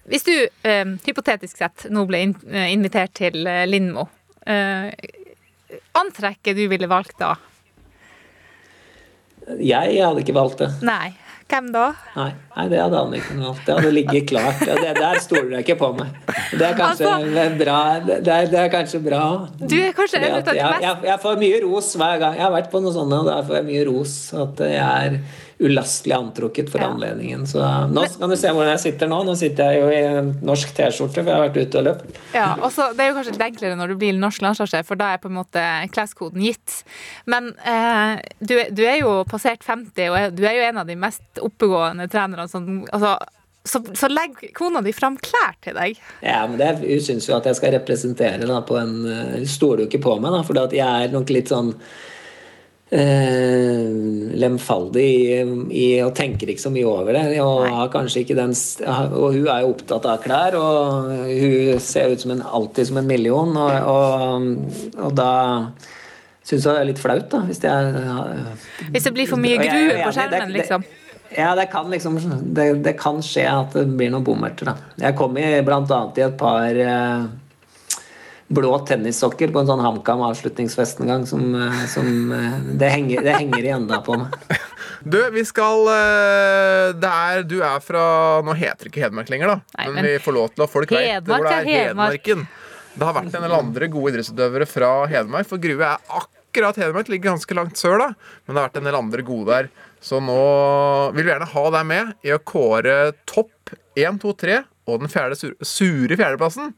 Hvis 0.08 0.24
du 0.24 0.34
eh, 0.34 0.94
hypotetisk 1.04 1.60
sett 1.60 1.88
nå 1.92 2.06
ble 2.08 2.22
in 2.24 2.34
eh, 2.48 2.72
invitert 2.72 3.14
til 3.18 3.44
eh, 3.44 3.66
Lindmo, 3.68 4.06
eh, 4.48 4.88
antrekket 5.98 6.56
du 6.56 6.64
ville 6.70 6.88
valgt 6.88 7.18
da? 7.20 7.34
Jeg 9.58 9.96
hadde 10.00 10.22
ikke 10.24 10.36
valgt 10.36 10.62
det. 10.64 10.74
Nei. 10.84 11.16
Hvem 11.48 11.70
da? 11.72 11.86
Nei, 12.12 12.28
nei 12.52 12.64
det 12.68 12.80
hadde 12.82 12.98
han 13.00 13.14
ikke 13.16 13.34
valgt. 13.38 13.62
Det 13.64 13.76
hadde 13.78 13.92
ligget 13.96 14.26
klart. 14.28 14.58
Det, 14.60 14.90
der 14.98 15.20
stoler 15.24 15.54
jeg 15.56 15.64
ikke 15.64 15.78
på 15.80 15.88
meg. 15.96 16.10
Det 16.52 16.66
er 16.66 16.74
kanskje 16.76 17.46
bra. 17.56 17.78
Det 18.04 18.18
er, 18.34 18.50
det 18.52 18.58
er 18.60 18.68
kanskje 18.72 19.00
bra. 19.06 19.22
Du 19.62 19.76
er 19.80 19.94
kanskje 19.96 20.20
en 20.20 20.36
av 20.36 20.42
de 20.44 20.56
jeg, 20.58 20.74
mest 20.74 20.84
jeg, 20.84 21.06
jeg 21.08 21.22
får 21.24 21.40
mye 21.40 21.62
ros 21.64 21.88
hver 22.02 22.20
gang. 22.20 22.36
Jeg 22.36 22.44
har 22.44 22.52
vært 22.52 22.68
på 22.74 22.82
noe 22.84 22.92
sånt, 22.92 23.16
og 23.16 23.30
da 23.30 23.38
får 23.48 23.62
jeg 23.62 23.68
mye 23.70 23.86
ros. 23.88 24.16
At 24.44 24.60
jeg 24.60 25.08
er 25.08 25.18
ulastelig 25.60 26.14
antrukket 26.14 26.68
for 26.70 26.78
Ja. 26.80 26.86
anledningen. 26.92 27.42
Så 27.50 27.58
nå 27.90 28.04
kan 28.18 28.30
du 28.30 28.36
se 28.36 28.48
hvordan 28.48 28.70
jeg 28.76 28.80
sitter 28.84 29.08
nå. 29.10 29.24
Nå 29.26 29.34
sitter 29.36 29.72
jeg 29.72 29.80
jo 29.82 29.88
i 29.90 30.02
en 30.18 30.28
norsk 30.46 30.70
T-skjorte, 30.76 31.14
for 31.22 31.24
jeg 31.24 31.34
har 31.34 31.48
vært 31.48 31.58
ute 31.66 31.78
og 31.80 31.84
løpt. 31.88 32.20
Ja, 32.34 32.54
også, 32.62 32.92
Det 32.94 33.00
er 33.04 33.08
jo 33.10 33.16
kanskje 33.16 33.32
litt 33.34 33.46
enklere 33.48 33.76
når 33.76 33.88
du 33.88 33.96
blir 33.96 34.12
norsk 34.14 34.40
landslagssjef, 34.42 34.86
for 34.86 34.94
da 35.00 35.12
er 35.14 35.18
på 35.18 35.26
en 35.32 35.38
måte 35.40 35.64
kleskoden 35.90 36.40
gitt. 36.46 36.84
Men 37.26 37.50
eh, 37.66 38.20
du, 38.40 38.54
du 38.70 38.84
er 38.86 39.00
jo 39.00 39.24
passert 39.24 39.64
50, 39.66 40.08
og 40.10 40.36
du 40.38 40.44
er 40.46 40.54
jo 40.60 40.68
en 40.68 40.78
av 40.78 40.86
de 40.86 40.94
mest 40.94 41.42
oppegående 41.42 42.06
trenerne. 42.08 42.46
Som, 42.48 42.84
altså, 42.92 43.16
så, 43.68 43.82
så 43.98 44.08
legg 44.08 44.38
kona 44.54 44.80
di 44.80 44.92
fram 44.96 45.18
klær 45.18 45.56
til 45.60 45.74
deg. 45.74 45.98
Ja, 46.22 46.46
men 46.46 46.56
det, 46.60 46.70
Hun 46.86 47.00
syns 47.04 47.26
jo 47.28 47.34
at 47.36 47.44
jeg 47.50 47.58
skal 47.58 47.74
representere 47.74 48.46
da, 48.46 48.60
på 48.62 48.78
en 48.78 48.94
eh, 49.04 49.34
Hun 49.40 49.46
stoler 49.50 49.82
jo 49.84 49.90
ikke 49.90 50.04
på 50.06 50.20
meg, 50.22 50.32
da, 50.32 50.42
for 50.46 50.54
jeg 50.70 50.86
er 50.86 51.10
nok 51.12 51.28
litt 51.34 51.50
sånn 51.50 51.74
eh, 52.90 53.88
lemfeldig 54.38 55.04
i, 55.04 55.38
i 55.74 55.86
og 56.04 56.14
tenker 56.16 56.52
ikke 56.52 56.64
så 56.64 56.72
mye 56.74 56.88
over 56.88 57.16
det. 57.16 57.24
Og, 57.44 57.66
har 57.68 57.92
kanskje 57.92 58.24
ikke 58.24 58.38
den, 58.38 58.54
og 58.86 59.36
hun 59.36 59.48
er 59.48 59.64
jo 59.64 59.72
opptatt 59.74 60.08
av 60.08 60.22
klær, 60.24 60.58
og 60.58 61.12
hun 61.28 61.82
ser 61.84 62.14
ut 62.14 62.24
som 62.24 62.34
en, 62.36 62.44
alltid 62.60 62.90
som 62.90 63.00
en 63.02 63.10
million. 63.10 63.56
Og, 63.56 63.90
og, 63.92 64.94
og 65.08 65.18
da 65.18 65.32
syns 66.48 66.64
jeg 66.64 66.72
det 66.72 66.80
er 66.80 66.88
litt 66.92 67.02
flaut, 67.02 67.28
da, 67.32 67.42
hvis 67.44 67.60
jeg 67.64 68.88
Hvis 68.94 69.04
det 69.04 69.12
blir 69.16 69.28
for 69.28 69.40
mye 69.40 69.58
er 69.58 69.68
grue 69.68 70.00
på 70.06 70.14
skjermen, 70.16 70.54
liksom. 70.56 70.86
Ja, 71.36 71.50
det 71.54 71.66
kan 71.68 71.90
liksom 71.92 72.16
Det, 72.56 72.70
det 72.84 72.94
kan 72.96 73.18
skje 73.20 73.44
at 73.50 73.74
det 73.76 73.84
blir 73.98 74.08
noen 74.14 74.24
bommerter, 74.24 74.70
da. 74.70 74.94
Jeg 75.02 75.16
kom 75.18 75.36
i 75.36 75.50
blant 75.66 75.92
annet 75.92 76.22
i 76.22 76.24
et 76.24 76.38
par 76.40 76.80
eh, 76.84 77.26
blå 78.48 78.70
tennissokker 78.88 79.52
på 79.52 79.60
en 79.60 79.68
sånn 79.68 79.82
HamKam 79.84 80.22
avslutningsfest 80.28 81.02
en 81.02 81.10
gang 81.12 81.24
som, 81.28 81.42
eh, 81.54 81.82
som 81.92 82.06
eh, 82.32 82.54
det, 82.80 82.88
henger, 82.94 83.22
det 83.26 83.34
henger 83.36 83.64
igjen 83.64 83.88
da 83.90 84.02
på 84.04 84.18
meg. 84.20 84.36
Du, 84.98 85.18
vi 85.30 85.44
skal 85.46 85.86
eh, 85.92 86.88
Det 86.98 87.08
er 87.08 87.44
Du 87.46 87.60
er 87.62 87.78
fra 87.84 88.00
Nå 88.42 88.50
heter 88.58 88.88
det 88.88 88.90
ikke 88.90 89.04
Hedmark 89.04 89.28
lenger, 89.30 89.52
da. 89.52 89.76
Nei, 89.76 89.84
men, 89.86 89.94
men 90.00 90.08
vi 90.08 90.16
får 90.24 90.34
lov 90.34 90.48
til 90.50 90.64
at 90.64 90.72
folk 90.72 90.90
vet 90.90 91.28
hvor 91.28 91.44
det 91.44 91.52
er 91.52 91.60
er 91.60 91.68
Hedmark. 91.68 92.16
Hedmarken. 92.26 92.42
Det 92.98 93.06
har 93.06 93.14
vært 93.14 93.36
en 93.36 93.46
eller 93.46 93.60
andre 93.60 93.88
gode 93.92 94.12
idrettsutøvere 94.12 94.66
fra 94.66 94.90
Hedmark, 95.12 95.46
for 95.46 95.62
Grue 95.62 95.86
er 95.86 96.16
akkurat 96.18 96.80
Hedmark. 96.82 97.12
Ligger 97.12 97.30
ganske 97.30 97.58
langt 97.60 97.78
sør, 97.78 98.00
da. 98.02 98.08
Men 98.42 98.56
det 98.56 98.58
har 98.58 98.66
vært 98.72 98.80
en 98.80 98.88
del 98.90 98.98
andre 98.98 99.26
gode 99.28 99.52
der. 99.52 99.70
Så 100.02 100.18
nå 100.24 100.40
vil 101.14 101.28
vi 101.28 101.30
gjerne 101.30 101.50
ha 101.52 101.64
deg 101.76 101.88
med 101.92 102.26
i 102.26 102.34
å 102.34 102.42
kåre 102.42 102.98
topp 103.30 103.76
1, 103.94 104.18
2, 104.24 104.34
3 104.42 104.58
og 104.88 105.02
den 105.04 105.12
fjerde 105.12 105.38
sure 105.38 106.16
fjerdeplassen 106.18 106.72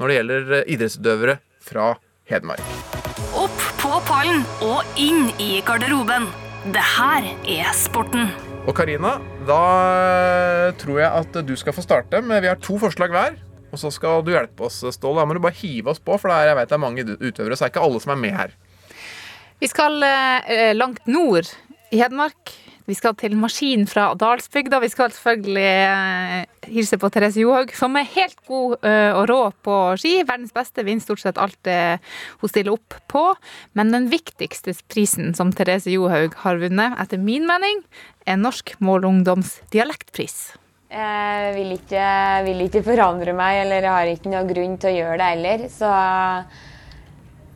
når 0.00 0.10
det 0.10 0.16
gjelder 0.18 0.56
eh, 0.58 0.64
idrettsutøvere 0.74 1.36
fra 1.64 1.92
Hedmark. 2.30 2.64
Opp 3.36 3.64
på 3.80 3.92
pallen 4.08 4.42
og 4.64 4.98
inn 5.00 5.28
i 5.42 5.60
garderoben. 5.66 6.28
Det 6.74 6.84
her 6.94 7.26
er 7.58 7.72
sporten. 7.76 8.30
Og 8.64 8.72
Karina, 8.76 9.18
da 9.44 9.62
eh, 10.08 10.68
tror 10.80 11.00
jeg 11.02 11.10
at 11.10 11.40
du 11.44 11.52
skal 11.60 11.76
få 11.76 11.84
starte. 11.84 12.22
Men 12.24 12.40
vi 12.40 12.50
har 12.50 12.60
to 12.62 12.78
forslag 12.80 13.12
hver. 13.12 13.36
Og 13.74 13.80
så 13.80 13.90
skal 13.90 14.22
du 14.22 14.30
hjelpe 14.32 14.68
oss, 14.68 14.80
Ståle. 14.94 15.18
Da 15.20 15.26
må 15.26 15.36
du 15.36 15.42
bare 15.42 15.58
hive 15.58 15.90
oss 15.90 16.00
på, 16.00 16.14
for 16.20 16.30
det 16.30 16.36
er, 16.38 16.52
jeg 16.52 16.58
vet 16.60 16.70
det 16.70 16.76
er 16.76 16.84
mange 16.84 17.04
utøvere, 17.10 17.56
så 17.58 17.66
er 17.66 17.72
ikke 17.72 17.82
alle 17.82 18.02
som 18.02 18.14
er 18.14 18.20
med 18.22 18.36
her. 18.38 18.52
Vi 19.58 19.70
skal 19.70 19.98
eh, 20.06 20.70
langt 20.76 21.08
nord 21.10 21.50
i 21.90 21.98
Hedmark. 21.98 22.54
Vi 22.84 22.94
skal 22.96 23.14
til 23.16 23.32
Maskin 23.40 23.86
fra 23.88 24.10
Dalsbygda. 24.20 24.76
Vi 24.82 24.90
skal 24.92 25.12
selvfølgelig 25.14 25.68
eh, 25.88 26.66
hilse 26.68 26.98
på 27.00 27.08
Therese 27.12 27.40
Johaug, 27.40 27.70
som 27.72 27.96
er 27.96 28.10
helt 28.12 28.36
god 28.44 28.74
eh, 28.84 29.16
og 29.16 29.24
rå 29.30 29.38
på 29.64 29.76
ski. 30.00 30.18
Verdens 30.28 30.52
beste, 30.52 30.84
vinner 30.84 31.04
stort 31.04 31.22
sett 31.22 31.40
alt 31.40 31.56
det 31.64 31.78
hun 32.42 32.52
stiller 32.52 32.74
opp 32.76 32.98
på. 33.08 33.22
Men 33.72 33.94
den 33.94 34.10
viktigste 34.12 34.76
prisen 34.92 35.32
som 35.38 35.54
Therese 35.56 35.94
Johaug 35.94 36.36
har 36.42 36.60
vunnet, 36.60 36.98
etter 37.00 37.22
min 37.22 37.48
mening, 37.48 37.80
er 38.28 38.36
Norsk 38.40 38.74
Målungdoms 38.84 39.62
dialektpris. 39.72 40.52
Jeg 40.92 41.56
vil 41.56 41.72
ikke, 41.78 42.04
vil 42.44 42.62
ikke 42.68 42.84
forandre 42.84 43.32
meg, 43.34 43.64
eller 43.64 43.80
jeg 43.80 43.96
har 43.96 44.12
ikke 44.12 44.30
noen 44.30 44.52
grunn 44.52 44.76
til 44.78 44.92
å 44.92 44.96
gjøre 44.98 45.18
det 45.22 45.32
heller. 45.32 45.66
Så 45.72 45.88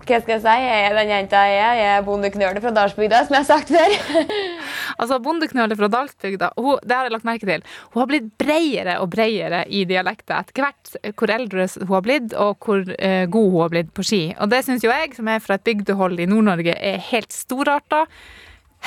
hva 0.09 0.19
skal 0.23 0.35
jeg 0.35 0.43
si? 0.45 0.55
Jeg 0.65 0.85
er 0.89 0.97
den 0.97 1.11
jenta 1.13 1.43
jeg 1.47 1.59
er. 1.61 1.79
Jeg 1.79 1.91
er 1.97 2.05
bondeknøle 2.07 2.63
fra 2.65 2.73
Dalsbygda, 2.75 3.21
som 3.27 3.37
jeg 3.37 3.45
har 3.45 3.49
sagt 3.49 3.73
før. 3.75 3.97
Altså, 4.99 5.19
Bondeknøle 5.23 5.77
fra 5.79 5.87
Dalsbygda, 5.93 6.49
hun, 6.59 6.79
det 6.83 6.97
har 6.97 7.07
jeg 7.07 7.13
lagt 7.15 7.27
merke 7.29 7.47
til. 7.47 7.63
Hun 7.93 8.01
har 8.01 8.09
blitt 8.11 8.31
bredere 8.41 8.97
og 8.99 9.11
bredere 9.13 9.61
i 9.71 9.85
dialekten 9.87 10.35
etter 10.35 10.65
hvert 10.65 11.13
hvor 11.21 11.31
eldre 11.31 11.67
hun 11.77 11.93
har 11.93 12.03
blitt, 12.03 12.35
og 12.35 12.65
hvor 12.65 12.83
uh, 12.83 13.25
god 13.31 13.51
hun 13.53 13.61
har 13.63 13.71
blitt 13.77 13.93
på 13.95 14.07
ski. 14.09 14.23
Og 14.43 14.51
det 14.51 14.65
syns 14.67 14.83
jo 14.83 14.91
jeg, 14.91 15.13
som 15.15 15.31
er 15.31 15.45
fra 15.45 15.59
et 15.59 15.67
bygdehold 15.69 16.19
i 16.19 16.27
Nord-Norge, 16.27 16.75
er 16.75 16.99
helt 17.13 17.37
storarta. 17.37 18.07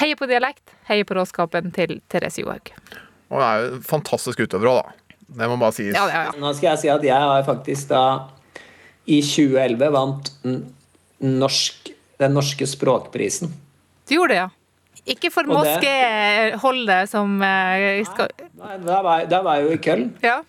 Heier 0.01 0.19
på 0.19 0.27
dialekt, 0.27 0.75
heier 0.89 1.07
på 1.07 1.15
råskapen 1.15 1.71
til 1.75 2.01
Therese 2.11 2.43
Johaug. 2.43 2.73
Og 3.31 3.37
hun 3.37 3.47
er 3.47 3.61
jo 3.61 3.71
en 3.77 3.87
fantastisk 3.93 4.43
utøver 4.43 4.73
òg, 4.73 4.81
da. 4.81 5.15
Det 5.31 5.47
må 5.47 5.55
bare 5.61 5.77
sies. 5.77 5.95
Ja, 5.95 6.09
ja, 6.11 6.25
ja. 6.27 6.35
Nå 6.43 6.51
skal 6.57 6.73
jeg 6.73 6.83
si 6.83 6.91
at 6.91 7.07
jeg 7.07 7.15
har 7.15 7.47
faktisk 7.47 7.93
da 7.93 8.03
i 9.07 9.21
2011 9.23 9.91
vant 9.95 10.31
norsk, 11.21 11.91
den 12.21 12.33
norske 12.37 12.67
språkprisen. 12.67 13.51
Du 14.09 14.17
gjorde 14.17 14.33
det, 14.33 14.41
ja. 14.43 14.49
Ikke 15.09 15.31
for 15.33 15.47
moskeholdet 15.49 16.51
moskéholdet 16.53 17.09
som 17.09 17.39
eh, 17.41 18.03
skal 18.05 18.27
Nei, 18.61 18.75
Da 18.85 18.99
var, 19.01 19.23
da 19.25 19.39
var 19.41 19.57
jeg 19.57 19.65
jo 19.65 19.77
i 19.77 19.81
Köln. 19.81 20.09
Ja. 20.21 20.41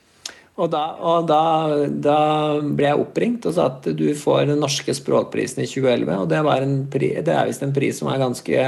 Og, 0.60 0.68
da, 0.68 0.82
og 1.00 1.24
da, 1.30 1.44
da 1.88 2.16
ble 2.60 2.90
jeg 2.90 3.00
oppringt 3.00 3.46
og 3.48 3.54
sa 3.56 3.70
at 3.70 3.86
du 3.96 4.10
får 4.18 4.50
den 4.50 4.60
norske 4.60 4.92
språkprisen 4.92 5.64
i 5.64 5.68
2011. 5.70 6.12
Og 6.18 6.28
det, 6.28 6.42
var 6.44 6.66
en 6.66 6.82
pri, 6.92 7.14
det 7.24 7.32
er 7.32 7.48
visst 7.48 7.64
en 7.64 7.72
pris 7.72 7.96
som 8.02 8.10
er 8.12 8.20
ganske 8.20 8.66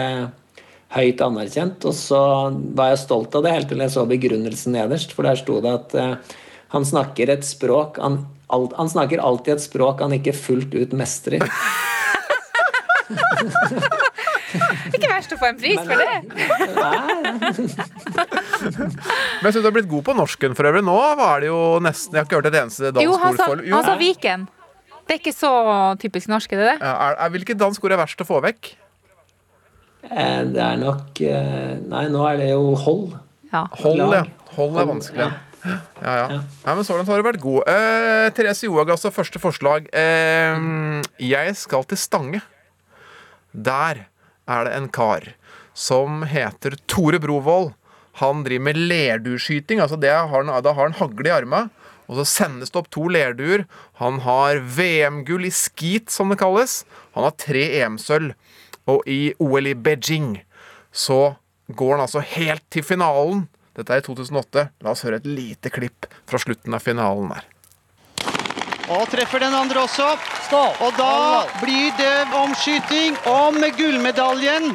høyt 0.95 1.25
anerkjent. 1.27 1.85
Og 1.85 1.97
så 1.99 2.23
var 2.79 2.95
jeg 2.95 3.03
stolt 3.05 3.37
av 3.37 3.45
det 3.45 3.53
helt 3.53 3.69
til 3.69 3.85
jeg 3.85 3.93
så 3.93 4.07
begrunnelsen 4.09 4.79
nederst, 4.79 5.13
for 5.13 5.29
der 5.29 5.37
sto 5.41 5.61
det 5.65 5.75
at 5.83 5.99
eh, 6.01 6.39
han 6.75 6.89
snakker 6.89 7.31
et 7.31 7.45
språk 7.47 8.01
han, 8.03 8.23
alt, 8.51 8.73
han 8.81 8.91
snakker 8.91 9.21
alltid 9.23 9.59
et 9.59 9.67
språk 9.69 10.01
han 10.03 10.17
ikke 10.17 10.35
fullt 10.37 10.73
ut 10.75 10.97
mestrer. 10.97 11.45
Ikke 14.95 15.09
verst 15.11 15.33
å 15.35 15.39
få 15.41 15.49
en 15.51 15.59
pris 15.59 15.81
for 15.81 15.97
det. 15.99 16.19
Men 19.41 19.49
jeg 19.49 19.55
syns 19.55 19.63
du 19.65 19.69
har 19.69 19.75
blitt 19.75 19.91
god 19.91 20.05
på 20.07 20.15
norsken 20.17 20.55
for 20.57 20.69
øvrig. 20.71 20.85
Nå 20.87 20.97
var 21.19 21.43
det 21.43 21.51
jo 21.51 21.61
nesten 21.85 22.15
Jeg 22.15 22.23
har 22.23 22.29
ikke 22.29 22.39
hørt 22.41 22.51
et 22.53 22.61
eneste 22.63 22.93
dansk 22.93 23.05
Jo, 23.05 23.17
han 23.21 23.35
ord 23.35 23.41
sa, 23.41 23.49
Jo, 23.59 23.75
han 23.77 23.89
sa 23.89 23.97
Viken. 24.01 24.47
Det 25.05 25.17
er 25.17 25.21
ikke 25.21 25.37
så 25.37 25.53
typisk 26.01 26.31
norsk, 26.33 26.55
er 26.55 26.63
det 26.63 26.69
det? 26.73 26.77
Ja, 26.81 26.95
er, 26.95 27.19
er, 27.27 27.35
Hvilket 27.35 27.61
dansk 27.61 27.85
ord 27.85 27.97
er 27.97 28.01
verst 28.01 28.25
å 28.25 28.29
få 28.29 28.41
vekk? 28.45 28.71
Eh, 30.11 30.41
Det 30.55 30.63
er 30.65 30.79
nok 30.81 31.21
eh, 31.25 31.75
Nei, 31.91 32.07
nå 32.13 32.25
er 32.31 32.41
det 32.41 32.53
jo 32.53 32.63
hold. 32.87 33.19
Ja. 33.53 33.67
Hold, 33.83 34.01
ja. 34.17 34.25
Hold 34.57 34.81
er 34.81 34.89
vanskelig. 34.89 35.29
Ja, 35.65 35.77
ja. 36.05 36.41
ja 36.65 36.73
men 36.77 36.85
så 36.85 36.97
langt 36.97 37.09
har 37.09 37.21
du 37.21 37.27
vært 37.27 37.43
god. 37.43 37.69
Eh, 37.71 38.27
Therese 38.37 38.67
Johaug, 38.67 38.91
altså. 38.97 39.13
Første 39.15 39.41
forslag. 39.41 39.87
Eh, 39.95 40.59
jeg 41.23 41.55
skal 41.61 41.87
til 41.89 42.01
Stange. 42.01 42.43
Der 43.55 44.07
er 44.51 44.67
det 44.67 44.75
en 44.77 44.91
kar 44.93 45.31
som 45.75 46.23
heter 46.29 46.77
Tore 46.91 47.19
Brovold. 47.23 47.73
Han 48.21 48.45
driver 48.47 48.69
med 48.69 48.79
lerdueskyting. 48.79 49.81
Altså 49.83 49.99
da 49.99 50.27
har 50.27 50.75
han 50.79 50.99
hagle 50.99 51.29
i 51.29 51.35
arma. 51.35 51.69
Og 52.07 52.21
så 52.21 52.27
sendes 52.29 52.71
det 52.71 52.79
opp 52.79 52.91
to 52.93 53.07
lerduer. 53.09 53.65
Han 54.03 54.21
har 54.27 54.61
VM-gull 54.61 55.49
i 55.49 55.55
skeet, 55.55 56.13
som 56.13 56.31
det 56.31 56.39
kalles. 56.43 56.83
Han 57.17 57.27
har 57.27 57.39
tre 57.41 57.65
EM-sølv. 57.81 58.35
Og 58.87 59.07
i 59.09 59.33
OL 59.41 59.71
i 59.71 59.75
Beijing 59.75 60.43
så 60.93 61.37
går 61.73 61.97
han 61.97 62.05
altså 62.05 62.21
helt 62.35 62.65
til 62.71 62.85
finalen. 62.85 63.47
Dette 63.75 63.97
er 63.97 64.03
i 64.03 64.07
2008. 64.07 64.69
La 64.85 64.93
oss 64.93 65.07
høre 65.07 65.23
et 65.23 65.27
lite 65.27 65.73
klipp 65.73 66.07
fra 66.29 66.39
slutten 66.39 66.77
av 66.77 66.85
finalen 66.85 67.33
der. 67.33 67.54
Og 68.93 69.09
treffer 69.09 69.41
den 69.41 69.55
andre 69.57 69.81
også. 69.87 70.11
Og 70.55 70.93
da 70.99 71.45
blir 71.63 71.95
det 71.99 72.27
omskyting 72.37 73.17
om 73.27 73.57
gullmedaljen 73.79 74.75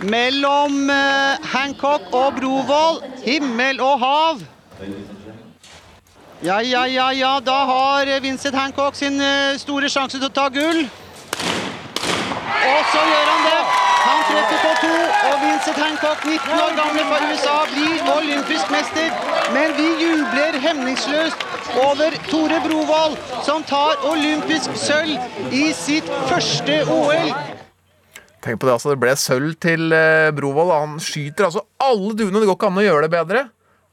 mellom 0.00 0.90
eh, 0.90 1.44
Hancock 1.52 2.08
og 2.12 2.34
Brovold. 2.40 3.04
Himmel 3.24 3.80
og 3.80 4.00
hav. 4.00 4.42
Ja, 6.42 6.58
ja, 6.60 6.84
ja, 6.84 7.10
ja. 7.12 7.40
Da 7.40 7.64
har 7.64 8.20
Vincent 8.20 8.56
Hancock 8.56 8.96
sin 8.96 9.20
eh, 9.20 9.56
store 9.60 9.88
sjanse 9.88 10.18
til 10.18 10.28
å 10.28 10.34
ta 10.34 10.48
gull. 10.52 10.84
Og 12.64 12.92
så 12.92 13.04
gjør 13.04 13.28
han 13.30 13.50
det. 13.50 13.93
Vincent 15.64 15.84
Hancock, 15.86 16.24
19 16.24 16.60
år 16.60 16.74
gammel 16.76 17.04
fra 17.08 17.18
USA, 17.24 17.52
blir 17.72 18.08
olympisk 18.12 18.68
mester. 18.68 19.06
Men 19.54 19.72
vi 19.78 19.86
jubler 19.96 20.58
hemningsløst 20.60 21.46
over 21.80 22.16
Tore 22.26 22.58
Brovold, 22.66 23.16
som 23.46 23.64
tar 23.64 24.04
olympisk 24.10 24.76
sølv 24.76 25.48
i 25.56 25.70
sitt 25.72 26.12
første 26.28 26.82
OL. 26.92 27.32
Tenk 28.44 28.60
på 28.60 28.68
Det 28.68 28.76
altså, 28.76 28.92
det 28.92 29.00
ble 29.06 29.16
sølv 29.16 29.56
til 29.56 29.88
eh, 29.96 30.28
Brovold. 30.36 30.76
Han 30.76 31.00
skyter 31.00 31.48
altså 31.48 31.64
alle 31.80 32.12
duene. 32.12 32.44
Det 32.44 32.50
går 32.50 32.60
ikke 32.60 32.72
an 32.74 32.84
å 32.84 32.88
gjøre 32.90 33.08
det 33.08 33.14
bedre. 33.16 33.46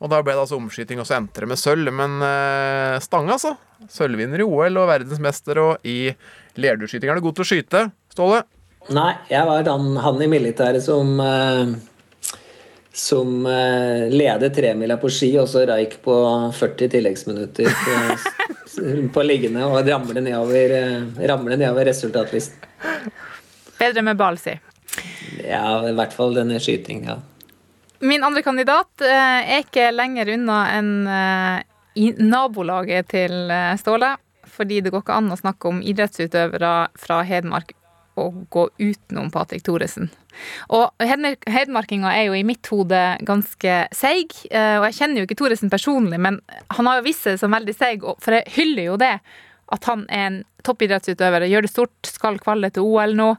Og 0.03 0.11
da 0.11 0.19
ble 0.19 0.35
det 0.35 0.43
altså 0.43 0.59
omskyting, 0.59 0.99
og 0.99 1.07
så 1.07 1.21
endte 1.21 1.45
det 1.45 1.53
med 1.55 1.61
sølv. 1.61 1.95
Men 1.95 2.19
eh, 2.19 2.99
Stange, 2.99 3.37
altså. 3.39 3.55
Sølvvinner 3.87 4.43
i 4.43 4.51
OL 4.59 4.75
og 4.75 4.91
verdensmester 4.91 5.63
og 5.69 5.87
i 5.87 6.01
lerdueskyting. 6.59 7.07
Er 7.07 7.15
du 7.15 7.29
god 7.31 7.39
til 7.39 7.47
å 7.47 7.53
skyte, 7.55 7.91
Ståle? 8.11 8.43
Nei, 8.89 9.13
jeg 9.29 9.45
var 9.47 9.67
han, 9.69 9.93
han 10.01 10.21
i 10.25 10.27
militæret 10.31 10.83
som 10.83 11.19
eh, 11.21 11.75
som 12.93 13.45
eh, 13.45 14.09
leder 14.09 14.49
tremila 14.49 14.97
på 14.97 15.09
ski, 15.09 15.31
og 15.39 15.47
så 15.49 15.63
røyk 15.67 15.97
på 16.03 16.15
40 16.57 16.91
tilleggsminutter 16.91 17.69
på, 17.85 17.95
på 19.15 19.23
liggende 19.23 19.65
og 19.67 19.87
ramler 19.87 20.21
nedover, 20.21 20.75
eh, 20.75 21.47
nedover 21.55 21.87
resultatlisten. 21.87 22.67
Bedre 23.79 24.03
med 24.05 24.19
ball, 24.19 24.37
si. 24.37 24.57
Ja, 25.47 25.79
i 25.87 25.93
hvert 25.95 26.13
fall 26.13 26.35
denne 26.35 26.59
skyting, 26.61 27.05
ja. 27.07 27.17
Min 28.01 28.23
andre 28.25 28.41
kandidat 28.43 29.03
eh, 29.05 29.55
er 29.55 29.63
ikke 29.63 29.91
lenger 29.93 30.33
unna 30.33 30.61
enn 30.75 30.91
eh, 31.07 32.17
nabolaget 32.17 33.11
til 33.13 33.53
eh, 33.53 33.77
Ståle. 33.79 34.15
Fordi 34.51 34.81
det 34.83 34.91
går 34.91 35.03
ikke 35.05 35.15
an 35.15 35.31
å 35.31 35.37
snakke 35.39 35.69
om 35.69 35.77
idrettsutøvere 35.85 36.73
fra 36.99 37.21
Hedmark 37.23 37.71
og 38.19 38.41
gå 38.51 38.65
utenom 38.79 39.29
Patrick 39.31 39.63
Thoresen. 39.63 40.09
Og 40.69 40.91
hedmark- 40.99 41.47
hedmarkinga 41.47 42.11
er 42.15 42.25
jo 42.27 42.33
i 42.33 42.43
mitt 42.43 42.67
hode 42.71 42.99
ganske 43.27 43.87
seig. 43.93 44.31
eh, 44.51 44.77
Og 44.79 44.85
jeg 44.89 44.93
kjenner 44.99 45.17
jo 45.21 45.25
ikke 45.27 45.37
Thoresen 45.37 45.69
personlig, 45.69 46.19
men 46.19 46.41
han 46.71 46.85
har 46.87 46.97
jo 46.99 47.03
vist 47.07 47.23
seg 47.23 47.39
som 47.39 47.51
veldig 47.51 47.75
seig, 47.75 48.01
for 48.19 48.31
jeg 48.33 48.43
hyller 48.55 48.83
jo 48.83 48.97
det. 48.97 49.19
At 49.71 49.85
han 49.85 50.05
er 50.09 50.25
en 50.27 50.43
toppidrettsutøver, 50.63 51.47
gjør 51.47 51.61
det 51.61 51.71
stort, 51.71 52.03
skal 52.03 52.37
kvalle 52.39 52.71
til 52.71 52.83
OL 52.83 53.13
nå. 53.15 53.35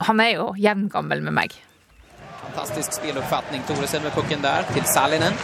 Han 0.00 0.20
er 0.20 0.32
jo 0.34 0.52
jevngammel 0.58 1.22
med 1.22 1.32
meg. 1.34 1.54
Fantastisk 2.42 2.92
spilloppfatning. 2.92 3.62
Thoresen 3.66 4.02
med 4.02 4.12
pucken 4.12 4.42
der 4.42 4.62
til 4.72 4.82
Salinen. 4.84 5.34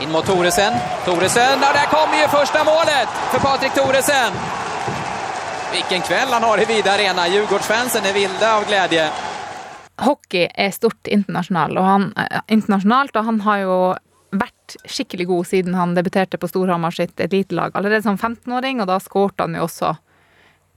Inn 0.00 0.10
mot 0.12 0.24
Thoresen. 0.24 0.74
Thoresen, 1.04 1.62
og 1.62 1.74
der 1.74 1.86
kommer 1.90 2.20
jo 2.22 2.28
første 2.28 2.62
målet 2.66 3.08
for 3.32 3.38
Patrik 3.40 3.74
Toresen. 3.74 4.61
Vilken 5.72 6.02
kveld 6.02 6.30
han 6.30 6.42
har 6.42 6.60
i 6.60 6.64
Vida 6.64 6.92
Arena. 6.92 7.28
Djurgårdsfansen 7.28 8.04
er 8.04 8.12
vilda 8.12 8.56
av 8.58 8.66
glede. 8.68 9.10
hockey 10.02 10.48
er 10.54 10.70
stort 10.70 11.06
internasjonalt 11.06 11.78
og 11.78 11.84
han, 11.84 12.04
eh, 12.16 12.40
internasjonalt, 12.48 13.16
og 13.16 13.24
han 13.24 13.40
har 13.40 13.58
jo 13.58 13.76
vært 14.32 14.76
skikkelig 14.88 15.26
god 15.26 15.46
siden 15.46 15.74
han 15.74 15.94
debuterte 15.94 16.38
på 16.40 16.48
Storhamar 16.48 16.90
sitt 16.90 17.20
elitelag 17.20 17.72
allerede 17.74 18.02
som 18.02 18.18
15-åring, 18.18 18.80
og 18.80 18.86
da 18.86 18.98
skårte 18.98 19.46
han 19.46 19.54
jo 19.54 19.62
også 19.68 19.94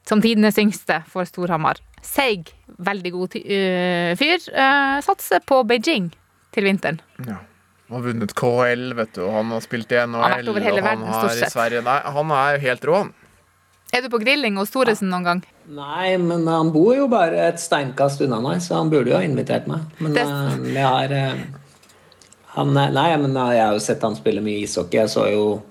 som 0.07 0.21
tidenes 0.21 0.57
yngste 0.57 1.01
for 1.09 1.25
Storhamar. 1.25 1.81
Seig, 2.01 2.53
veldig 2.77 3.11
god 3.11 3.35
øh, 3.41 4.15
fyr. 4.15 4.39
Uh, 4.53 5.01
satser 5.01 5.41
på 5.41 5.63
Beijing 5.63 6.11
til 6.53 6.63
vinteren. 6.63 7.01
Ja. 7.25 7.41
Han 7.87 7.99
har 7.99 8.07
vunnet 8.07 8.33
KL, 8.33 8.93
vet 8.97 9.13
du, 9.13 9.25
og 9.25 9.33
han 9.33 9.51
har 9.53 9.61
spilt 9.61 9.91
i 9.91 9.99
NHL. 10.05 10.49
Og 10.49 10.61
han 10.61 10.83
verden, 10.83 11.07
har 11.07 11.29
i. 11.29 11.49
Sverige. 11.49 11.81
Nei, 11.85 11.99
han 12.15 12.31
er 12.31 12.55
jo 12.55 12.63
helt 12.65 12.85
rå, 12.85 12.95
han. 13.03 13.13
Er 13.95 14.01
du 14.03 14.09
på 14.11 14.19
grilling 14.19 14.57
hos 14.59 14.73
Thoresen 14.73 15.07
noen 15.11 15.23
gang? 15.23 15.41
Nei, 15.71 16.15
men 16.19 16.43
han 16.51 16.71
bor 16.75 16.91
jo 16.97 17.05
bare 17.11 17.45
et 17.47 17.61
steinkast 17.63 18.19
unna 18.25 18.41
meg, 18.43 18.59
så 18.65 18.75
han 18.81 18.89
burde 18.91 19.13
jo 19.13 19.15
ha 19.17 19.23
invitert 19.23 19.67
meg. 19.71 19.85
Men 20.03 20.13
Det- 20.17 20.25
eh, 20.25 20.73
jeg 20.73 20.83
har 20.83 21.13
eh, 21.15 21.45
han, 22.57 22.75
er- 22.77 22.91
Nei, 22.91 23.15
men 23.17 23.35
eh, 23.37 23.53
jeg 23.55 23.65
har 23.65 23.73
jo 23.73 23.79
sett 23.79 24.01
han 24.03 24.15
spille 24.19 24.41
mye 24.43 24.63
ishockey. 24.65 24.99
Jeg 24.99 25.07
så 25.15 25.25
jo 25.31 25.61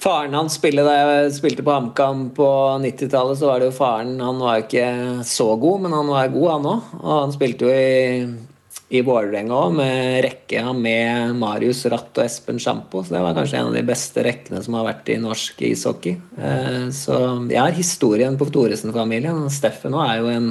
faren 0.00 0.32
hans 0.36 0.54
spille 0.60 0.84
da 0.84 0.92
jeg 0.96 1.32
spilte 1.38 1.64
på 1.64 1.72
HamKam 1.74 2.30
på 2.36 2.46
90-tallet. 2.84 3.38
Så 3.40 3.46
var 3.48 3.58
det 3.60 3.70
jo 3.72 3.76
faren 3.78 4.14
Han 4.20 4.38
var 4.38 4.60
jo 4.60 4.66
ikke 4.68 5.24
så 5.24 5.48
god, 5.60 5.80
men 5.86 5.92
han 5.96 6.06
var 6.12 6.28
god, 6.28 6.50
han 6.50 6.70
òg. 6.74 6.94
Og 7.02 7.20
han 7.24 7.32
spilte 7.32 7.66
jo 7.68 7.72
i, 7.72 8.49
i 8.90 9.00
Vålerenga 9.06 9.54
òg, 9.54 9.74
med 9.78 10.24
rekka 10.24 10.72
med 10.74 11.36
Marius 11.38 11.84
Ratt 11.92 12.10
og 12.18 12.24
Espen 12.24 12.58
Sjampo. 12.58 13.04
Så 13.06 13.14
det 13.14 13.22
var 13.22 13.36
kanskje 13.36 13.60
en 13.60 13.68
av 13.70 13.76
de 13.78 13.84
beste 13.86 14.24
rekkene 14.26 14.62
som 14.64 14.74
har 14.78 14.88
vært 14.88 15.12
i 15.14 15.18
norsk 15.22 15.60
ishockey. 15.68 16.16
Eh, 16.34 16.88
Så 16.90 17.18
jeg 17.46 17.60
har 17.60 17.76
historien 17.76 18.38
på 18.38 18.48
Thoresen-familien. 18.50 19.44
Steffen 19.54 19.94
òg 19.94 20.08
er 20.08 20.16
jo 20.18 20.32
en 20.34 20.48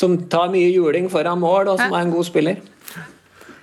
som 0.00 0.14
tar 0.30 0.52
mye 0.52 0.68
juling 0.70 1.08
foran 1.10 1.40
mål, 1.42 1.72
og 1.72 1.80
som 1.80 1.90
er 1.92 2.04
en 2.06 2.12
god 2.14 2.28
spiller. 2.28 2.60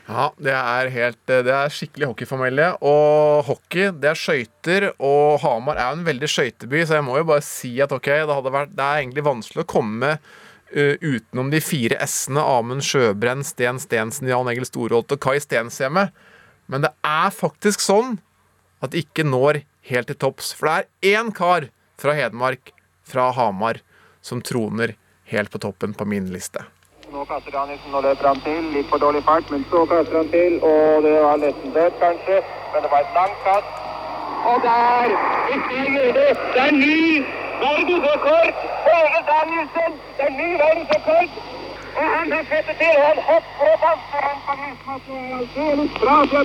Ja, 0.08 0.30
det 0.40 0.54
er, 0.56 0.90
helt, 0.92 1.24
det 1.28 1.52
er 1.52 1.72
skikkelig 1.72 2.12
hockeyfamilie. 2.12 2.68
Og 2.80 3.48
hockey, 3.48 3.90
det 3.92 4.12
er 4.12 4.20
skøyter. 4.20 4.90
Og 5.04 5.40
Hamar 5.44 5.80
er 5.80 5.90
jo 5.94 6.02
en 6.02 6.06
veldig 6.08 6.30
skøyteby, 6.32 6.84
så 6.88 7.00
jeg 7.00 7.08
må 7.08 7.18
jo 7.20 7.28
bare 7.32 7.44
si 7.44 7.74
at 7.84 7.96
ok, 7.96 8.12
det, 8.28 8.54
vært, 8.56 8.76
det 8.76 8.86
er 8.86 9.02
egentlig 9.02 9.26
vanskelig 9.28 9.64
å 9.66 9.72
komme 9.72 10.14
uh, 10.20 10.46
utenom 10.74 11.52
de 11.52 11.62
fire 11.64 11.98
S-ene 12.04 12.44
Amund 12.44 12.84
Sjøbrenn, 12.86 13.44
Sten 13.48 13.80
Stensen, 13.80 14.28
Jan 14.28 14.50
Egil 14.52 14.68
Storholt 14.68 15.12
og 15.14 15.22
Kai 15.24 15.38
Stenshjemmet. 15.40 16.16
Men 16.68 16.84
det 16.84 16.92
er 17.08 17.32
faktisk 17.32 17.84
sånn 17.84 18.18
at 18.84 18.92
det 18.92 19.06
ikke 19.06 19.26
når 19.28 19.62
helt 19.90 20.12
til 20.12 20.20
topps. 20.20 20.52
For 20.58 20.68
det 20.68 20.78
er 20.78 21.18
én 21.18 21.32
kar 21.36 21.70
fra 21.98 22.16
Hedmark, 22.18 22.74
fra 23.08 23.32
Hamar, 23.32 23.80
som 24.22 24.44
troner 24.44 24.98
helt 25.32 25.52
på 25.52 25.62
toppen 25.64 25.96
på 25.96 26.06
min 26.06 26.28
liste. 26.34 26.66
Nå 27.08 27.24
kaster 27.24 27.54
Danielsen 27.56 27.96
og 27.96 28.04
løper 28.04 28.34
han 28.34 28.42
til. 28.44 28.66
Litt 28.76 28.90
for 28.92 29.00
dårlig 29.00 29.24
fart, 29.24 29.48
men 29.54 29.64
så 29.72 29.86
kaster 29.88 30.20
han 30.20 30.32
til. 30.34 30.60
Og 30.60 31.06
det 31.08 31.16
var 31.24 31.40
nesten 31.40 31.76
dødt, 31.76 32.00
kanskje. 32.04 32.42
Men 32.74 32.84
det 32.84 32.92
var 32.92 33.06
et 33.06 33.16
langt 33.16 33.46
kast. 33.48 33.87
Og 34.46 34.58
der! 34.64 35.08
Det! 36.18 36.38
Er 36.64 36.72
ny 36.72 37.26
verdensrekord! 37.62 38.54
Egil 38.96 39.24
Danielsen! 39.32 39.92
Det 40.18 40.26
er 40.30 40.34
ny 40.42 40.50
verdensrekord! 40.64 41.32
Og 41.98 42.06
han 42.16 42.32
har 42.36 42.44
fått 42.52 42.68
det 42.70 42.78
til! 42.82 42.96
Han 43.08 43.20
hopper 43.30 43.70
og 43.74 43.78
danser 43.86 44.22
rundt 44.28 45.54
på 45.56 45.62
er 45.70 45.76
litt 45.82 46.00
bra 46.04 46.18
fra. 46.32 46.44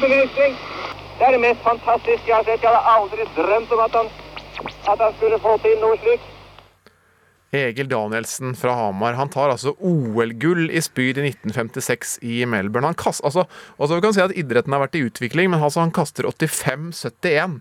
Det 1.18 1.26
er 1.26 1.32
det 1.36 1.40
mest 1.47 1.62
fantastiske 1.70 2.28
jeg 2.30 2.36
har 2.36 2.47
sett. 2.49 2.62
Jeg 2.62 2.70
hadde 2.70 2.93
aldri 2.95 3.26
drømt 3.38 3.72
om 3.76 3.82
at 3.86 3.99
han, 4.01 4.09
at 4.93 4.99
han 5.05 5.12
skulle 5.18 5.43
få 5.47 5.57
til 5.64 5.76
noe 5.84 5.99
slikt. 6.05 6.32
Egil 7.53 7.88
Danielsen 7.88 8.55
fra 8.57 8.72
Hamar 8.72 9.12
han 9.18 9.28
tar 9.28 9.50
altså 9.53 9.74
OL-gull 9.84 10.70
i 10.72 10.80
spyd 10.80 11.18
i 11.20 11.26
1956 11.28 12.14
i 12.24 12.38
Melbourne. 12.48 12.88
Han 12.88 12.96
kast, 12.96 13.20
altså, 13.28 13.44
altså 13.76 13.98
vi 13.98 14.05
kan 14.07 14.16
si 14.16 14.22
at 14.24 14.32
Idretten 14.40 14.72
har 14.72 14.80
vært 14.86 14.96
i 14.96 15.03
utvikling, 15.05 15.50
men 15.53 15.61
altså 15.61 15.82
han 15.82 15.92
kaster 15.92 16.24
85-71. 16.30 17.59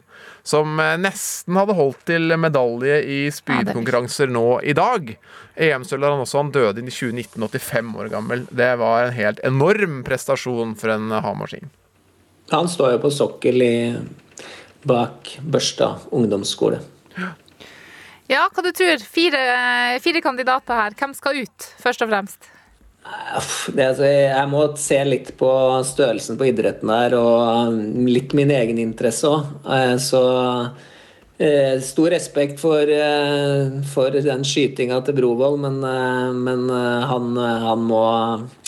Som 0.48 0.80
eh, 0.80 0.96
nesten 1.02 1.60
hadde 1.60 1.76
holdt 1.76 2.06
til 2.08 2.38
medalje 2.40 3.02
i 3.04 3.20
spydkonkurranser 3.36 4.32
nå 4.32 4.46
i 4.64 4.78
dag. 4.78 5.12
EM-sølv 5.60 6.08
har 6.08 6.16
han 6.16 6.24
også. 6.24 6.40
Han 6.40 6.56
døde 6.56 6.80
i 6.80 6.88
2019, 6.88 7.44
85 7.52 7.92
år 8.00 8.14
gammel. 8.16 8.48
Det 8.48 8.72
var 8.80 9.10
en 9.10 9.16
helt 9.18 9.44
enorm 9.48 10.02
prestasjon 10.08 10.74
for 10.80 10.96
en 10.96 11.12
Hamarsing. 11.12 11.68
Han 12.56 12.72
står 12.72 12.96
jo 12.96 13.04
på 13.04 13.12
sokkel 13.16 13.64
i, 13.64 13.76
bak 14.88 15.36
Børstad 15.44 16.08
ungdomsskole. 16.16 16.80
Ja, 17.20 17.34
hva 18.40 18.64
du 18.64 18.72
tror? 18.72 19.04
Fire, 19.04 19.44
fire 20.00 20.24
kandidater 20.24 20.78
her. 20.78 20.96
Hvem 20.96 21.14
skal 21.18 21.44
ut, 21.44 21.70
først 21.84 22.06
og 22.06 22.12
fremst? 22.14 22.52
Det, 23.74 23.82
altså, 23.82 24.06
jeg 24.06 24.48
må 24.52 24.62
se 24.78 25.00
litt 25.08 25.34
på 25.40 25.50
størrelsen 25.88 26.38
på 26.40 26.48
idretten 26.52 26.92
her, 26.94 27.16
og 27.18 27.74
litt 28.08 28.36
min 28.38 28.54
egen 28.54 28.80
interesse 28.80 29.28
òg. 29.28 29.50
Så 30.00 30.22
eh, 31.42 31.82
stor 31.84 32.14
respekt 32.14 32.62
for, 32.62 32.86
eh, 32.86 33.82
for 33.92 34.14
den 34.14 34.46
skytinga 34.48 35.02
til 35.08 35.18
Brovold, 35.18 35.60
men, 35.66 35.82
eh, 35.84 36.30
men 36.46 36.70
eh, 36.70 37.10
han, 37.10 37.34
han, 37.66 37.84
må, 37.90 38.06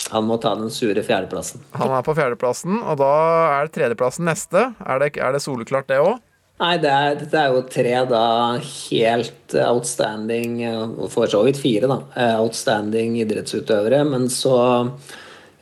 han 0.09 0.28
må 0.28 0.39
ta 0.41 0.55
den 0.59 0.74
sure 0.74 1.05
fjerdeplassen. 1.05 1.61
Han 1.78 1.93
er 1.93 2.05
på 2.05 2.18
fjerdeplassen, 2.18 2.82
og 2.82 2.99
da 3.05 3.14
er 3.53 3.70
det 3.70 3.78
tredjeplassen 3.78 4.28
neste. 4.28 4.72
Er 4.82 5.03
det, 5.05 5.14
er 5.22 5.38
det 5.38 5.45
soleklart, 5.45 5.91
det 5.93 6.01
òg? 6.01 6.18
Nei, 6.64 6.78
det 6.80 6.91
er, 6.91 7.16
dette 7.20 7.39
er 7.39 7.51
jo 7.51 7.64
tre 7.68 7.95
da 8.07 8.26
helt 8.64 9.55
outstanding, 9.59 10.61
og 10.72 11.09
for 11.11 11.28
så 11.28 11.41
vidt 11.43 11.59
fire, 11.59 11.89
da, 11.91 12.30
outstanding 12.39 13.18
idrettsutøvere. 13.20 13.99
Men 14.07 14.30
så 14.32 14.55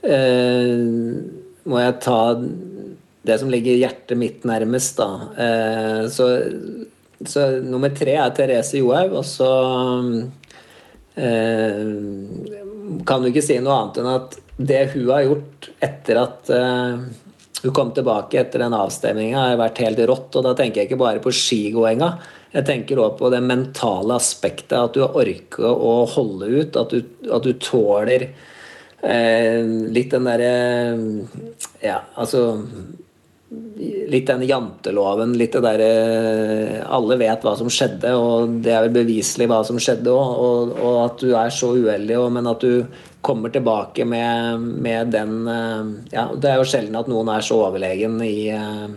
eh, 0.05 0.75
må 1.65 1.81
jeg 1.81 1.97
ta 2.05 2.19
det 3.21 3.37
som 3.41 3.49
ligger 3.53 3.79
hjertet 3.79 4.17
mitt 4.17 4.45
nærmest, 4.45 5.01
da. 5.01 5.09
Eh, 5.45 6.03
så, 6.13 6.29
så 7.25 7.47
nummer 7.65 7.93
tre 7.97 8.15
er 8.17 8.37
Therese 8.37 8.81
Johaug, 8.81 9.17
og 9.21 9.25
så 9.25 9.51
eh, 11.17 11.81
kan 13.09 13.21
du 13.21 13.29
ikke 13.29 13.45
si 13.45 13.57
noe 13.61 13.77
annet 13.79 14.01
enn 14.01 14.13
at 14.13 14.39
det 14.61 14.81
hun 14.93 15.09
har 15.09 15.25
gjort 15.25 15.69
etter 15.81 16.21
at 16.21 16.53
eh, 16.53 17.05
hun 17.61 17.73
kom 17.73 17.91
tilbake 17.93 18.39
etter 18.41 18.63
den 18.63 18.73
avstemninga, 18.73 19.51
har 19.51 19.59
vært 19.59 19.81
helt 19.83 19.99
rått. 20.09 20.37
Og 20.37 20.45
da 20.45 20.55
tenker 20.57 20.81
jeg 20.81 20.89
ikke 20.89 21.01
bare 21.01 21.21
på 21.21 21.33
skigåinga. 21.35 22.09
Jeg 22.55 22.67
tenker 22.67 22.99
òg 23.03 23.19
på 23.19 23.29
det 23.31 23.41
mentale 23.45 24.17
aspektet. 24.17 24.77
At 24.79 24.97
du 24.97 25.03
orker 25.05 25.67
å 25.69 26.01
holde 26.09 26.49
ut. 26.49 26.79
At 26.81 26.95
du, 26.95 27.05
at 27.29 27.45
du 27.45 27.53
tåler 27.61 28.25
eh, 28.31 29.61
litt 29.93 30.15
den 30.15 30.27
derre 30.29 30.55
Ja, 31.83 32.01
altså 32.15 32.47
Litt 33.51 34.29
den 34.29 34.45
janteloven, 34.47 35.33
litt 35.35 35.57
det 35.57 35.59
derre 35.65 36.83
Alle 36.87 37.17
vet 37.19 37.43
hva 37.43 37.51
som 37.59 37.67
skjedde, 37.73 38.13
og 38.15 38.53
det 38.63 38.71
er 38.71 38.85
vel 38.85 38.93
beviselig 39.01 39.49
hva 39.51 39.57
som 39.67 39.79
skjedde 39.81 40.07
òg. 40.07 40.29
Og, 40.45 40.75
og, 40.79 40.99
at 41.03 41.17
du 41.19 41.33
er 41.35 41.51
så 41.51 41.73
uheldig, 41.75 42.19
men 42.31 42.47
at 42.47 42.63
du 42.63 43.01
kommer 43.21 43.49
tilbake 43.49 44.05
med, 44.05 44.59
med 44.59 45.07
den 45.07 45.47
eh, 45.47 45.85
Ja, 46.11 46.27
det 46.35 46.49
er 46.49 46.59
jo 46.61 46.67
sjelden 46.67 46.97
at 46.99 47.09
noen 47.11 47.29
er 47.31 47.45
så 47.45 47.59
overlegen 47.67 48.19
i, 48.25 48.49
eh, 48.53 48.87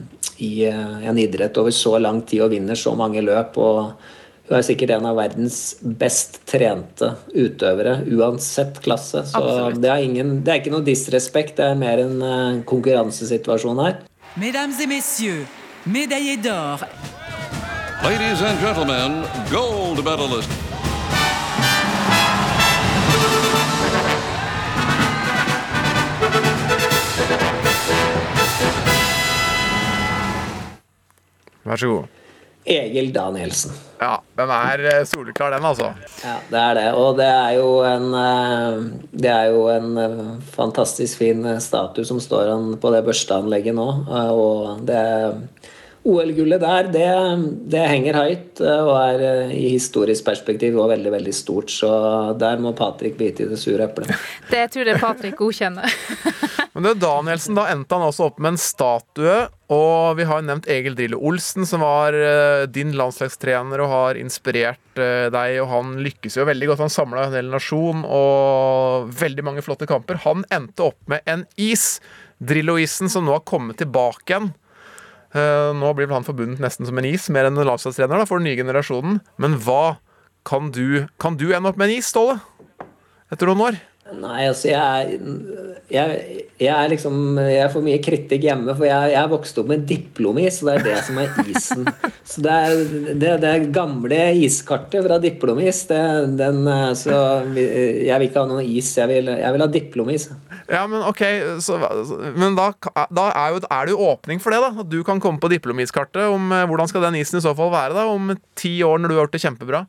i 0.44 0.52
eh, 0.70 1.08
en 1.08 1.20
idrett 1.20 1.56
over 1.60 1.74
så 1.74 1.98
lang 2.00 2.22
tid 2.26 2.44
og 2.46 2.54
vinner 2.54 2.78
så 2.78 2.94
mange 2.98 3.22
løp. 3.24 3.58
og 3.58 3.94
hun 4.44 4.58
er 4.58 4.64
sikkert 4.66 4.90
en 4.92 5.06
av 5.08 5.16
verdens 5.16 5.58
best 5.80 6.42
trente 6.44 7.14
utøvere, 7.32 7.94
uansett 8.12 8.76
klasse. 8.84 9.22
Så 9.30 9.70
det 9.80 9.88
er, 9.88 10.02
ingen, 10.04 10.34
det 10.44 10.52
er 10.52 10.60
ikke 10.60 10.74
noe 10.74 10.84
disrespekt, 10.84 11.56
det 11.56 11.70
er 11.70 11.80
mer 11.80 12.02
en 12.02 12.60
konkurransesituasjon 12.68 13.80
her. 13.80 13.96
Mesdames 14.36 14.82
et 14.84 14.90
messieurs, 14.90 15.48
médaillé 15.88 16.36
d'or. 16.36 16.84
Ladies 18.04 18.44
and 18.44 18.60
gentlemen, 18.60 19.24
gold 19.48 20.04
medalist. 20.04 20.63
Vær 31.64 31.80
så 31.80 31.90
god. 31.90 32.20
Egil 32.64 33.12
Danielsen. 33.12 33.72
Ja, 34.00 34.16
den 34.36 34.50
er 34.52 34.84
eh, 34.88 35.04
soleklar, 35.04 35.52
den, 35.52 35.64
altså. 35.68 35.90
Ja, 36.24 36.38
det 36.48 36.60
er 36.60 36.78
det. 36.78 36.86
Og 36.96 37.18
det 37.18 37.28
er 37.28 37.50
jo 37.58 37.68
en, 37.84 38.06
eh, 38.16 38.78
det 39.12 39.32
er 39.32 39.50
jo 39.52 39.66
en 39.72 39.98
eh, 40.00 40.22
fantastisk 40.54 41.20
fin 41.20 41.44
statue 41.60 42.08
som 42.08 42.20
står 42.20 42.48
han 42.54 42.70
på 42.80 42.92
det 42.94 43.04
børsteanlegget 43.04 43.76
nå. 43.76 43.88
Og 44.32 44.84
det 44.88 45.02
OL-gullet 46.04 46.60
der, 46.60 46.88
det, 46.92 47.10
det, 47.72 47.84
henger 47.88 48.16
høyt 48.18 48.60
og 48.60 48.90
er 48.98 49.52
i 49.56 49.70
historisk 49.72 50.26
perspektiv 50.26 50.76
og 50.76 50.90
veldig 50.92 51.12
veldig 51.14 51.32
stort. 51.36 51.72
Så 51.72 51.90
der 52.40 52.60
må 52.60 52.74
Patrick 52.76 53.16
bite 53.20 53.44
i 53.44 53.48
det 53.48 53.60
sure 53.60 53.88
eplet. 53.88 54.12
Det 54.52 54.66
tror 54.72 54.88
jeg 54.88 55.00
Patrick 55.00 55.36
godkjenner. 55.40 55.96
Men 56.74 56.88
det 56.88 56.98
Danielsen, 57.00 57.56
da 57.56 57.68
endte 57.72 57.96
han 57.96 58.08
også 58.08 58.28
opp 58.28 58.40
med 58.40 58.52
en 58.52 58.60
statue. 58.60 59.36
Og 59.74 60.14
vi 60.18 60.26
har 60.28 60.42
nevnt 60.44 60.68
Egil 60.70 60.94
Drillo 60.98 61.18
Olsen, 61.26 61.66
som 61.66 61.82
var 61.82 62.14
uh, 62.14 62.64
din 62.70 62.92
landslagstrener 62.98 63.82
og 63.82 63.90
har 63.90 64.20
inspirert 64.20 65.00
uh, 65.00 65.30
deg. 65.34 65.58
Og 65.62 65.70
han 65.72 65.94
lykkes 66.04 66.38
jo 66.38 66.46
veldig 66.48 66.70
godt. 66.70 66.84
Han 66.84 66.92
samla 66.92 67.26
en 67.26 67.38
hel 67.38 67.50
nasjon 67.52 68.04
og 68.06 69.10
veldig 69.18 69.46
mange 69.46 69.64
flotte 69.66 69.88
kamper. 69.90 70.20
Han 70.26 70.46
endte 70.54 70.90
opp 70.90 71.00
med 71.10 71.24
en 71.30 71.46
is, 71.60 71.98
Drillo-isen, 72.44 73.10
som 73.10 73.26
nå 73.26 73.36
har 73.36 73.46
kommet 73.48 73.80
tilbake 73.80 74.28
igjen. 74.30 74.52
Uh, 75.34 75.72
nå 75.74 75.90
blir 75.96 76.06
vel 76.06 76.20
han 76.20 76.26
forbundet 76.26 76.62
nesten 76.62 76.86
som 76.86 76.98
en 77.00 77.08
is, 77.08 77.26
mer 77.34 77.48
enn 77.48 77.58
en 77.58 77.66
landslagstrener 77.66 78.20
da, 78.20 78.28
for 78.28 78.38
den 78.38 78.46
nye 78.50 78.60
generasjonen. 78.60 79.18
Men 79.42 79.58
hva 79.64 79.96
kan 80.44 80.68
du 80.74 81.06
Kan 81.18 81.38
du 81.40 81.48
ende 81.54 81.70
opp 81.70 81.80
med 81.80 81.88
en 81.88 81.98
is, 81.98 82.12
Ståle? 82.12 82.36
Etter 83.32 83.48
noen 83.48 83.64
år? 83.72 83.80
Nei, 84.12 84.42
altså 84.50 84.68
jeg, 84.68 85.14
jeg, 85.88 86.16
jeg 86.60 86.72
er 86.74 86.90
liksom 86.92 87.38
Jeg 87.40 87.70
får 87.72 87.84
mye 87.86 88.00
kritikk 88.04 88.42
hjemme, 88.44 88.74
for 88.76 88.84
jeg, 88.84 89.14
jeg 89.14 89.30
vokst 89.32 89.60
opp 89.62 89.70
med 89.70 89.86
diplomis, 89.88 90.58
og 90.60 90.68
det 90.68 90.74
er 90.74 90.84
det 90.84 90.98
som 91.06 91.20
er 91.22 91.38
isen. 91.48 91.88
Så 92.34 92.44
det 92.44 92.52
er 92.52 92.82
det, 93.22 93.32
det 93.40 93.52
gamle 93.72 94.18
iskartet 94.44 95.06
fra 95.06 95.16
diplomis. 95.22 95.82
Det, 95.88 96.00
den, 96.38 96.64
så 96.96 97.16
jeg 97.54 98.16
vil 98.16 98.26
ikke 98.26 98.42
ha 98.42 98.48
noe 98.48 98.64
is. 98.64 98.88
Jeg 98.96 99.10
vil, 99.10 99.28
vil 99.28 99.64
ha 99.64 99.68
diplomis. 99.70 100.28
Ja, 100.72 100.86
men 100.88 101.04
ok, 101.04 101.20
så, 101.60 101.76
men 102.32 102.56
da, 102.56 102.70
da 103.12 103.26
er, 103.28 103.52
jo, 103.52 103.60
er 103.68 103.84
det 103.84 103.92
jo 103.92 104.08
åpning 104.08 104.40
for 104.40 104.54
det, 104.54 104.62
da. 104.64 104.72
At 104.84 104.90
du 104.90 105.00
kan 105.06 105.20
komme 105.22 105.40
på 105.42 105.52
diplomiskartet. 105.52 106.24
Om, 106.32 106.52
eh, 106.56 106.66
hvordan 106.70 106.90
skal 106.90 107.04
den 107.08 107.20
isen 107.20 107.40
i 107.40 107.44
så 107.44 107.52
fall 107.56 107.72
være 107.74 107.96
da 107.96 108.08
om 108.08 108.32
ti 108.58 108.78
år, 108.86 109.00
når 109.00 109.12
du 109.12 109.16
har 109.16 109.26
gjort 109.26 109.36
det 109.36 109.44
kjempebra? 109.44 109.84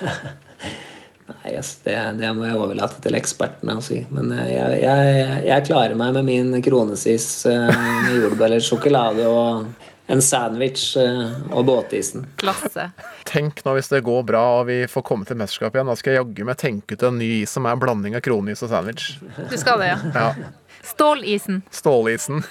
Nei, 1.24 1.54
yes, 1.54 1.78
det, 1.84 1.94
det 2.18 2.30
må 2.36 2.44
jeg 2.44 2.58
overlate 2.60 3.00
til 3.04 3.16
ekspertene 3.16 3.78
å 3.78 3.84
si. 3.84 4.02
Men 4.12 4.28
eh, 4.34 4.50
jeg, 4.52 4.82
jeg, 4.82 5.38
jeg 5.48 5.66
klarer 5.70 5.96
meg 5.96 6.12
med 6.18 6.28
min 6.28 6.62
kronesis 6.64 7.46
eh, 7.48 7.70
med 7.72 8.18
jordbær 8.18 8.50
eller 8.50 8.64
sjokolade 8.64 9.24
og 9.30 9.64
en 10.12 10.20
sandwich 10.20 10.98
eh, 11.00 11.32
og 11.48 11.64
båtisen. 11.70 12.26
Klasse. 12.42 12.90
Tenk 13.24 13.64
nå 13.64 13.76
hvis 13.78 13.88
det 13.88 14.02
går 14.04 14.26
bra 14.28 14.44
og 14.58 14.68
vi 14.68 14.82
får 14.90 15.06
komme 15.08 15.24
til 15.28 15.40
mesterskapet 15.40 15.80
igjen. 15.80 15.92
Da 15.94 15.96
skal 15.96 16.12
jeg 16.12 16.20
jaggu 16.20 16.44
meg 16.50 16.60
tenke 16.60 16.98
ut 16.98 17.08
en 17.08 17.16
ny 17.22 17.30
is 17.40 17.56
som 17.56 17.64
er 17.64 17.78
en 17.78 17.84
blanding 17.86 18.20
av 18.20 18.24
kronis 18.26 18.60
og 18.66 18.74
sandwich. 18.74 19.14
Du 19.48 19.56
skal 19.56 19.80
det, 19.80 19.94
ja. 19.94 19.98
Ja. 20.12 20.52
Stålisen. 20.84 21.62
Stålisen. 21.72 22.44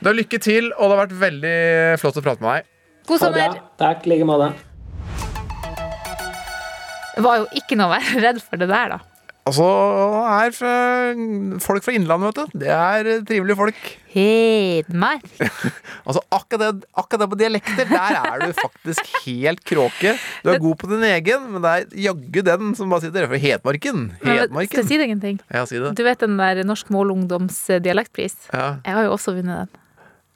Da, 0.00 0.12
lykke 0.16 0.38
til, 0.40 0.70
og 0.76 0.88
det 0.88 0.94
har 0.94 1.00
vært 1.02 1.18
veldig 1.20 1.56
flott 2.00 2.16
å 2.16 2.24
prate 2.24 2.44
med 2.44 2.60
deg. 2.60 2.68
God 3.08 3.20
sommer. 3.20 3.56
Takk, 3.80 4.04
i 4.04 4.12
like 4.14 4.28
måte. 4.28 4.52
Var 7.18 7.40
jo 7.42 7.46
ikke 7.58 7.78
noe 7.80 7.90
å 7.90 7.94
være 7.98 8.20
redd 8.26 8.42
for 8.44 8.60
det 8.60 8.68
der, 8.70 8.96
da. 8.96 9.00
Altså, 9.50 9.64
her 10.28 10.52
fra, 10.54 10.72
folk 11.64 11.82
fra 11.82 11.94
Innlandet, 11.96 12.36
vet 12.36 12.52
du. 12.52 12.58
Det 12.60 12.68
er 12.70 13.08
trivelige 13.26 13.56
folk. 13.58 13.78
Hedmark. 14.12 15.24
Altså, 16.10 16.22
akkurat 16.34 16.62
det, 16.80 16.86
akkurat 16.98 17.20
det 17.22 17.26
på 17.30 17.36
dialekter, 17.38 17.88
der 17.90 18.16
er 18.18 18.40
du 18.42 18.54
faktisk 18.56 19.10
helt 19.26 19.60
kråke. 19.68 20.14
Du 20.42 20.48
er 20.50 20.58
god 20.62 20.78
på 20.80 20.88
din 20.90 21.04
egen, 21.06 21.44
men 21.52 21.62
det 21.62 21.70
er 21.76 21.84
jaggu 22.08 22.40
den 22.46 22.72
som 22.78 22.90
bare 22.90 23.04
sitter 23.04 23.28
for 23.30 23.38
Hedmarken. 23.42 24.06
Men 24.08 24.16
Skal 24.18 24.32
jeg 24.32 24.40
Hedmarken. 24.46 24.88
si 24.88 24.98
deg 24.98 25.12
en 25.14 25.20
ting? 25.22 25.38
Ja, 25.54 25.62
si 25.70 25.78
det. 25.78 25.92
Du 25.98 26.02
vet 26.06 26.24
den 26.24 26.34
der 26.40 26.62
Norsk 26.66 26.90
Målungdoms 26.94 27.60
eh, 27.70 27.78
dialektpris? 27.84 28.34
Ja, 28.50 28.80
Jeg 28.86 28.96
har 28.96 29.06
jo 29.06 29.12
også 29.14 29.36
vunnet 29.36 29.60
den. 29.68 29.84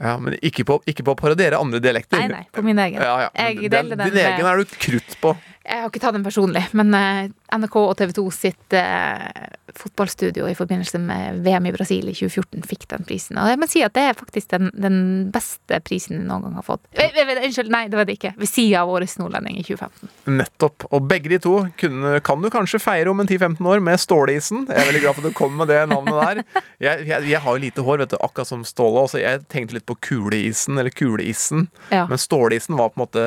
ja 0.05 0.15
men 0.21 0.37
ikke 0.43 0.67
på, 0.69 0.79
ikke 0.91 1.07
på 1.07 1.15
å 1.17 1.19
parodiere 1.19 1.59
andre 1.59 1.81
dialekter. 1.83 2.21
Nei, 2.23 2.29
nei, 2.31 2.45
på 2.55 2.63
min 2.67 2.79
egen. 2.85 3.03
Ja, 3.03 3.17
ja. 3.27 3.33
Jeg 3.49 3.73
den 3.73 3.91
din 3.99 4.21
egen 4.21 4.47
er 4.53 4.63
du 4.63 4.79
krutt 4.79 5.19
på. 5.25 5.35
Jeg 5.65 5.81
har 5.81 5.89
ikke 5.89 6.01
tatt 6.03 6.17
den 6.17 6.25
personlig, 6.27 6.61
men 6.77 6.93
eh, 6.93 7.31
NRK 7.57 7.77
og 7.81 7.95
TV 7.97 8.11
2 8.19 8.25
sitt 8.37 8.75
eh, 8.77 9.55
fotballstudio 9.75 10.47
i 10.49 10.55
forbindelse 10.55 10.99
med 11.01 11.41
VM 11.45 11.69
i 11.71 11.73
Brasil 11.75 12.11
i 12.11 12.15
2014 12.15 12.67
fikk 12.69 12.85
den 12.91 13.07
prisen. 13.09 13.39
Og 13.41 13.49
jeg 13.49 13.61
må 13.61 13.69
si 13.71 13.81
at 13.85 13.95
det 13.97 14.05
er 14.11 14.19
faktisk 14.19 14.51
den, 14.53 14.69
den 14.77 14.99
beste 15.35 15.79
prisen 15.87 16.19
jeg 16.19 16.27
noen 16.29 16.45
gang 16.45 16.59
har 16.59 16.67
fått. 16.67 16.85
Unnskyld, 16.95 17.73
nei, 17.73 17.87
det 17.89 17.99
var 17.99 18.09
det 18.09 18.19
ikke. 18.19 18.35
Ved 18.41 18.51
sida 18.51 18.83
av 18.85 18.93
Årets 18.93 19.17
nordlending 19.21 19.57
i 19.61 19.65
2015. 19.65 20.13
Nettopp. 20.37 20.87
Og 20.93 21.07
begge 21.11 21.33
de 21.33 21.41
to 21.43 21.55
kunne, 21.81 22.19
kan 22.27 22.45
du 22.45 22.51
kanskje 22.53 22.83
feire 22.83 23.13
om 23.13 23.25
en 23.25 23.31
10-15 23.31 23.71
år 23.73 23.85
med 23.89 24.03
Ståleisen. 24.03 24.67
Jeg 24.69 24.83
er 24.83 24.91
veldig 24.91 25.05
glad 25.07 25.17
for 25.17 25.25
at 25.25 25.33
du 25.33 25.39
kom 25.39 25.57
med 25.63 25.73
det 25.73 25.81
navnet 25.91 26.21
der. 26.21 26.43
Jeg, 26.85 27.07
jeg, 27.09 27.31
jeg 27.31 27.41
har 27.41 27.57
jo 27.57 27.65
lite 27.65 27.87
hår, 27.87 28.05
vet 28.05 28.13
du, 28.13 28.19
akkurat 28.21 28.51
som 28.53 28.67
Ståle. 28.69 29.07
Også 29.09 29.23
jeg 29.23 29.47
tenkte 29.49 29.79
litt 29.79 29.89
på 29.89 29.97
kuleisen, 30.11 30.77
eller 30.77 30.93
kuleisen. 30.93 31.71
Ja. 31.89 32.05
Men 32.11 32.21
Ståleisen 32.21 32.77
var 32.77 32.93
på 32.93 33.01
en 33.01 33.07
måte 33.07 33.25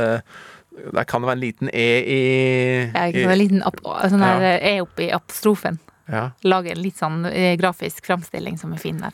Der 0.93 1.03
kan 1.09 1.21
det 1.23 1.27
være 1.31 1.37
en 1.39 1.43
liten 1.43 1.69
E 1.73 1.85
i, 2.03 2.17
Ja, 2.93 3.07
ikke 3.09 3.23
kan 3.25 3.31
en 3.33 3.39
liten 3.41 3.63
ap 3.65 3.79
sånn 3.83 4.21
der 4.21 4.43
Ja. 4.45 4.57
E 4.61 4.81
oppi 4.83 5.09
apostrofen. 5.11 5.79
ja. 6.09 6.31
Lage 6.43 6.71
en 6.71 6.81
litt 6.81 6.97
sånn 7.01 7.25
eh, 7.25 7.55
grafisk 7.59 8.05
framstilling 8.05 8.57
som 8.61 8.73
er 8.73 8.77
fin 8.83 8.97
der. 9.01 9.11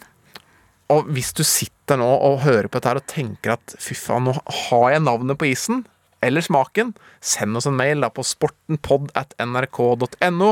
Og 0.94 1.08
hvis 1.16 1.32
du 1.34 1.42
sitter 1.48 1.98
nå 1.98 2.06
og 2.06 2.42
hører 2.44 2.68
på 2.68 2.78
dette 2.78 2.90
her 2.92 3.00
og 3.00 3.08
tenker 3.08 3.56
at 3.56 3.76
fy 3.80 3.96
faen, 3.96 4.28
nå 4.28 4.34
har 4.36 4.92
jeg 4.92 5.02
navnet 5.02 5.38
på 5.40 5.48
isen, 5.50 5.86
eller 6.22 6.42
smaken, 6.46 6.94
send 7.20 7.58
oss 7.58 7.66
en 7.68 7.76
mail 7.80 8.04
da 8.04 8.10
på 8.14 8.24
sportenpod 8.24 9.10
at 9.18 9.34
nrk.no, 9.42 10.52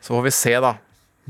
så 0.00 0.14
får 0.14 0.22
vi 0.28 0.30
se, 0.36 0.54
da. 0.60 0.74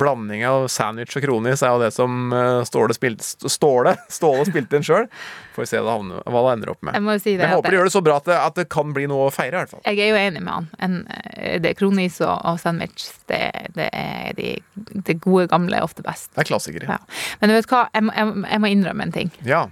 Blanding 0.01 0.41
av 0.49 0.69
sandwich 0.73 1.19
og 1.19 1.25
kronis 1.27 1.61
er 1.61 1.75
jo 1.75 1.81
det 1.83 1.91
som 1.93 2.33
eh, 2.33 2.63
Ståle 2.65 2.95
spilte 2.97 3.51
Ståle, 3.53 3.93
Ståle 4.17 4.47
spilte 4.49 4.79
inn 4.79 4.87
sjøl. 4.87 5.09
Får 5.53 5.67
vi 5.67 5.69
se 5.69 5.83
hva, 5.85 5.97
det 6.01 6.53
ender 6.55 6.73
opp 6.73 6.81
med. 6.81 6.97
Jeg 6.97 7.05
må 7.05 7.17
si 7.21 7.35
det 7.37 7.45
Jeg 7.45 7.53
håper 7.53 7.69
det- 7.69 7.75
de 7.75 7.79
gjør 7.81 7.91
det 7.91 7.95
så 7.97 8.03
bra 8.07 8.17
at 8.17 8.31
det, 8.31 8.39
at 8.41 8.61
det 8.63 8.65
kan 8.73 8.95
bli 8.97 9.05
noe 9.11 9.27
å 9.29 9.35
feire, 9.35 9.53
i 9.53 9.59
hvert 9.61 9.75
fall. 9.75 9.83
Jeg 9.85 10.01
er 10.01 10.09
jo 10.15 10.21
enig 10.23 10.41
med 10.41 10.53
han. 10.55 10.71
En, 10.79 10.97
eh, 11.37 11.59
det 11.61 11.75
kronis 11.77 12.17
og, 12.25 12.33
og 12.41 12.63
sandwich, 12.63 13.11
det, 13.29 13.43
det 13.77 13.91
er 13.93 14.33
de, 14.39 14.55
de, 14.97 15.19
gode 15.21 15.51
gamle 15.53 15.77
er 15.77 15.85
ofte 15.85 16.05
best. 16.07 16.31
Det 16.33 16.47
er 16.47 16.51
klassikere. 16.55 16.89
Ja. 16.89 16.99
Men 17.43 17.53
du 17.53 17.59
vet 17.59 17.69
hva, 17.69 17.85
jeg 17.93 18.09
jeg, 18.09 18.33
jeg 18.49 18.65
må 18.65 18.73
innrømme 18.73 19.09
en 19.11 19.13
ting. 19.21 19.35
Ja. 19.45 19.67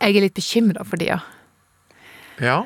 Jeg 0.00 0.16
er 0.16 0.24
litt 0.24 0.38
bekymra 0.38 0.88
for 0.88 0.96
tida. 0.96 1.20
Ja. 2.40 2.62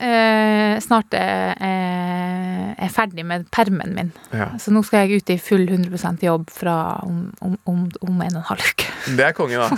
Eh, 0.00 0.80
snart 0.80 1.12
er 1.12 2.00
er 2.80 2.92
ferdig 2.92 3.24
med 3.26 3.46
permen 3.52 3.94
min. 3.94 4.12
Ja. 4.32 4.50
Så 4.60 4.72
nå 4.74 4.82
skal 4.86 5.04
jeg 5.04 5.20
ut 5.20 5.32
i 5.32 5.36
full 5.40 5.66
100% 5.68 6.24
jobb 6.24 6.48
fra 6.54 6.76
om, 7.06 7.26
om, 7.44 7.56
om, 7.68 7.82
om 8.06 8.22
en 8.24 8.38
og 8.38 8.40
en 8.40 8.48
halv 8.50 8.70
uke. 8.72 8.88
Det 9.18 9.26
er 9.26 9.36
konge, 9.36 9.60
da. 9.60 9.68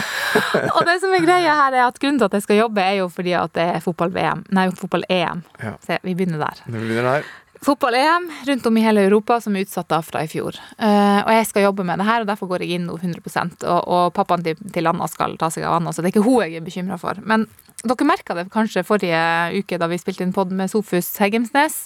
Og 0.76 0.84
det 0.86 0.96
som 1.02 1.12
er 1.16 1.24
greia 1.24 1.56
her, 1.64 1.76
er 1.76 1.86
at 1.88 1.98
grunnen 2.00 2.20
til 2.20 2.28
at 2.28 2.38
jeg 2.38 2.46
skal 2.46 2.60
jobbe, 2.62 2.82
er 2.84 3.00
jo 3.00 3.08
fordi 3.12 3.34
at 3.36 3.54
det 3.58 3.66
er 3.76 3.84
fotball-VM. 3.84 4.44
Nei, 4.56 4.68
fotball-EM. 4.78 5.44
Ja. 5.62 5.74
Så 5.84 5.98
vi 6.06 6.14
begynner 6.14 6.44
der. 6.44 6.62
Det 6.66 6.76
begynner 6.76 7.08
der. 7.10 7.30
Fotball-EM 7.60 8.30
rundt 8.46 8.66
om 8.66 8.76
i 8.76 8.80
hele 8.80 9.02
Europa 9.04 9.36
som 9.44 9.56
er 9.56 9.66
utsatt 9.66 9.90
da 9.92 9.98
fra 10.04 10.22
i 10.24 10.28
fjor. 10.32 10.56
Uh, 10.80 11.20
og 11.26 11.32
jeg 11.34 11.48
skal 11.50 11.66
jobbe 11.66 11.84
med 11.84 12.00
det 12.00 12.06
her, 12.08 12.22
og 12.22 12.30
derfor 12.30 12.48
går 12.48 12.64
jeg 12.64 12.78
inn 12.78 12.86
nå 12.88 12.96
100 12.96 13.20
Og, 13.68 13.80
og 13.84 14.04
pappaen 14.16 14.44
til, 14.46 14.60
til 14.72 14.88
Anna 14.88 15.08
skal 15.12 15.36
ta 15.40 15.50
seg 15.52 15.66
av 15.68 15.76
Anna, 15.76 15.92
så 15.92 16.00
det 16.00 16.08
er 16.08 16.14
ikke 16.14 16.24
hun 16.24 16.40
jeg 16.46 16.56
er 16.56 16.64
bekymra 16.64 16.96
for. 17.00 17.20
Men 17.20 17.44
dere 17.84 18.08
merka 18.08 18.36
det 18.36 18.48
kanskje 18.52 18.86
forrige 18.88 19.20
uke 19.60 19.80
da 19.80 19.90
vi 19.92 20.00
spilte 20.00 20.24
inn 20.24 20.32
pod 20.36 20.52
med 20.56 20.72
Sofus 20.72 21.12
Heggemsnes. 21.20 21.82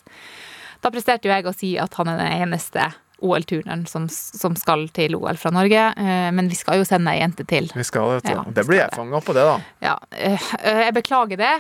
Da 0.84 0.92
presterte 0.94 1.26
jo 1.26 1.34
jeg 1.34 1.48
å 1.48 1.56
si 1.56 1.74
at 1.80 1.98
han 1.98 2.12
er 2.12 2.22
den 2.22 2.44
eneste 2.44 2.92
OL-turneren 3.18 3.86
som, 3.86 4.08
som 4.08 4.56
skal 4.58 4.86
til 4.94 5.14
OL 5.16 5.38
fra 5.40 5.52
Norge. 5.54 5.86
Eh, 5.96 6.30
men 6.34 6.48
vi 6.50 6.58
skal 6.58 6.80
jo 6.80 6.86
sende 6.88 7.12
ei 7.14 7.20
jente 7.22 7.46
til. 7.48 7.70
Vi 7.74 7.86
skal 7.86 8.16
det. 8.18 8.34
Ja, 8.34 8.44
det 8.56 8.64
blir 8.68 8.80
jeg 8.82 8.94
fanga 8.94 9.20
på, 9.24 9.34
det, 9.36 9.44
da. 9.46 9.56
Ja, 9.84 9.94
eh, 10.10 10.48
eh, 10.60 10.80
jeg 10.88 10.96
beklager 10.98 11.40
det. 11.40 11.52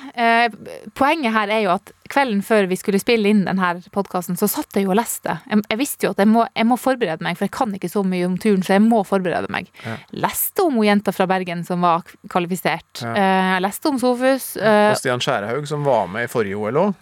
Poenget 0.98 1.34
her 1.36 1.52
er 1.52 1.62
jo 1.64 1.74
at 1.76 1.94
kvelden 2.10 2.42
før 2.44 2.68
vi 2.70 2.76
skulle 2.78 3.00
spille 3.00 3.30
inn 3.30 3.44
denne 3.46 3.70
podkasten, 3.94 4.36
så 4.38 4.48
satt 4.50 4.76
jeg 4.76 4.86
jo 4.86 4.92
og 4.92 4.98
leste. 4.98 5.38
Jeg, 5.48 5.78
visste 5.80 6.08
jo 6.08 6.12
at 6.12 6.20
jeg 6.20 6.30
må, 6.30 6.44
jeg 6.52 6.68
må 6.68 6.78
forberede 6.80 7.24
meg, 7.24 7.38
for 7.38 7.48
jeg 7.48 7.54
kan 7.56 7.72
ikke 7.78 7.90
så 7.90 8.04
mye 8.06 8.28
om 8.28 8.36
turen, 8.40 8.62
så 8.66 8.76
jeg 8.76 8.84
må 8.84 9.00
forberede 9.08 9.50
meg. 9.54 9.70
Ja. 9.86 9.96
Leste 10.26 10.66
om 10.66 10.76
hun 10.80 10.88
jenta 10.88 11.14
fra 11.16 11.28
Bergen 11.30 11.64
som 11.66 11.86
var 11.86 12.04
kvalifisert. 12.30 13.02
Ja. 13.02 13.14
Jeg 13.54 13.64
leste 13.64 13.90
om 13.90 13.98
Sofus. 14.02 14.52
Og 14.60 15.00
Stian 15.00 15.22
Skjærhaug, 15.22 15.66
som 15.70 15.86
var 15.86 16.10
med 16.12 16.28
i 16.28 16.30
forrige 16.30 16.60
OL 16.60 16.82
òg. 16.84 17.00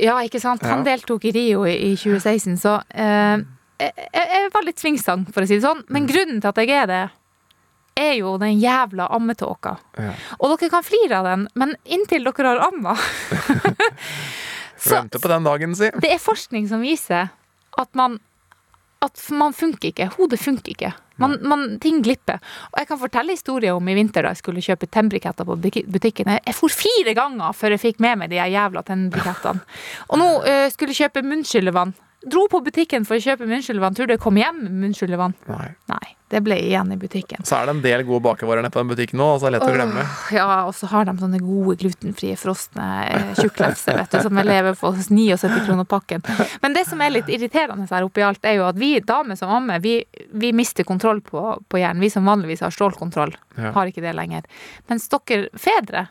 Ja, 0.00 0.16
ikke 0.24 0.40
sant. 0.40 0.64
Han 0.64 0.84
deltok 0.86 1.26
i 1.28 1.32
Rio 1.34 1.64
i, 1.68 1.74
i 1.90 1.94
2016, 1.98 2.56
så 2.62 2.78
eh, 2.88 3.40
jeg, 3.78 4.08
jeg 4.12 4.50
var 4.54 4.66
litt 4.66 4.82
svingstang, 4.82 5.24
for 5.32 5.44
å 5.44 5.48
si 5.48 5.58
det 5.58 5.64
sånn. 5.66 5.84
Men 5.88 6.04
Mm. 6.06 6.10
grunnen 6.12 6.40
til 6.42 6.48
at 6.48 6.60
jeg 6.62 6.70
er 6.74 6.86
det, 6.90 7.02
er 7.98 8.14
jo 8.20 8.36
den 8.38 8.60
jævla 8.60 9.08
ammetåka. 9.10 9.76
Ja. 9.98 10.12
Og 10.38 10.54
dere 10.54 10.70
kan 10.70 10.86
flire 10.86 11.18
av 11.18 11.24
den, 11.26 11.48
men 11.58 11.74
inntil 11.84 12.24
dere 12.24 12.52
har 12.52 12.60
amma 12.68 12.94
Vente 14.88 15.18
på 15.18 15.28
den 15.28 15.44
dagen, 15.44 15.74
si. 15.74 15.90
Det 15.98 16.10
er 16.12 16.22
forskning 16.22 16.68
som 16.70 16.80
viser 16.84 17.30
at 17.78 17.94
man 17.98 18.20
at 18.98 19.20
man 19.30 19.52
funker 19.54 19.92
ikke. 19.92 20.08
Hodet 20.16 20.40
funker 20.42 20.72
ikke. 20.72 20.88
Man, 21.22 21.36
man, 21.46 21.60
ting 21.82 22.00
glipper. 22.02 22.40
Og 22.72 22.80
jeg 22.80 22.88
kan 22.88 22.98
fortelle 22.98 23.34
historier 23.34 23.76
om 23.78 23.90
i 23.90 23.94
vinter 23.94 24.26
da 24.26 24.32
jeg 24.34 24.40
skulle 24.40 24.62
kjøpe 24.64 24.88
tennbriketter 24.90 25.46
på 25.46 25.54
butikken. 25.86 26.32
Jeg 26.34 26.56
for 26.58 26.74
fire 26.74 27.14
ganger 27.14 27.54
før 27.54 27.76
jeg 27.76 27.82
fikk 27.84 28.02
med 28.02 28.18
meg 28.18 28.32
de 28.32 28.40
jævla 28.42 28.82
tennbrikettene. 28.86 29.62
Og 30.10 30.18
nå 30.18 30.28
uh, 30.42 30.66
skulle 30.74 30.94
jeg 30.94 31.06
kjøpe 31.06 31.22
munnskyllevann. 31.26 31.94
Dro 32.28 32.44
på 32.52 32.60
butikken 32.64 33.04
for 33.08 33.16
å 33.18 33.22
kjøpe 33.24 33.46
munnskyllevann. 33.48 33.96
Tror 33.96 34.06
du 34.10 34.14
jeg 34.16 34.22
kom 34.22 34.36
hjem 34.40 34.62
med 34.66 34.78
munnskyllevann? 34.86 35.34
Nei. 35.50 35.66
Nei. 35.90 36.06
Det 36.28 36.42
ble 36.44 36.58
igjen 36.60 36.90
i 36.92 36.96
butikken. 37.00 37.40
Så 37.48 37.56
er 37.56 37.64
det 37.64 37.72
en 37.72 37.78
del 37.80 38.02
gode 38.04 38.20
bakervarer 38.26 38.60
nede 38.60 38.74
på 38.74 38.82
den 38.82 38.90
butikken 38.90 39.16
nå, 39.16 39.24
og 39.32 39.38
så 39.40 39.48
er 39.48 39.54
det 39.54 39.60
lett 39.62 39.70
å 39.70 39.76
glemme. 39.78 40.02
Ja, 40.36 40.48
og 40.68 40.74
så 40.76 40.90
har 40.90 41.06
de 41.08 41.14
sånne 41.16 41.38
gode 41.40 41.78
glutenfrie 41.80 42.36
frosne 42.36 42.88
eh, 43.06 43.30
tjukklefser, 43.38 43.96
vet 43.96 44.12
du, 44.12 44.18
som 44.26 44.36
jeg 44.36 44.44
lever 44.50 44.76
på 44.76 44.90
79 44.92 45.62
kroner 45.64 45.88
pakken. 45.88 46.20
Men 46.60 46.76
det 46.76 46.84
som 46.90 47.00
er 47.00 47.14
litt 47.14 47.32
irriterende 47.32 47.88
her 47.88 48.04
oppi 48.04 48.26
alt, 48.26 48.44
er 48.44 48.58
jo 48.58 48.66
at 48.68 48.76
vi 48.76 48.90
damer 49.00 49.40
som 49.40 49.54
ammer, 49.56 49.80
vi, 49.80 50.02
vi 50.36 50.52
mister 50.52 50.84
kontroll 50.84 51.22
på, 51.24 51.46
på 51.64 51.80
hjernen. 51.80 52.04
Vi 52.04 52.12
som 52.12 52.28
vanligvis 52.28 52.60
har 52.66 52.76
stålkontroll, 52.76 53.32
Ja. 53.56 53.72
har 53.74 53.88
ikke 53.88 54.04
det 54.04 54.12
lenger. 54.20 54.44
Mens 54.92 55.08
dere 55.08 55.48
fedre, 55.56 56.04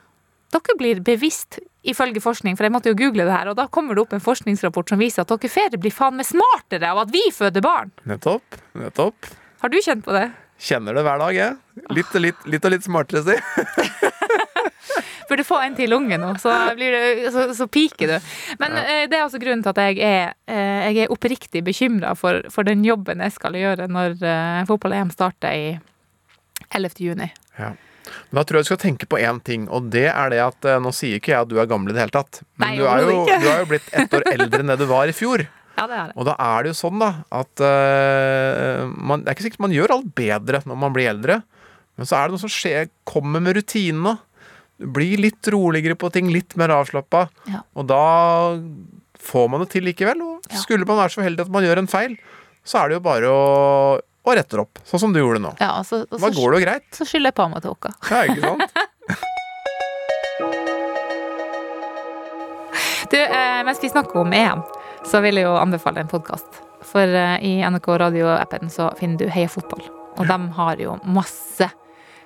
dere 0.54 0.78
blir 0.80 1.02
bevisst 1.06 1.60
ifølge 1.88 2.22
forskning, 2.24 2.58
for 2.58 2.68
jeg 2.68 2.74
måtte 2.76 2.92
jo 2.92 2.98
google 3.00 3.28
det 3.28 3.34
her, 3.34 3.52
og 3.52 3.58
da 3.60 3.68
kommer 3.72 3.96
det 3.96 4.04
opp 4.04 4.16
en 4.16 4.24
forskningsrapport 4.24 4.92
som 4.92 5.00
viser 5.02 5.24
at 5.24 5.32
dere 5.32 5.52
fedre 5.52 5.80
blir 5.82 5.96
faen 5.96 6.18
meg 6.20 6.28
smartere 6.28 6.92
av 6.92 7.04
at 7.06 7.14
vi 7.14 7.24
føder 7.36 7.64
barn. 7.64 7.94
Nettopp. 8.10 8.60
Nettopp. 8.80 9.32
Har 9.64 9.74
du 9.74 9.80
kjent 9.82 10.06
på 10.06 10.16
det? 10.16 10.28
Kjenner 10.58 10.98
det 10.98 11.04
hver 11.06 11.22
dag, 11.22 11.38
jeg. 11.38 11.86
Litt 11.94 12.16
og 12.18 12.24
litt, 12.24 12.46
litt, 12.50 12.66
og 12.66 12.74
litt 12.74 12.86
smartere, 12.88 13.24
si. 13.28 13.38
burde 15.28 15.44
få 15.44 15.60
en 15.60 15.76
til 15.76 15.92
unge 15.96 16.18
nå, 16.22 16.30
så, 16.40 16.54
blir 16.78 16.94
det, 16.96 17.32
så, 17.36 17.48
så 17.56 17.68
piker 17.68 18.14
du. 18.14 18.30
Men 18.62 18.78
ja. 18.80 18.86
det 19.12 19.18
er 19.18 19.26
altså 19.26 19.42
grunnen 19.42 19.64
til 19.66 19.74
at 19.74 19.82
jeg 19.84 20.00
er, 20.04 20.38
eh, 20.48 20.88
jeg 20.88 21.04
er 21.04 21.14
oppriktig 21.14 21.64
bekymra 21.68 22.14
for, 22.16 22.46
for 22.54 22.68
den 22.68 22.86
jobben 22.88 23.24
jeg 23.26 23.36
skal 23.36 23.58
gjøre 23.60 23.90
når 23.92 24.16
eh, 24.24 24.62
fotball-EM 24.70 25.12
starter 25.14 25.52
i 25.52 25.68
11. 26.72 26.96
juni. 27.04 27.30
Ja. 27.60 27.74
Men 28.30 28.40
Da 28.40 28.44
tror 28.48 28.60
jeg 28.60 28.68
du 28.68 28.70
skal 28.72 28.82
tenke 28.82 29.08
på 29.10 29.20
én 29.22 29.40
ting, 29.44 29.68
og 29.70 29.90
det 29.94 30.08
er 30.12 30.30
det 30.34 30.40
at 30.44 30.66
eh, 30.68 30.80
Nå 30.84 30.92
sier 30.96 31.20
ikke 31.20 31.34
jeg 31.34 31.42
at 31.46 31.52
du 31.52 31.58
er 31.62 31.70
gammel 31.70 31.92
i 31.92 31.98
det 31.98 32.04
hele 32.06 32.16
tatt, 32.16 32.42
men 32.58 32.68
Nei, 32.70 32.78
du, 32.80 32.86
er 32.88 33.04
jo, 33.06 33.20
du 33.28 33.48
er 33.52 33.62
jo 33.64 33.70
blitt 33.74 33.88
ett 33.94 34.14
år 34.18 34.28
eldre 34.34 34.64
enn 34.64 34.74
det 34.74 34.80
du 34.82 34.86
var 34.90 35.08
i 35.12 35.16
fjor. 35.16 35.46
Ja, 35.78 35.86
det 35.86 35.94
er 35.98 36.08
det. 36.10 36.16
Og 36.18 36.26
da 36.26 36.34
er 36.42 36.64
det 36.66 36.72
jo 36.72 36.78
sånn, 36.80 36.98
da, 37.04 37.10
at 37.38 37.62
uh, 37.62 38.88
man, 38.98 39.22
Det 39.22 39.30
er 39.30 39.36
ikke 39.38 39.46
sikkert 39.46 39.66
man 39.68 39.76
gjør 39.76 39.94
alt 39.98 40.08
bedre 40.18 40.62
når 40.66 40.80
man 40.86 40.96
blir 40.96 41.12
eldre, 41.12 41.42
men 41.98 42.10
så 42.10 42.18
er 42.18 42.28
det 42.30 42.36
noe 42.38 42.42
som 42.42 42.54
skjer, 42.54 42.90
kommer 43.10 43.42
med 43.46 43.60
rutinene. 43.60 44.16
Du 44.78 44.88
blir 44.94 45.22
litt 45.22 45.48
roligere 45.54 45.98
på 45.98 46.10
ting, 46.14 46.30
litt 46.34 46.54
mer 46.58 46.74
avslappa, 46.76 47.28
Ja. 47.50 47.62
og 47.78 47.88
da 47.90 48.02
får 49.28 49.48
man 49.50 49.64
det 49.64 49.70
til 49.74 49.86
likevel. 49.88 50.22
Og 50.22 50.46
skulle 50.62 50.86
man 50.86 51.00
være 51.02 51.16
så 51.16 51.24
heldig 51.26 51.46
at 51.48 51.54
man 51.54 51.66
gjør 51.66 51.82
en 51.82 51.90
feil, 51.90 52.18
så 52.68 52.82
er 52.84 52.90
det 52.92 52.98
jo 53.00 53.06
bare 53.06 53.32
å, 53.32 53.42
å 54.28 54.36
retter 54.38 54.62
opp, 54.64 54.82
sånn 54.88 55.02
som 55.06 55.16
du 55.16 55.22
gjorde 55.22 55.42
nå. 55.44 55.54
Ja, 55.62 55.78
og 55.80 55.88
så, 55.88 56.04
og 56.06 56.18
Da 56.20 56.28
så, 56.28 56.34
går 56.36 56.54
det 56.54 56.60
jo 56.60 56.66
greit. 56.68 56.88
så 56.96 57.08
skylder 57.08 57.32
jeg 57.32 57.38
på 57.40 57.48
meg 57.54 57.66
tåka. 57.66 57.94
Ja, 58.12 58.24
ikke 58.28 58.54
sant? 58.54 58.78
Du, 63.12 63.18
eh, 63.24 63.64
mens 63.64 63.80
vi 63.84 63.90
snakker 63.90 64.20
om 64.20 64.34
EM, 64.36 64.62
så 65.08 65.22
vil 65.24 65.40
jeg 65.40 65.48
jo 65.48 65.54
anbefale 65.56 66.02
en 66.04 66.10
podkast. 66.12 66.60
For 66.84 67.08
eh, 67.08 67.38
i 67.46 67.54
NRK 67.64 67.88
Radio-appen 68.04 68.72
så 68.74 68.90
finner 69.00 69.22
du 69.22 69.30
Heia 69.32 69.48
fotball. 69.48 69.86
Og 70.18 70.28
de 70.28 70.38
har 70.58 70.82
jo 70.82 70.98
masse 71.08 71.70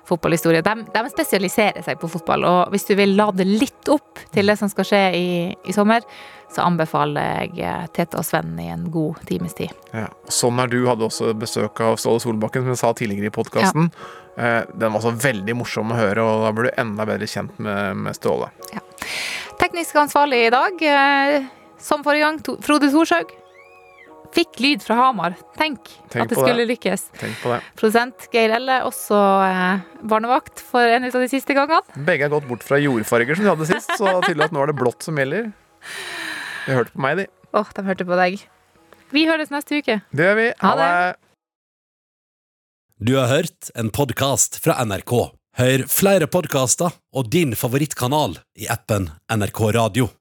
fotballhistorie. 0.08 0.64
De, 0.66 0.74
de 0.90 1.02
spesialiserer 1.12 1.84
seg 1.86 2.00
på 2.02 2.10
fotball, 2.10 2.42
og 2.48 2.72
hvis 2.74 2.88
du 2.88 2.96
vil 2.98 3.14
lade 3.14 3.46
litt 3.46 3.90
opp 3.92 4.18
til 4.34 4.50
det 4.50 4.58
som 4.58 4.70
skal 4.72 4.88
skje 4.88 5.02
i, 5.14 5.26
i 5.70 5.76
sommer, 5.76 6.02
så 6.52 6.64
anbefaler 6.66 7.28
jeg 7.52 7.62
eh, 7.66 7.86
Tete 7.96 8.20
og 8.20 8.26
Sven 8.28 8.54
i 8.60 8.68
en 8.72 8.88
god 8.92 9.22
times 9.28 9.56
tid. 9.58 9.72
Ja. 9.96 10.08
Sånn 10.28 10.60
er 10.62 10.72
du 10.72 10.80
hadde 10.88 11.08
også 11.08 11.32
besøk 11.38 11.80
av 11.84 12.00
Ståle 12.00 12.22
Solbakken, 12.22 12.66
som 12.66 12.74
jeg 12.74 12.82
sa 12.82 12.92
tidligere 12.96 13.32
i 13.32 13.34
podkasten. 13.34 13.92
Den 14.32 14.94
var 14.94 14.96
også 14.96 15.10
veldig 15.20 15.54
morsom 15.60 15.90
å 15.92 15.96
høre, 15.98 16.22
og 16.24 16.46
da 16.46 16.52
blir 16.56 16.70
du 16.70 16.78
enda 16.80 17.04
bedre 17.04 17.26
kjent 17.28 17.58
med, 17.60 17.98
med 18.06 18.16
Ståle. 18.16 18.48
Teknisk 19.60 19.96
ansvarlig 20.00 20.46
i 20.46 20.50
dag, 20.50 20.82
eh, 20.82 21.44
som 21.78 22.02
forrige 22.04 22.24
gang, 22.24 22.38
to, 22.42 22.56
Frode 22.64 22.88
Thorshaug. 22.90 23.30
Fikk 24.32 24.62
lyd 24.64 24.80
fra 24.82 24.96
Hamar. 24.96 25.34
Tenk, 25.60 25.90
Tenk 26.08 26.24
at 26.24 26.30
det 26.32 26.38
skulle 26.38 26.62
det. 26.64 26.68
lykkes. 26.70 27.02
Det. 27.20 27.58
Produsent 27.76 28.28
Geir 28.32 28.54
Elle, 28.56 28.78
også 28.88 29.18
eh, 29.44 29.82
barnevakt 30.08 30.62
for 30.64 30.88
en 30.88 31.04
av 31.04 31.18
de 31.20 31.28
siste 31.28 31.54
gangene. 31.56 31.84
Begge 32.08 32.26
har 32.26 32.32
gått 32.32 32.48
bort 32.48 32.64
fra 32.64 32.80
jordfarger 32.80 33.36
som 33.36 33.44
de 33.44 33.52
hadde 33.52 33.68
sist, 33.68 33.92
så 34.00 34.16
tydelig 34.24 34.48
at 34.48 34.56
nå 34.56 34.64
er 34.64 34.72
det 34.72 34.78
blått 34.80 35.04
som 35.04 35.20
gjelder. 35.20 35.52
De 36.66 36.76
hørte 36.76 36.94
på 36.94 37.02
meg, 37.02 37.18
de. 37.22 37.26
Åh, 37.58 37.72
de 37.76 37.84
hørte 37.88 38.06
på 38.08 38.18
deg. 38.20 38.42
Vi 39.12 39.26
høres 39.28 39.50
neste 39.52 39.82
uke. 39.82 39.98
Det 40.14 40.26
gjør 40.28 40.38
vi. 40.38 40.48
Ha 40.62 40.72
det. 40.78 40.90
Du 43.02 43.16
har 43.18 43.28
hørt 43.32 43.72
en 43.74 43.90
podkast 43.92 44.60
fra 44.62 44.78
NRK. 44.86 45.14
Hør 45.58 45.82
flere 45.90 46.28
podkaster 46.30 46.94
og 47.12 47.28
din 47.34 47.56
favorittkanal 47.58 48.38
i 48.56 48.68
appen 48.72 49.10
NRK 49.28 49.60
Radio. 49.76 50.12